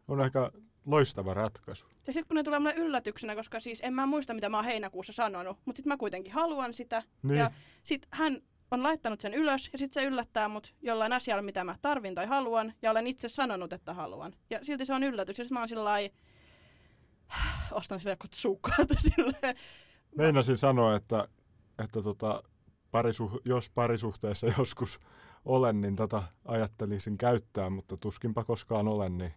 On 0.07 0.21
aika 0.21 0.51
loistava 0.85 1.33
ratkaisu. 1.33 1.85
Ja 2.07 2.13
sitten 2.13 2.27
kun 2.27 2.35
ne 2.35 2.43
tulee 2.43 2.59
mulle 2.59 2.73
yllätyksenä, 2.73 3.35
koska 3.35 3.59
siis 3.59 3.81
en 3.83 3.93
mä 3.93 4.05
muista, 4.05 4.33
mitä 4.33 4.49
mä 4.49 4.57
oon 4.57 4.65
heinäkuussa 4.65 5.13
sanonut, 5.13 5.57
mutta 5.65 5.77
sitten 5.77 5.93
mä 5.93 5.97
kuitenkin 5.97 6.33
haluan 6.33 6.73
sitä. 6.73 7.03
Niin. 7.23 7.37
Ja 7.37 7.51
sitten 7.83 8.09
hän 8.11 8.41
on 8.73 8.83
laittanut 8.83 9.21
sen 9.21 9.33
ylös 9.33 9.69
ja 9.73 9.79
sitten 9.79 10.03
se 10.03 10.07
yllättää 10.07 10.47
mut 10.47 10.73
jollain 10.81 11.13
asialla, 11.13 11.41
mitä 11.41 11.63
mä 11.63 11.75
tarvin 11.81 12.15
tai 12.15 12.25
haluan. 12.25 12.73
Ja 12.81 12.91
olen 12.91 13.07
itse 13.07 13.29
sanonut, 13.29 13.73
että 13.73 13.93
haluan. 13.93 14.33
Ja 14.49 14.59
silti 14.65 14.85
se 14.85 14.93
on 14.93 15.03
yllätys. 15.03 15.39
Ja 15.39 15.45
mä 15.51 15.59
oon 15.59 15.67
sillä 15.67 15.83
lailla, 15.83 16.15
ostan 17.71 17.99
sille 17.99 18.11
jotkut 18.11 18.33
sukkaat 18.33 18.89
silleen. 18.97 19.55
Meinasin 20.17 20.57
sanoa, 20.57 20.95
että, 20.95 21.27
että 21.83 22.01
tota, 22.01 22.43
parisuh- 22.91 23.41
jos 23.45 23.69
parisuhteessa 23.69 24.47
joskus 24.57 24.99
olen, 25.45 25.81
niin 25.81 25.95
tota, 25.95 26.23
ajattelisin 26.45 27.17
käyttää, 27.17 27.69
mutta 27.69 27.97
tuskinpa 27.97 28.43
koskaan 28.43 28.87
olen. 28.87 29.17
Niin, 29.17 29.33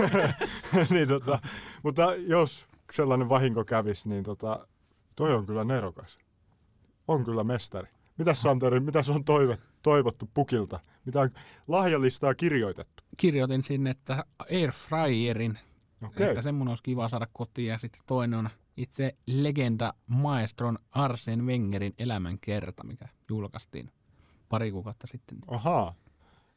niin 0.90 1.08
tota, 1.08 1.38
mutta 1.82 2.14
jos 2.14 2.66
sellainen 2.92 3.28
vahinko 3.28 3.64
kävisi, 3.64 4.08
niin 4.08 4.24
tota, 4.24 4.68
toi 5.16 5.34
on 5.34 5.46
kyllä 5.46 5.64
nerokas. 5.64 6.18
On 7.08 7.24
kyllä 7.24 7.44
mestari. 7.44 7.97
Mitäs 8.18 8.42
Santeri, 8.42 8.80
mitä 8.80 9.02
on 9.14 9.24
toive, 9.24 9.58
toivottu 9.82 10.30
pukilta? 10.34 10.80
Mitä 11.04 11.20
on 11.20 11.30
lahjalistaa 11.68 12.34
kirjoitettu? 12.34 13.02
Kirjoitin 13.16 13.62
sinne, 13.62 13.90
että 13.90 14.24
Airfryerin, 14.38 15.58
Okei, 16.06 16.28
että 16.28 16.42
semmoinen 16.42 16.70
olisi 16.70 16.82
kiva 16.82 17.08
saada 17.08 17.26
kotiin. 17.32 17.68
Ja 17.68 17.78
sitten 17.78 18.00
toinen 18.06 18.38
on 18.38 18.50
itse 18.76 19.16
legenda 19.26 19.94
maestron 20.06 20.78
Arsen 20.90 21.46
Wengerin 21.46 21.94
elämänkerta, 21.98 22.84
mikä 22.84 23.08
julkaistiin 23.28 23.90
pari 24.48 24.70
kuukautta 24.70 25.06
sitten. 25.06 25.38
ahaa. 25.46 25.94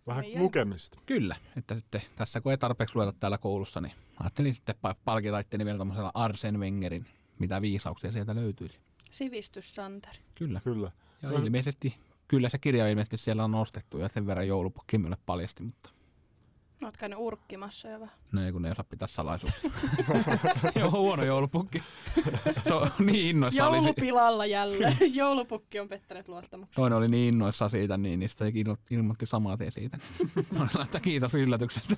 Vähän 0.08 0.26
ai. 0.26 0.40
lukemista. 0.40 1.00
Kyllä, 1.06 1.36
että 1.58 1.80
sitten 1.80 2.02
tässä 2.16 2.42
kun 2.42 2.52
ei 2.52 2.58
tarpeeksi 2.58 2.96
lueta 2.96 3.14
täällä 3.20 3.38
koulussa, 3.38 3.82
niin 3.82 3.94
ajattelin 4.20 4.56
sitten 4.56 4.76
pa- 4.76 4.96
palkita 5.06 5.40
itteni 5.40 5.66
vielä 5.66 5.78
tämmöisellä 5.78 6.12
Arsen 6.14 6.60
Wengerin, 6.60 7.06
mitä 7.40 7.62
viisauksia 7.62 8.12
sieltä 8.12 8.36
löytyisi. 8.36 8.80
Sivistys, 9.12 9.76
Santeri. 9.76 10.20
Kyllä. 10.36 10.62
Kyllä. 10.64 10.92
Ja 11.22 11.30
No- 11.30 11.38
ilmeisesti, 11.38 11.96
kyllä 12.28 12.50
se 12.50 12.58
kirja 12.58 12.88
ilmeisesti 12.88 13.18
siellä 13.18 13.44
on 13.44 13.56
ostettu 13.56 13.98
ja 13.98 14.10
sen 14.10 14.28
verran 14.28 14.48
joulupukki 14.48 14.98
minulle 14.98 15.18
paljasti, 15.26 15.64
mutta 15.64 15.90
Oot 16.84 16.98
käynyt 16.98 17.20
urkkimassa 17.22 17.88
jo 17.90 18.00
vähän. 18.00 18.16
no 18.32 18.46
ei 18.46 18.52
kun 18.52 18.62
ne 18.62 18.68
ei 18.68 18.72
osaa 18.72 18.86
pitää 18.90 19.08
salaisuuksia. 19.08 19.72
Joo, 20.80 20.92
huono 21.02 21.24
joulupukki. 21.24 21.84
Se 22.68 22.74
on 22.74 22.90
niin 23.00 23.28
innoissa 23.28 23.68
oli. 23.68 23.78
si- 23.78 23.84
Joulupilalla 23.84 24.46
jälleen. 24.46 24.98
Joulupukki 25.16 25.80
on 25.80 25.90
pettänyt 25.90 26.28
luottamuksen. 26.28 26.76
Toinen 26.76 26.98
oli 26.98 27.08
niin 27.08 27.34
innoissa 27.34 27.70
siitä, 27.70 27.98
niin, 27.98 28.20
niin 28.20 28.30
se 28.30 28.50
ilmo- 28.50 28.78
ilmoitti 28.92 29.26
samaa 29.26 29.58
tien 29.58 29.72
siitä. 29.72 29.98
Sanoin, 30.54 30.82
että 30.82 31.00
kiitos 31.00 31.34
yllätyksestä. 31.34 31.96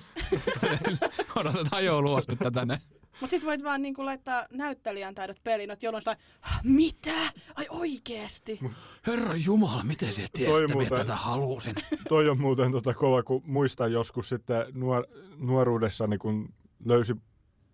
Odotetaan 1.36 1.84
jouluostetta 1.84 2.50
tänne. 2.50 2.80
Mut 3.20 3.30
sit 3.30 3.44
voit 3.44 3.64
vaan 3.64 3.82
niinku 3.82 4.04
laittaa 4.04 4.46
näyttelijän 4.52 5.14
taidot 5.14 5.36
peliin, 5.44 5.70
että 5.70 5.86
jolloin 5.86 6.02
sitä, 6.02 6.16
mitä? 6.64 7.32
Ai 7.54 7.66
oikeesti? 7.70 8.60
Herra 9.06 9.34
Jumala, 9.46 9.84
miten 9.84 10.12
se 10.12 10.26
tiesi, 10.32 10.64
että 10.64 10.74
muuten- 10.74 10.98
tätä 10.98 11.14
halusin? 11.14 11.74
Toi 12.08 12.28
on 12.28 12.40
muuten 12.40 12.72
tota 12.72 12.94
kova, 12.94 13.22
kun 13.22 13.42
muistan 13.46 13.92
joskus 13.92 14.28
sitten 14.28 14.66
nuor, 14.72 15.06
nuoruudessani, 15.36 16.18
kun 16.18 16.54
löysi, 16.84 17.14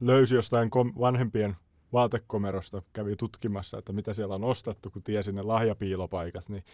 löysi 0.00 0.34
jostain 0.34 0.70
kom, 0.70 0.92
vanhempien 0.98 1.56
vaatekomerosta, 1.92 2.82
kävi 2.92 3.16
tutkimassa, 3.16 3.78
että 3.78 3.92
mitä 3.92 4.14
siellä 4.14 4.34
on 4.34 4.44
ostettu, 4.44 4.90
kun 4.90 5.02
tiesi 5.02 5.32
ne 5.32 5.42
lahjapiilopaikat, 5.42 6.48
niin 6.48 6.64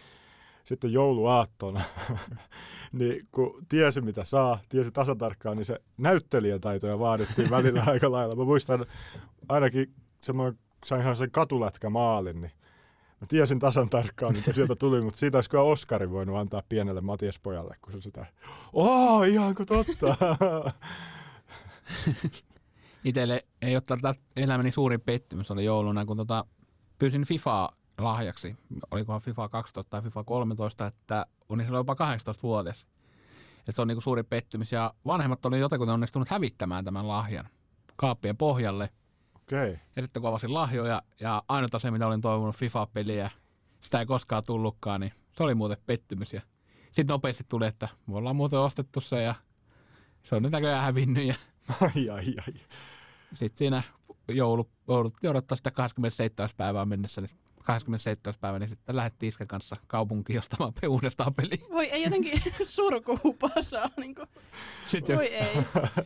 sitten 0.67 0.93
jouluaattona, 0.93 1.81
niin 2.99 3.21
kun 3.31 3.65
tiesi 3.69 4.01
mitä 4.01 4.23
saa, 4.23 4.59
tiesi 4.69 4.91
tasatarkkaan, 4.91 5.57
niin 5.57 5.65
se 5.65 5.79
näyttelijätaitoja 6.01 6.99
vaadittiin 6.99 7.49
välillä 7.49 7.83
aika 7.87 8.11
lailla. 8.11 8.35
Mä 8.35 8.43
muistan 8.43 8.85
ainakin 9.49 9.93
semmoinen, 10.21 10.59
sainhan 10.85 11.17
sen 11.17 11.31
katulätkä 11.31 11.89
maalin, 11.89 12.41
niin 12.41 12.51
Mä 13.21 13.27
tiesin 13.27 13.59
tasan 13.59 13.89
tarkkaan, 13.89 14.35
mitä 14.35 14.53
sieltä 14.53 14.75
tuli, 14.79 15.01
mutta 15.01 15.19
siitä 15.19 15.37
olisi 15.37 15.49
kyllä 15.49 15.63
Oskarin 15.63 16.11
voinut 16.11 16.37
antaa 16.37 16.63
pienelle 16.69 17.01
Matias 17.01 17.39
pojalle, 17.39 17.75
kun 17.81 17.93
se 17.93 18.01
sitä, 18.01 18.25
oo, 18.73 19.23
ihanko 19.23 19.65
totta? 19.65 20.15
Itelle 23.03 23.45
ei 23.61 23.75
ole 23.75 24.15
elämäni 24.35 24.71
suurin 24.71 25.01
pettymys 25.01 25.51
oli 25.51 25.65
jouluna, 25.65 26.05
kun 26.05 26.17
tota, 26.17 26.45
pyysin 26.99 27.25
FIFA 27.25 27.69
lahjaksi. 27.97 28.55
Olikohan 28.91 29.21
FIFA 29.21 29.49
12 29.49 29.89
tai 29.89 30.01
FIFA 30.01 30.23
13, 30.23 30.85
että 30.85 31.25
on 31.49 31.63
silloin 31.63 31.79
jopa 31.79 31.93
18-vuotias. 31.93 32.87
Et 33.67 33.75
se 33.75 33.81
on 33.81 33.87
niinku 33.87 34.01
suuri 34.01 34.23
pettymys. 34.23 34.71
Ja 34.71 34.93
vanhemmat 35.05 35.45
oli 35.45 35.59
jotenkin 35.59 35.89
onnistunut 35.89 36.29
hävittämään 36.29 36.85
tämän 36.85 37.07
lahjan 37.07 37.49
kaappien 37.95 38.37
pohjalle. 38.37 38.89
Okei, 39.35 39.69
okay. 39.69 39.79
Ja 39.95 40.01
sitten 40.01 40.21
kun 40.21 40.29
avasin 40.29 40.53
lahjoja 40.53 41.01
ja 41.19 41.43
ainut 41.47 41.75
asia, 41.75 41.91
mitä 41.91 42.07
olin 42.07 42.21
toivonut 42.21 42.55
FIFA-peliä, 42.55 43.31
sitä 43.81 43.99
ei 43.99 44.05
koskaan 44.05 44.43
tullutkaan, 44.43 45.01
niin 45.01 45.13
se 45.37 45.43
oli 45.43 45.55
muuten 45.55 45.77
pettymys. 45.85 46.33
Ja 46.33 46.41
sitten 46.85 47.07
nopeasti 47.07 47.43
tuli, 47.49 47.67
että 47.67 47.87
me 48.07 48.17
ollaan 48.17 48.35
muuten 48.35 48.59
ostettu 48.59 49.01
se 49.01 49.21
ja 49.21 49.35
se 50.23 50.35
on 50.35 50.43
nyt 50.43 50.51
näköjään 50.51 50.83
hävinnyt. 50.83 51.23
Ja 51.23 51.35
ai 51.81 52.09
ai 52.09 52.35
ai. 52.47 52.53
sitten 53.33 53.57
siinä 53.57 53.83
joulu, 54.27 54.69
jouduttiin 54.87 55.29
odottaa 55.29 55.55
sitä 55.55 55.71
27. 55.71 56.49
päivää 56.57 56.85
mennessä, 56.85 57.21
niin 57.21 57.29
27. 57.67 58.33
päivä, 58.41 58.59
niin 58.59 58.69
sitten 58.69 58.95
lähdettiin 58.95 59.27
Isken 59.27 59.47
kanssa 59.47 59.75
kaupunkiin 59.87 60.39
ostamaan 60.39 60.73
uudestaan 60.87 61.33
peliä. 61.33 61.65
Voi 61.69 61.85
ei 61.85 62.03
jotenkin 62.03 62.41
surkuhupasaa 62.63 63.89
niinku. 63.97 64.21
Sitten 64.87 65.17
Voi 65.17 65.27
ei. 65.27 65.55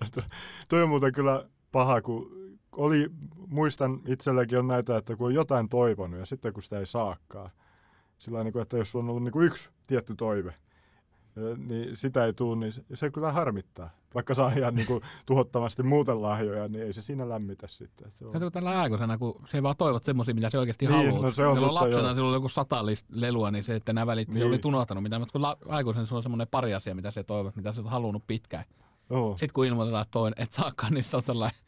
Toi 0.69 0.83
on 0.83 0.89
muuten 0.89 1.13
kyllä 1.13 1.49
paha, 1.71 2.01
kun 2.01 2.31
oli, 2.71 3.09
muistan 3.47 3.99
itselläkin 4.07 4.59
on 4.59 4.67
näitä, 4.67 4.97
että 4.97 5.15
kun 5.15 5.27
on 5.27 5.33
jotain 5.33 5.69
toivonut 5.69 6.19
ja 6.19 6.25
sitten 6.25 6.53
kun 6.53 6.63
sitä 6.63 6.79
ei 6.79 6.85
saakaan, 6.85 7.49
sillä 8.17 8.43
niin 8.43 8.53
kuin, 8.53 8.61
että 8.61 8.77
jos 8.77 8.95
on 8.95 9.09
ollut 9.09 9.23
niin 9.23 9.31
kuin 9.31 9.47
yksi 9.47 9.69
tietty 9.87 10.15
toive, 10.15 10.53
niin 11.57 11.95
sitä 11.97 12.25
ei 12.25 12.33
tule, 12.33 12.55
niin 12.55 12.73
se- 12.73 12.83
se 12.93 13.11
kyllä 13.11 13.31
harmittaa. 13.31 13.89
Vaikka 14.15 14.35
saa 14.35 14.51
ihan 14.53 14.75
niin 14.75 14.87
kuin 14.87 15.01
tuhottomasti 15.25 15.83
muuten 15.83 16.21
lahjoja, 16.21 16.67
niin 16.67 16.83
ei 16.85 16.93
se 16.93 17.01
siinä 17.01 17.29
lämmitä 17.29 17.67
sitten. 17.67 18.07
Että 18.07 18.19
se 18.19 18.25
on. 18.25 18.31
Kato 18.31 18.49
tällä 18.51 18.81
aikuisena, 18.81 19.17
kun 19.17 19.41
se 19.47 19.63
vaan 19.63 19.75
toivot 19.77 20.03
semmoisia, 20.03 20.33
mitä 20.35 20.49
se 20.49 20.59
oikeasti 20.59 20.87
Niin, 20.87 21.05
haluaa. 21.05 21.21
no 21.23 21.31
se 21.31 21.47
on 21.47 21.57
totta, 21.57 21.73
lapsena 21.73 22.01
joo. 22.01 22.13
silloin 22.13 22.29
oli 22.29 22.35
joku 22.35 22.49
sata 22.49 22.85
lelua, 23.09 23.51
niin 23.51 23.63
se, 23.63 23.75
että 23.75 23.93
nämä 23.93 24.07
välit, 24.07 24.29
niin. 24.29 24.47
Oli 24.47 24.59
unohtanut 24.65 25.03
mitä, 25.03 25.19
mutta 25.19 25.31
kun 25.31 25.41
la- 25.41 25.57
aikuisen 25.69 26.07
sulla 26.07 26.19
on 26.19 26.23
semmoinen 26.23 26.47
pari 26.51 26.73
asiaa, 26.73 26.95
mitä 26.95 27.11
se 27.11 27.23
toivot, 27.23 27.55
mitä 27.55 27.73
sä 27.73 27.81
oot 27.81 27.89
halunnut 27.89 28.23
pitkään. 28.27 28.65
Joo. 29.09 29.31
Sitten 29.31 29.53
kun 29.53 29.65
ilmoitetaan, 29.65 30.01
että 30.01 30.11
toinen 30.11 30.43
et 30.43 30.51
saakaan, 30.51 30.93
niin 30.93 31.03
sä 31.03 31.17
oot 31.17 31.25
sellainen, 31.25 31.59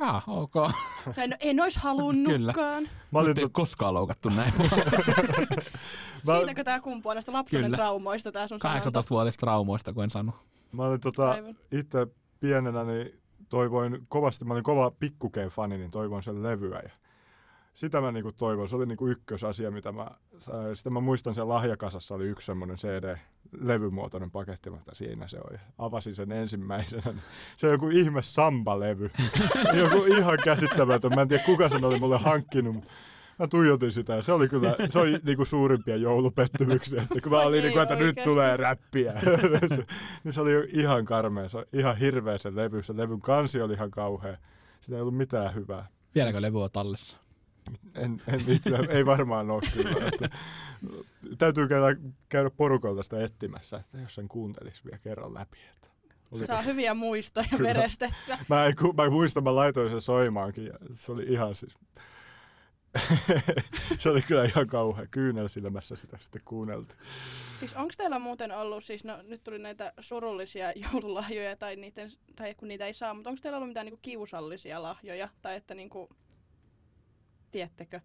jaa, 0.00 0.22
ok. 0.26 0.54
Sä 1.16 1.24
en, 1.24 1.36
en 1.40 1.60
ois 1.60 1.76
halunnutkaan. 1.76 2.88
Mä 3.10 3.18
olin 3.18 3.28
Nyt 3.28 3.38
ei 3.38 3.44
tot- 3.44 3.50
koskaan 3.52 3.94
loukattu 3.94 4.28
näin. 4.28 4.52
mä, 6.26 6.36
Siitäkö 6.36 6.64
tää 6.64 6.80
kumpuaa 6.80 7.14
näistä 7.14 7.32
lapsuuden 7.32 7.64
Kyllä. 7.64 7.76
traumoista 7.76 8.32
tää 8.32 8.46
sun 8.48 8.58
sanonta? 8.62 9.00
18-vuotiaista 9.00 9.40
traumoista, 9.40 9.92
kun 9.92 10.04
en 10.04 10.10
sano. 10.10 10.32
Mä 10.72 10.86
olin 10.86 11.00
tota, 11.00 11.30
Aivan. 11.30 11.56
itse 11.72 12.06
pienenä, 12.40 12.84
niin 12.84 13.20
toivoin 13.48 14.06
kovasti, 14.08 14.44
mä 14.44 14.54
olin 14.54 14.64
kova 14.64 14.90
pikkukeen 14.90 15.48
fani, 15.48 15.78
niin 15.78 15.90
toivoin 15.90 16.22
sen 16.22 16.42
levyä. 16.42 16.80
Ja 16.84 16.90
sitä 17.74 18.00
mä 18.00 18.12
niinku 18.12 18.32
toivoin, 18.32 18.68
se 18.68 18.76
oli 18.76 18.86
niinku 18.86 19.06
ykkösasia, 19.08 19.70
mitä 19.70 19.92
mä 19.92 20.10
sain. 20.38 20.76
Sitten 20.76 20.92
mä 20.92 21.00
muistan, 21.00 21.34
sen 21.34 21.48
lahjakasassa 21.48 22.14
oli 22.14 22.24
yksi 22.28 22.46
semmoinen 22.46 22.76
CD-levymuotoinen 22.76 24.30
paketti, 24.30 24.70
mutta 24.70 24.94
siinä 24.94 25.28
se. 25.28 25.36
Ja 25.36 25.58
avasin 25.78 26.14
sen 26.14 26.32
ensimmäisenä. 26.32 27.10
niin 27.12 27.22
Se 27.56 27.66
on 27.66 27.72
joku 27.72 27.88
ihme 27.88 28.22
samba-levy. 28.22 29.10
joku 29.82 30.04
ihan 30.04 30.38
käsittämätön. 30.44 31.14
Mä 31.14 31.22
en 31.22 31.28
tiedä, 31.28 31.44
kuka 31.44 31.68
sen 31.68 31.84
oli 31.84 31.98
mulle 31.98 32.18
hankkinut, 32.18 32.74
mutta 32.74 32.90
Mä 33.38 33.46
tuijotin 33.48 33.92
sitä 33.92 34.14
ja 34.14 34.22
se 34.22 34.32
oli 34.32 34.48
kyllä, 34.48 34.76
se 34.90 34.98
oli 34.98 35.20
niinku 35.22 35.44
suurimpia 35.44 35.96
joulupettymyksiä, 35.96 37.02
että 37.02 37.20
kun 37.20 37.32
mä 37.32 37.40
olin 37.40 37.62
niinku, 37.62 37.78
että 37.78 37.94
nyt 37.96 38.16
tulee 38.24 38.56
räppiä. 38.56 39.12
niin 40.24 40.32
se 40.32 40.40
oli 40.40 40.52
ihan 40.72 41.04
karmea, 41.04 41.48
se 41.48 41.56
oli 41.58 41.66
ihan 41.72 41.96
hirveä 41.96 42.38
se 42.38 42.56
levy, 42.56 42.82
se 42.82 42.96
levyn 42.96 43.20
kansi 43.20 43.60
oli 43.60 43.74
ihan 43.74 43.90
kauhea. 43.90 44.36
Siinä 44.80 44.96
ei 44.96 45.00
ollut 45.02 45.16
mitään 45.16 45.54
hyvää. 45.54 45.86
Vieläkö 46.14 46.42
levy 46.42 46.62
on 46.62 46.70
tallessa? 46.70 47.16
En, 47.94 48.22
en 48.26 48.40
itse, 48.48 48.70
ei 48.88 49.06
varmaan 49.06 49.50
ole 49.50 49.62
kyllä. 49.72 50.06
Että, 50.06 50.28
täytyy 51.38 51.68
käydä, 51.68 52.00
käydä 52.28 52.50
porukalta 52.50 53.02
sitä 53.02 53.24
etsimässä, 53.24 53.76
että 53.76 53.98
jos 53.98 54.14
sen 54.14 54.28
kuuntelisi 54.28 54.84
vielä 54.84 54.98
kerran 54.98 55.34
läpi. 55.34 55.58
Että 55.74 55.88
oliko- 56.30 56.46
Saa 56.46 56.62
hyviä 56.62 56.94
muistoja 56.94 57.46
verestettyä. 57.62 58.38
Mä, 58.48 58.64
en, 58.66 58.74
mä 58.96 59.10
muistan, 59.10 59.44
mä 59.44 59.54
laitoin 59.54 59.90
sen 59.90 60.00
soimaankin 60.00 60.66
ja 60.66 60.72
se 60.94 61.12
oli 61.12 61.24
ihan 61.28 61.54
siis... 61.54 61.74
se 63.98 64.08
oli 64.10 64.22
kyllä 64.22 64.44
ihan 64.44 64.66
kauhea. 64.66 65.06
Kyynel 65.10 65.48
silmässä 65.48 65.96
sitä 65.96 66.18
sitten 66.20 66.42
kuunneltiin. 66.44 66.98
Siis 67.60 67.74
onko 67.74 67.92
teillä 67.96 68.18
muuten 68.18 68.52
ollut, 68.52 68.84
siis 68.84 69.04
no 69.04 69.18
nyt 69.22 69.44
tuli 69.44 69.58
näitä 69.58 69.92
surullisia 70.00 70.72
joululahjoja 70.92 71.56
tai, 71.56 71.76
niiden, 71.76 72.10
tai 72.36 72.54
kun 72.54 72.68
niitä 72.68 72.86
ei 72.86 72.92
saa, 72.94 73.14
mutta 73.14 73.30
onko 73.30 73.40
teillä 73.42 73.56
ollut 73.56 73.68
mitään 73.68 73.86
niinku 73.86 74.00
kiusallisia 74.02 74.82
lahjoja? 74.82 75.28
Tai 75.42 75.56
että 75.56 75.74
niinku, 75.74 76.08
tiedättekö? 77.50 78.00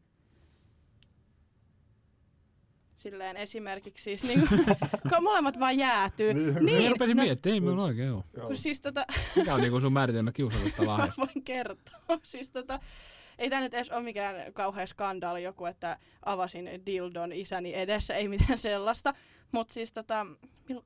Silleen 2.95 3.37
esimerkiksi 3.37 4.03
siis 4.03 4.23
niinku, 4.23 4.47
kun 5.09 5.23
molemmat 5.23 5.59
vaan 5.59 5.77
jäätyy. 5.77 6.33
Niin. 6.33 6.53
Niin, 6.53 6.65
Niin, 6.65 6.91
rupesin 6.91 7.17
no, 7.17 7.23
miettimään, 7.23 7.53
ei 7.53 7.59
minulla 7.61 7.83
oikein 7.83 8.11
ole. 8.11 8.23
Kun 8.47 8.57
siis 8.57 8.81
tota, 8.81 9.05
Mikä 9.35 9.53
on 9.53 9.61
niinku 9.61 9.79
sun 9.79 9.93
määritelmä 9.93 10.31
kiusallisesta 10.31 10.81
mä 10.83 10.87
lahjasta? 10.91 11.21
voin 11.21 11.43
kertoa. 11.43 11.99
Siis 12.23 12.51
tota, 12.51 12.79
ei 13.37 13.49
tämä 13.49 13.61
nyt 13.61 13.73
edes 13.73 13.89
ole 13.89 14.03
mikään 14.03 14.53
kauhea 14.53 14.87
skandaali 14.87 15.43
joku, 15.43 15.65
että 15.65 15.97
avasin 16.25 16.69
dildon 16.85 17.33
isäni 17.33 17.73
edessä, 17.75 18.15
ei 18.15 18.27
mitään 18.27 18.57
sellaista. 18.57 19.13
Mutta 19.51 19.73
siis 19.73 19.93
tota, 19.93 20.25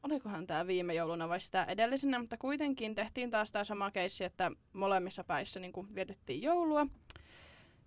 olikohan 0.04 0.48
tämä 0.48 0.68
viime 0.68 0.94
jouluna 0.94 1.30
vai 1.30 1.40
sitä 1.40 1.64
edellisenä, 1.64 2.20
mutta 2.20 2.38
kuitenkin 2.38 2.96
tehtiin 2.96 3.32
taas 3.32 3.52
tämä 3.52 3.64
sama 3.64 3.92
keissi, 3.92 4.24
että 4.24 4.52
molemmissa 4.74 5.24
päissä 5.24 5.60
niin 5.60 5.96
vietettiin 5.96 6.42
joulua. 6.42 6.88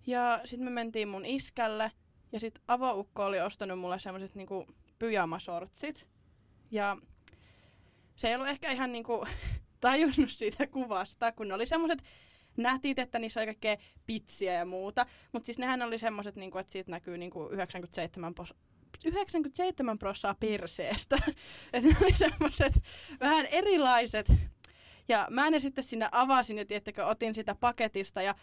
Ja 0.07 0.41
sitten 0.45 0.65
me 0.65 0.71
mentiin 0.71 1.07
mun 1.07 1.25
iskälle 1.25 1.91
ja 2.31 2.39
sitten 2.39 2.63
avoukko 2.67 3.25
oli 3.25 3.41
ostanut 3.41 3.79
mulle 3.79 3.99
semmoiset 3.99 4.35
niinku 4.35 4.67
pyjamasortsit. 4.99 6.07
Ja 6.71 6.97
se 8.15 8.27
ei 8.27 8.35
ollut 8.35 8.49
ehkä 8.49 8.71
ihan 8.71 8.91
niinku 8.91 9.25
tajunnut 9.81 10.29
siitä 10.29 10.67
kuvasta, 10.67 11.31
kun 11.31 11.47
ne 11.47 11.53
oli 11.53 11.65
semmoiset 11.65 12.03
nätit, 12.57 12.99
että 12.99 13.19
niissä 13.19 13.39
oli 13.39 13.47
kaikkea 13.47 13.77
pitsiä 14.05 14.53
ja 14.53 14.65
muuta. 14.65 15.05
Mutta 15.31 15.45
siis 15.45 15.59
nehän 15.59 15.81
oli 15.81 15.99
semmoiset, 15.99 16.35
niinku, 16.35 16.57
että 16.57 16.71
siitä 16.71 16.91
näkyy 16.91 17.17
niinku 17.17 17.49
97 17.51 18.33
pos- 18.39 18.55
97 19.05 19.99
prossaa 19.99 20.35
perseestä. 20.39 21.17
että 21.73 21.89
ne 21.89 21.97
oli 22.01 22.17
semmoiset 22.17 22.73
vähän 23.19 23.45
erilaiset. 23.45 24.33
Ja 25.07 25.27
mä 25.29 25.49
ne 25.49 25.59
sitten 25.59 25.83
sinne 25.83 26.09
avasin 26.11 26.57
ja 26.57 26.65
tiettäkö, 26.65 27.05
otin 27.05 27.35
sitä 27.35 27.55
paketista 27.55 28.21
ja 28.21 28.35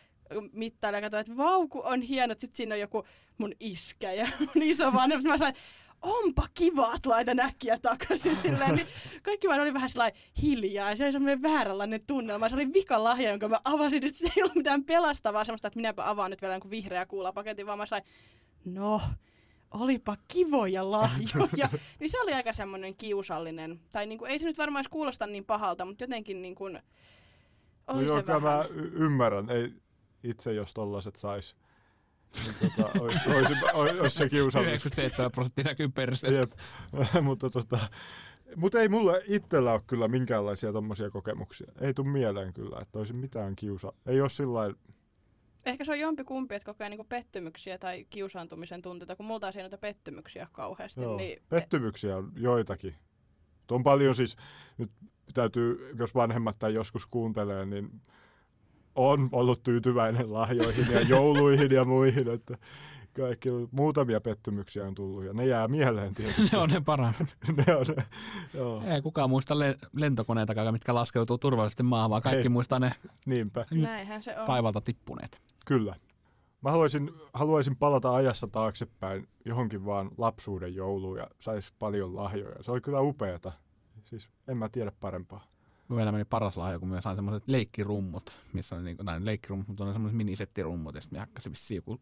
mittailin 0.52 0.96
ja 0.96 1.02
katsoin, 1.02 1.20
että 1.20 1.36
vauku 1.36 1.80
on 1.84 2.02
hieno. 2.02 2.34
Sitten 2.34 2.56
siinä 2.56 2.74
on 2.74 2.80
joku 2.80 3.04
mun 3.38 3.52
iskä 3.60 4.12
ja 4.12 4.28
mun 4.54 4.62
isovanhemmat. 4.62 5.24
Mä 5.24 5.38
sanoin, 5.38 5.56
onpa 6.02 6.46
kiva, 6.54 6.94
että 6.94 7.10
laitan 7.10 7.40
äkkiä 7.40 7.78
takaisin 7.78 8.36
silleen. 8.42 8.74
Niin 8.74 8.86
kaikki 9.22 9.48
vaan 9.48 9.60
oli 9.60 9.74
vähän 9.74 9.90
sellainen 9.90 10.20
hiljaa 10.42 10.90
ja 10.90 10.96
se 10.96 11.04
oli 11.04 11.12
semmoinen 11.12 11.42
vääränlainen 11.42 12.00
tunnelma. 12.06 12.48
Se 12.48 12.54
oli 12.54 12.72
vika 12.72 13.04
lahja, 13.04 13.30
jonka 13.30 13.48
mä 13.48 13.58
avasin. 13.64 14.02
Nyt 14.02 14.16
se 14.16 14.32
ei 14.36 14.42
ollut 14.42 14.54
mitään 14.54 14.84
pelastavaa 14.84 15.44
semmoista, 15.44 15.68
että 15.68 15.76
minäpä 15.78 16.08
avaan 16.10 16.30
nyt 16.30 16.42
vielä 16.42 16.54
jonkun 16.54 16.70
vihreä 16.70 17.06
kuulapaketin, 17.06 17.66
vaan 17.66 17.78
mä 17.78 17.86
sain, 17.86 18.02
no, 18.64 19.00
olipa 19.70 20.16
kivoja 20.28 20.90
lahjoja. 20.90 21.68
niin 22.00 22.10
se 22.10 22.20
oli 22.20 22.32
aika 22.32 22.52
semmoinen 22.52 22.96
kiusallinen. 22.96 23.80
Tai 23.92 24.06
niinku, 24.06 24.24
ei 24.24 24.38
se 24.38 24.44
nyt 24.46 24.58
varmaan 24.58 24.80
edes 24.82 24.88
kuulosta 24.90 25.26
niin 25.26 25.44
pahalta, 25.44 25.84
mutta 25.84 26.04
jotenkin 26.04 26.42
niin 26.42 26.54
kuin, 26.54 26.72
No 26.72 27.94
oli 27.94 28.06
joo, 28.06 28.16
se 28.20 28.26
vähän. 28.26 28.42
mä 28.42 28.64
y- 28.70 28.92
ymmärrän. 28.94 29.50
Ei 29.50 29.72
itse, 30.24 30.52
jos 30.52 30.74
tollaset 30.74 31.16
sais. 31.16 31.56
Tota, 32.60 33.00
ois, 33.00 34.00
ois 34.00 34.14
se 34.14 34.28
kiusallista. 34.28 34.70
97 34.70 35.30
prosenttia 35.32 35.64
näkyy 35.64 35.88
perseestä. 35.88 36.38
Jep. 36.40 36.52
mutta 37.22 37.50
tota, 37.50 37.78
mut 38.56 38.74
ei 38.74 38.88
mulla 38.88 39.12
itsellä 39.26 39.72
ole 39.72 39.82
kyllä 39.86 40.08
minkäänlaisia 40.08 40.72
tommosia 40.72 41.10
kokemuksia. 41.10 41.72
Ei 41.80 41.94
tuu 41.94 42.04
mieleen 42.04 42.52
kyllä, 42.52 42.78
että 42.82 42.98
olisi 42.98 43.12
mitään 43.12 43.56
kiusa. 43.56 43.92
Ei 44.06 44.20
ole 44.20 44.30
sillä 44.30 44.74
Ehkä 45.66 45.84
se 45.84 45.92
on 45.92 46.00
jompi 46.00 46.24
kumpi, 46.24 46.54
että 46.54 46.66
kokee 46.66 46.88
niinku 46.88 47.04
pettymyksiä 47.04 47.78
tai 47.78 48.06
kiusaantumisen 48.10 48.82
tunteita, 48.82 49.16
kun 49.16 49.26
multa 49.26 49.48
ei 49.56 49.62
noita 49.62 49.78
pettymyksiä 49.78 50.46
kauheasti. 50.52 51.00
Joo. 51.00 51.16
Niin 51.16 51.42
Pettymyksiä 51.48 52.16
on 52.16 52.32
joitakin. 52.36 52.94
Tuo 53.66 53.76
on 53.76 53.84
paljon 53.84 54.14
siis, 54.14 54.36
nyt 54.78 54.90
täytyy, 55.34 55.94
jos 55.98 56.14
vanhemmat 56.14 56.58
tai 56.58 56.74
joskus 56.74 57.06
kuuntelee, 57.06 57.66
niin 57.66 58.00
on 58.94 59.28
ollut 59.32 59.62
tyytyväinen 59.62 60.32
lahjoihin 60.32 60.86
ja 60.92 61.00
jouluihin 61.00 61.70
ja 61.72 61.84
muihin, 61.84 62.28
että 62.28 62.58
kaikki, 63.16 63.48
muutamia 63.70 64.20
pettymyksiä 64.20 64.86
on 64.86 64.94
tullut 64.94 65.24
ja 65.24 65.32
ne 65.32 65.46
jää 65.46 65.68
mieleen 65.68 66.14
tietysti. 66.14 66.48
Se 66.48 66.56
on 66.56 66.70
ne 66.70 66.80
parhaat. 66.80 67.16
ne 67.66 67.76
on, 67.76 67.86
joo, 68.54 68.82
Ei 68.86 69.02
kukaan 69.02 69.30
muista 69.30 69.58
le- 69.58 69.78
lentokoneita, 69.96 70.72
mitkä 70.72 70.94
laskeutuu 70.94 71.38
turvallisesti 71.38 71.82
maahan, 71.82 72.10
vaan 72.10 72.22
kaikki 72.22 72.42
Ei. 72.42 72.48
muistaa 72.48 72.78
ne 72.78 72.92
niinpä, 73.26 73.66
näinhän 73.70 74.22
se 74.22 74.38
on. 74.38 74.46
taivalta 74.46 74.80
tippuneet. 74.80 75.40
kyllä. 75.66 75.94
Mä 76.62 76.70
haluaisin, 76.70 77.10
haluaisin 77.34 77.76
palata 77.76 78.14
ajassa 78.14 78.46
taaksepäin 78.46 79.28
johonkin 79.44 79.84
vaan 79.84 80.10
lapsuuden 80.18 80.74
jouluun 80.74 81.18
ja 81.18 81.26
saisi 81.40 81.72
paljon 81.78 82.16
lahjoja. 82.16 82.62
Se 82.62 82.72
oli 82.72 82.80
kyllä 82.80 83.00
upeata. 83.00 83.52
Siis 84.04 84.28
en 84.48 84.56
mä 84.56 84.68
tiedä 84.68 84.92
parempaa. 85.00 85.44
Vielä 85.96 86.12
meni 86.12 86.24
paras 86.24 86.56
lahja, 86.56 86.78
kun 86.78 86.88
me 86.88 87.02
sain 87.02 87.16
semmoiset 87.16 87.48
leikkirummut, 87.48 88.30
missä 88.52 88.76
on 88.76 88.84
niinku, 88.84 89.04
tai 89.04 89.24
leikkirummut, 89.24 89.68
mutta 89.68 89.84
on 89.84 89.92
semmoiset 89.92 90.16
minisettirummut, 90.16 90.94
ja 90.94 91.00
sitten 91.00 91.16
me 91.16 91.20
hakkasin 91.20 91.52
vissiin 91.52 91.76
joku 91.76 92.00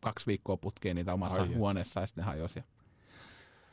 kaksi 0.00 0.26
viikkoa 0.26 0.56
putkeen 0.56 0.96
niitä 0.96 1.14
omassa 1.14 1.42
Ai 1.42 1.48
et. 1.48 1.54
huoneessa, 1.56 2.00
ja 2.00 2.06
sitten 2.06 2.24
hajosi. 2.24 2.58
Ja 2.58 2.64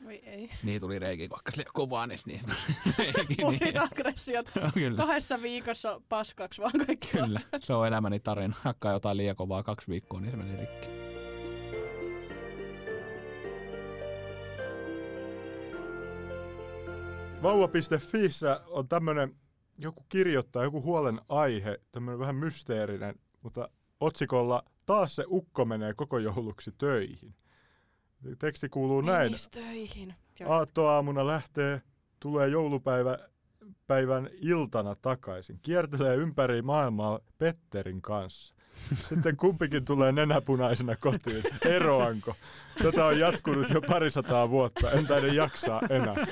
Voi 0.04 0.14
ei. 0.14 0.50
niihin 0.62 0.80
tuli 0.80 0.98
reikiä, 0.98 1.28
kun 1.28 1.36
hakkasin 1.36 1.58
liian 1.58 1.72
kovaa, 1.74 2.06
niin 2.06 2.18
sitten 2.18 2.40
niihin 2.40 2.58
tuli 2.84 2.94
reikiä. 3.14 3.46
Uudet 3.46 3.60
Niin. 3.60 3.80
aggressiot. 3.80 4.46
Kyllä, 4.74 4.96
Kahdessa 4.96 5.42
viikossa 5.42 6.00
paskaksi 6.08 6.62
vaan 6.62 6.72
kaikki. 6.86 7.08
kyllä. 7.08 7.40
Se 7.60 7.74
on 7.74 7.86
elämäni 7.86 8.20
tarina. 8.20 8.54
Hakkaa 8.62 8.92
jotain 8.92 9.16
liian 9.16 9.36
kovaa 9.36 9.62
kaksi 9.62 9.88
viikkoa, 9.88 10.20
niin 10.20 10.30
se 10.30 10.36
meni 10.36 10.56
rikki. 10.56 10.88
Vauva.fiissä 17.42 18.60
on 18.66 18.88
tämmönen 18.88 19.34
joku 19.78 20.06
kirjoittaa, 20.08 20.64
joku 20.64 20.82
huolen 20.82 21.20
aihe, 21.28 21.80
tämmönen 21.92 22.18
vähän 22.18 22.36
mysteerinen, 22.36 23.14
mutta 23.42 23.68
otsikolla 24.00 24.62
Taas 24.88 25.16
se 25.16 25.24
ukko 25.30 25.64
menee 25.64 25.94
koko 25.94 26.18
jouluksi 26.18 26.72
töihin. 26.78 27.34
Teksti 28.38 28.68
kuuluu 28.68 29.00
näin. 29.00 29.26
Menis 29.26 29.48
töihin. 29.48 30.14
Joo. 30.40 30.52
Aattoaamuna 30.52 31.26
lähtee, 31.26 31.82
tulee 32.20 32.48
joulupäivä, 32.48 33.18
päivän 33.86 34.30
iltana 34.32 34.94
takaisin. 34.94 35.58
Kiertelee 35.62 36.16
ympäri 36.16 36.62
maailmaa 36.62 37.20
Petterin 37.38 38.02
kanssa. 38.02 38.54
Sitten 39.08 39.36
kumpikin 39.36 39.84
tulee 39.84 40.12
nenäpunaisena 40.12 40.96
kotiin. 40.96 41.42
Eroanko? 41.64 42.36
Tätä 42.82 43.04
on 43.04 43.18
jatkunut 43.18 43.70
jo 43.70 43.80
parisataa 43.80 44.50
vuotta. 44.50 44.90
En 44.90 45.06
taida 45.06 45.26
jaksaa 45.26 45.80
enää. 45.90 46.26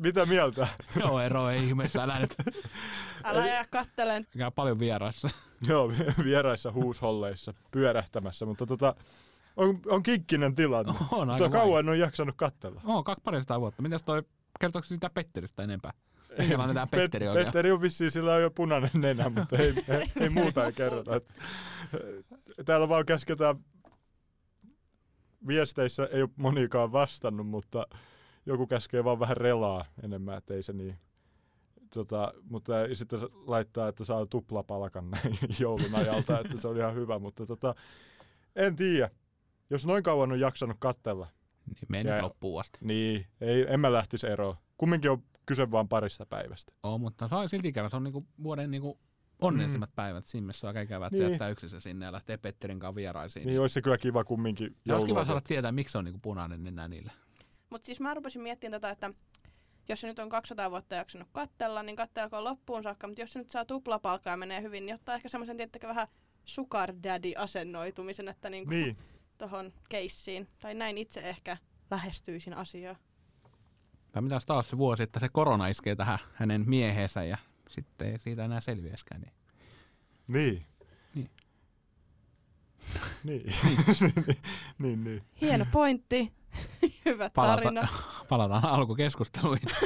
Mitä 0.00 0.26
mieltä? 0.26 0.68
Joo, 1.00 1.20
ero 1.20 1.50
ei 1.50 1.64
ihmeessä, 1.64 2.02
älä 2.02 2.18
nyt. 2.18 2.34
Älä 3.24 3.46
jää 3.46 3.64
kattelen. 3.70 4.26
Käy 4.38 4.50
paljon 4.50 4.78
vieraissa. 4.78 5.30
Joo, 5.68 5.88
vi- 5.88 6.24
vieraissa 6.24 6.72
huusholleissa 6.72 7.54
pyörähtämässä, 7.70 8.46
mutta 8.46 8.66
tota, 8.66 8.94
on, 9.56 9.80
on 9.86 10.02
kinkkinen 10.02 10.54
tilanne. 10.54 10.92
On 11.12 11.30
aika 11.30 11.48
kauan 11.48 11.88
on 11.88 11.98
jaksanut 11.98 12.34
kattella. 12.36 12.80
Oo, 12.84 13.02
kaksi 13.02 13.22
parisataa 13.24 13.60
vuotta. 13.60 13.82
Mitäs 13.82 14.02
toi, 14.02 14.22
kertooko 14.60 14.88
sitä 14.88 15.10
Petteristä 15.10 15.62
enempää? 15.62 15.92
Minkälainen 16.38 16.76
Pet- 16.76 16.90
Petteri 16.90 17.28
on? 17.28 17.36
Petteri 17.36 17.72
on 17.72 17.80
vissiin, 17.80 18.10
sillä 18.10 18.34
on 18.34 18.42
jo 18.42 18.50
punainen 18.50 18.90
nenä, 18.94 19.28
mutta 19.28 19.56
ei, 19.56 19.74
ei, 19.88 20.06
ei 20.20 20.28
muuta 20.28 20.66
ei 20.66 20.72
kerrota. 20.72 21.16
Et, 21.16 21.34
täällä 22.64 22.88
vaan 22.88 23.06
käsketään, 23.06 23.56
viesteissä 25.46 26.08
ei 26.12 26.22
ole 26.22 26.30
monikaan 26.36 26.92
vastannut, 26.92 27.46
mutta 27.46 27.86
joku 28.46 28.66
käskee 28.66 29.04
vaan 29.04 29.20
vähän 29.20 29.36
relaa 29.36 29.84
enemmän, 30.02 30.38
että 30.38 30.54
ei 30.54 30.62
se 30.62 30.72
niin. 30.72 30.98
Tota, 31.94 32.32
mutta 32.50 32.72
sitten 32.92 33.18
laittaa, 33.46 33.88
että 33.88 34.04
saa 34.04 34.26
tuplapalkan 34.26 35.10
näin 35.10 35.38
joulun 35.60 35.94
ajalta, 35.94 36.38
että 36.40 36.56
se 36.56 36.68
on 36.68 36.76
ihan 36.76 36.94
hyvä, 36.94 37.18
mutta 37.18 37.46
tota, 37.46 37.74
en 38.56 38.76
tiedä. 38.76 39.10
Jos 39.70 39.86
noin 39.86 40.02
kauan 40.02 40.32
on 40.32 40.40
jaksanut 40.40 40.76
kattella, 40.80 41.26
Niin 41.66 41.76
meni 41.88 42.22
loppuun 42.22 42.60
asti. 42.60 42.78
niin 42.82 43.26
ei, 43.40 43.66
en 43.68 43.80
mä 43.80 43.92
lähtisi 43.92 44.26
eroon. 44.26 44.56
Kumminkin 44.76 45.10
on 45.10 45.22
kyse 45.46 45.70
vaan 45.70 45.88
parista 45.88 46.26
päivästä. 46.26 46.72
Oo, 46.82 46.98
mutta 46.98 47.28
se 47.28 47.34
on 47.34 47.48
silti 47.48 47.68
ikävä. 47.68 47.88
Se 47.88 47.96
on 47.96 48.04
niinku 48.04 48.26
vuoden 48.42 48.70
niinku 48.70 48.98
onnellisimmat 49.40 49.90
päivät. 49.94 50.26
Siinä 50.26 50.44
mielessä 50.44 50.60
se 50.60 50.66
on 50.66 50.68
aika 50.68 50.80
ikävä, 50.80 51.06
että 51.06 51.16
Niin. 51.18 51.26
se 51.26 51.30
jättää 51.32 51.48
yksin 51.48 51.80
sinne 51.80 52.06
ja 52.06 52.12
lähtee 52.12 52.36
Petterin 52.36 52.78
kanssa 52.78 52.94
vieraisiin. 52.94 53.46
Niin 53.46 53.60
olisi 53.60 53.72
se 53.72 53.82
kyllä 53.82 53.98
kiva 53.98 54.24
kumminkin 54.24 54.76
ja 54.84 54.94
olisi 54.94 55.06
kiva 55.06 55.24
saada 55.24 55.40
tietää, 55.40 55.72
miksi 55.72 55.92
se 55.92 55.98
on 55.98 56.04
niinku 56.04 56.20
punainen 56.22 56.64
nenä 56.64 56.88
niillä. 56.88 57.12
Mutta 57.70 57.86
siis 57.86 58.00
mä 58.00 58.14
rupesin 58.14 58.42
miettimään 58.42 58.80
tätä, 58.80 58.90
että 58.90 59.10
jos 59.88 60.00
se 60.00 60.06
nyt 60.06 60.18
on 60.18 60.28
200 60.28 60.70
vuotta 60.70 60.94
jaksanut 60.94 61.28
kattella, 61.32 61.82
niin 61.82 61.96
kattelkoon 61.96 62.44
loppuun 62.44 62.82
saakka. 62.82 63.06
Mutta 63.06 63.22
jos 63.22 63.32
se 63.32 63.38
nyt 63.38 63.50
saa 63.50 63.64
tuplapalkkaa 63.64 64.32
ja 64.32 64.36
menee 64.36 64.62
hyvin, 64.62 64.86
niin 64.86 64.94
ottaa 64.94 65.14
ehkä 65.14 65.28
semmoisen, 65.28 65.56
tiettäkö, 65.56 65.88
vähän 65.88 66.08
sugar 66.44 66.94
daddy 67.02 67.32
asennoitumisen, 67.36 68.28
että 68.28 68.50
niinku 68.50 68.70
Niin, 68.70 68.96
tohon 69.38 69.72
keissiin. 69.88 70.48
Tai 70.60 70.74
näin 70.74 70.98
itse 70.98 71.20
ehkä 71.20 71.56
lähestyisin 71.90 72.54
asiaa. 72.54 72.96
Tai 74.12 74.22
mitä 74.22 74.40
taas 74.46 74.70
se 74.70 74.78
vuosi, 74.78 75.02
että 75.02 75.20
se 75.20 75.28
korona 75.28 75.68
iskee 75.68 75.96
tähän 75.96 76.18
hänen 76.34 76.64
mieheensä 76.66 77.24
ja 77.24 77.38
sitten 77.68 78.12
ei 78.12 78.18
siitä 78.18 78.44
enää 78.44 78.60
selviäskään. 78.60 79.20
Niin. 79.20 79.32
niin. 80.28 80.62
Niin. 81.14 81.30
Niin. 83.24 83.52
niin, 84.78 85.04
niin. 85.04 85.22
Hieno 85.40 85.66
pointti. 85.72 86.39
Hyvä 87.04 87.30
Palata, 87.34 87.62
tarina. 87.62 87.88
palataan 88.28 88.64
alkukeskusteluihin. 88.64 89.68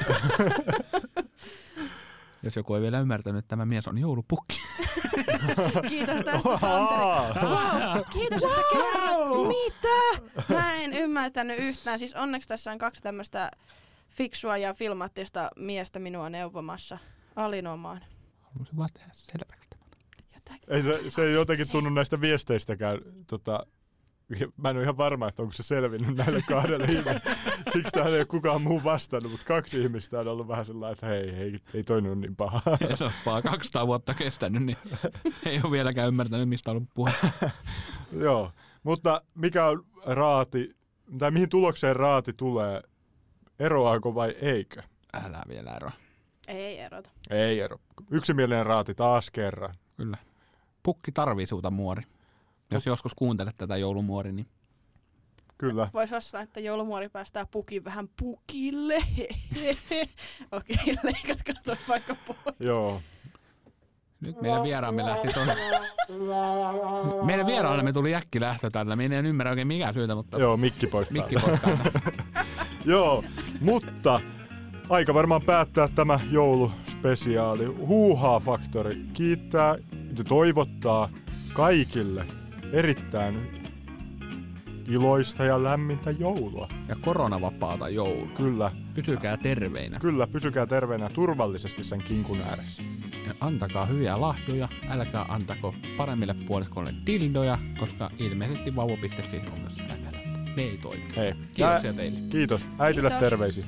Jos 2.42 2.56
joku 2.56 2.74
ei 2.74 2.82
vielä 2.82 3.00
ymmärtänyt, 3.00 3.38
että 3.38 3.48
tämä 3.48 3.66
mies 3.66 3.88
on 3.88 3.98
joulupukki. 3.98 4.60
Kiitos 5.88 6.24
tästä 6.24 6.58
Santeri. 6.60 7.46
Wow, 7.46 8.00
kiitos, 8.12 8.42
että 8.42 8.62
kerrot. 8.72 9.48
Mitä? 9.48 10.22
Mä 10.54 10.74
en 10.76 10.92
ymmärtänyt 10.92 11.58
yhtään. 11.58 11.98
Siis 11.98 12.14
onneksi 12.14 12.48
tässä 12.48 12.70
on 12.72 12.78
kaksi 12.78 13.02
tämmöistä 13.02 13.50
fiksua 14.10 14.56
ja 14.56 14.74
filmaattista 14.74 15.50
miestä 15.56 15.98
minua 15.98 16.30
neuvomassa. 16.30 16.98
Alinomaan. 17.36 18.04
Haluaisin 18.40 18.76
vaan 18.76 18.88
tehdä 18.92 19.10
selväksi 19.12 19.70
tämän. 19.70 19.86
Jotakin. 20.34 20.72
Ei 20.74 20.82
se, 20.82 21.10
se 21.10 21.24
ei 21.24 21.34
jotenkin 21.34 21.70
tunnu 21.70 21.90
näistä 21.90 22.20
viesteistäkään. 22.20 22.98
Tota, 23.26 23.66
mä 24.56 24.70
en 24.70 24.76
ole 24.76 24.82
ihan 24.82 24.96
varma, 24.96 25.28
että 25.28 25.42
onko 25.42 25.54
se 25.54 25.62
selvinnyt 25.62 26.16
näille 26.16 26.42
kahdelle 26.48 26.84
ihmiselle. 26.84 27.20
Siksi 27.72 27.92
tähän 27.92 28.12
ei 28.12 28.18
ole 28.18 28.24
kukaan 28.24 28.62
muu 28.62 28.84
vastannut, 28.84 29.32
mutta 29.32 29.46
kaksi 29.46 29.82
ihmistä 29.82 30.20
on 30.20 30.28
ollut 30.28 30.48
vähän 30.48 30.66
sellainen, 30.66 30.92
että 30.92 31.06
hei, 31.06 31.36
hei 31.36 31.60
ei 31.74 31.84
toi 31.84 32.02
nyt 32.02 32.12
ole 32.12 32.20
niin 32.20 32.36
paha. 32.36 32.60
Ja 32.88 32.96
se 32.96 33.04
on 33.04 33.10
vaan 33.26 33.42
200 33.42 33.86
vuotta 33.86 34.14
kestänyt, 34.14 34.62
niin 34.62 34.76
ei 35.46 35.60
ole 35.64 35.72
vieläkään 35.72 36.08
ymmärtänyt, 36.08 36.48
mistä 36.48 36.70
on 36.70 36.76
ollut 36.76 36.88
puhe. 36.94 37.12
Joo, 38.12 38.50
mutta 38.82 39.22
mikä 39.34 39.66
on 39.66 39.86
raati, 40.06 40.76
tai 41.18 41.30
mihin 41.30 41.48
tulokseen 41.48 41.96
raati 41.96 42.32
tulee? 42.32 42.82
Eroaako 43.58 44.14
vai 44.14 44.30
eikö? 44.30 44.82
Älä 45.12 45.42
vielä 45.48 45.76
ero. 45.76 45.90
Ei 46.48 46.78
erota. 46.78 47.10
Ei 47.30 47.60
ero. 47.60 47.78
Yksimielinen 48.10 48.66
raati 48.66 48.94
taas 48.94 49.30
kerran. 49.30 49.74
Kyllä. 49.96 50.18
Pukki 50.82 51.12
tarvii 51.12 51.46
suuta 51.46 51.70
muori. 51.70 52.02
Jos 52.70 52.86
joskus 52.86 53.14
kuuntelet 53.14 53.56
tätä 53.56 53.76
joulumuori, 53.76 54.32
niin 54.32 54.46
Kyllä. 55.58 55.88
Voisi 55.94 56.14
olla 56.14 56.42
että 56.42 56.60
joulumuori 56.60 57.08
päästää 57.08 57.46
pukin 57.50 57.84
vähän 57.84 58.08
pukille. 58.20 58.94
Okei, 60.52 60.94
leikatkaa 61.02 61.54
toi 61.64 61.76
vaikka 61.88 62.16
pois. 62.26 62.56
Joo. 62.60 63.00
nyt 64.20 64.40
meidän 64.40 64.62
vieraamme 64.62 65.04
lähti 65.04 65.28
tuonne. 65.32 65.56
Meidän 67.26 67.46
vieraallemme 67.46 67.92
tuli 67.92 68.14
äkkilähtö 68.14 68.70
tällä. 68.70 68.96
Minä 68.96 69.18
en 69.18 69.26
ymmärrä 69.26 69.50
oikein 69.50 69.68
mikä 69.68 69.92
syytä, 69.92 70.14
mutta 70.14 70.40
Joo, 70.40 70.56
mikki 70.56 70.86
pois 70.86 71.10
mikki 71.10 71.34
pois. 71.34 71.60
Joo, 72.84 73.24
mutta 73.60 74.20
aika 74.90 75.14
varmaan 75.14 75.42
päättää 75.42 75.88
tämä 75.88 76.20
jouluspesiaali. 76.30 77.64
Huuhaa 77.64 78.40
Faktori 78.40 78.96
kiittää 79.12 79.76
ja 80.18 80.24
toivottaa 80.24 81.08
kaikille 81.52 82.26
erittäin 82.74 83.34
iloista 84.88 85.44
ja 85.44 85.64
lämmintä 85.64 86.10
joulua. 86.10 86.68
Ja 86.88 86.96
koronavapaata 87.00 87.88
joulua. 87.88 88.28
Kyllä, 88.36 88.70
Pysykää 88.94 89.36
terveinä. 89.36 89.98
kyllä, 90.00 90.26
pysykää 90.26 90.66
terveenä 90.66 91.04
ja 91.04 91.10
turvallisesti 91.14 91.84
sen 91.84 92.02
kinkun 92.02 92.38
ääressä. 92.48 92.82
Ja 93.26 93.34
antakaa 93.40 93.86
hyviä 93.86 94.20
lahjoja. 94.20 94.68
Älkää 94.90 95.24
antako 95.28 95.74
paremmille 95.96 96.34
puoliskoille 96.46 96.94
dildoja, 97.06 97.58
koska 97.78 98.10
ilmeisesti 98.18 98.76
vauva.fi 98.76 99.42
on 99.52 99.60
myös 99.60 99.78
että 99.78 100.10
Ne 100.56 100.62
ei 100.62 100.78
toimi. 100.82 101.04
Hei, 101.16 101.34
Kiitoksia 101.54 101.92
teille. 101.92 102.18
kiitos. 102.30 102.68
Äitille 102.78 103.08
Kiitos. 103.10 103.20
terveisiä. 103.30 103.64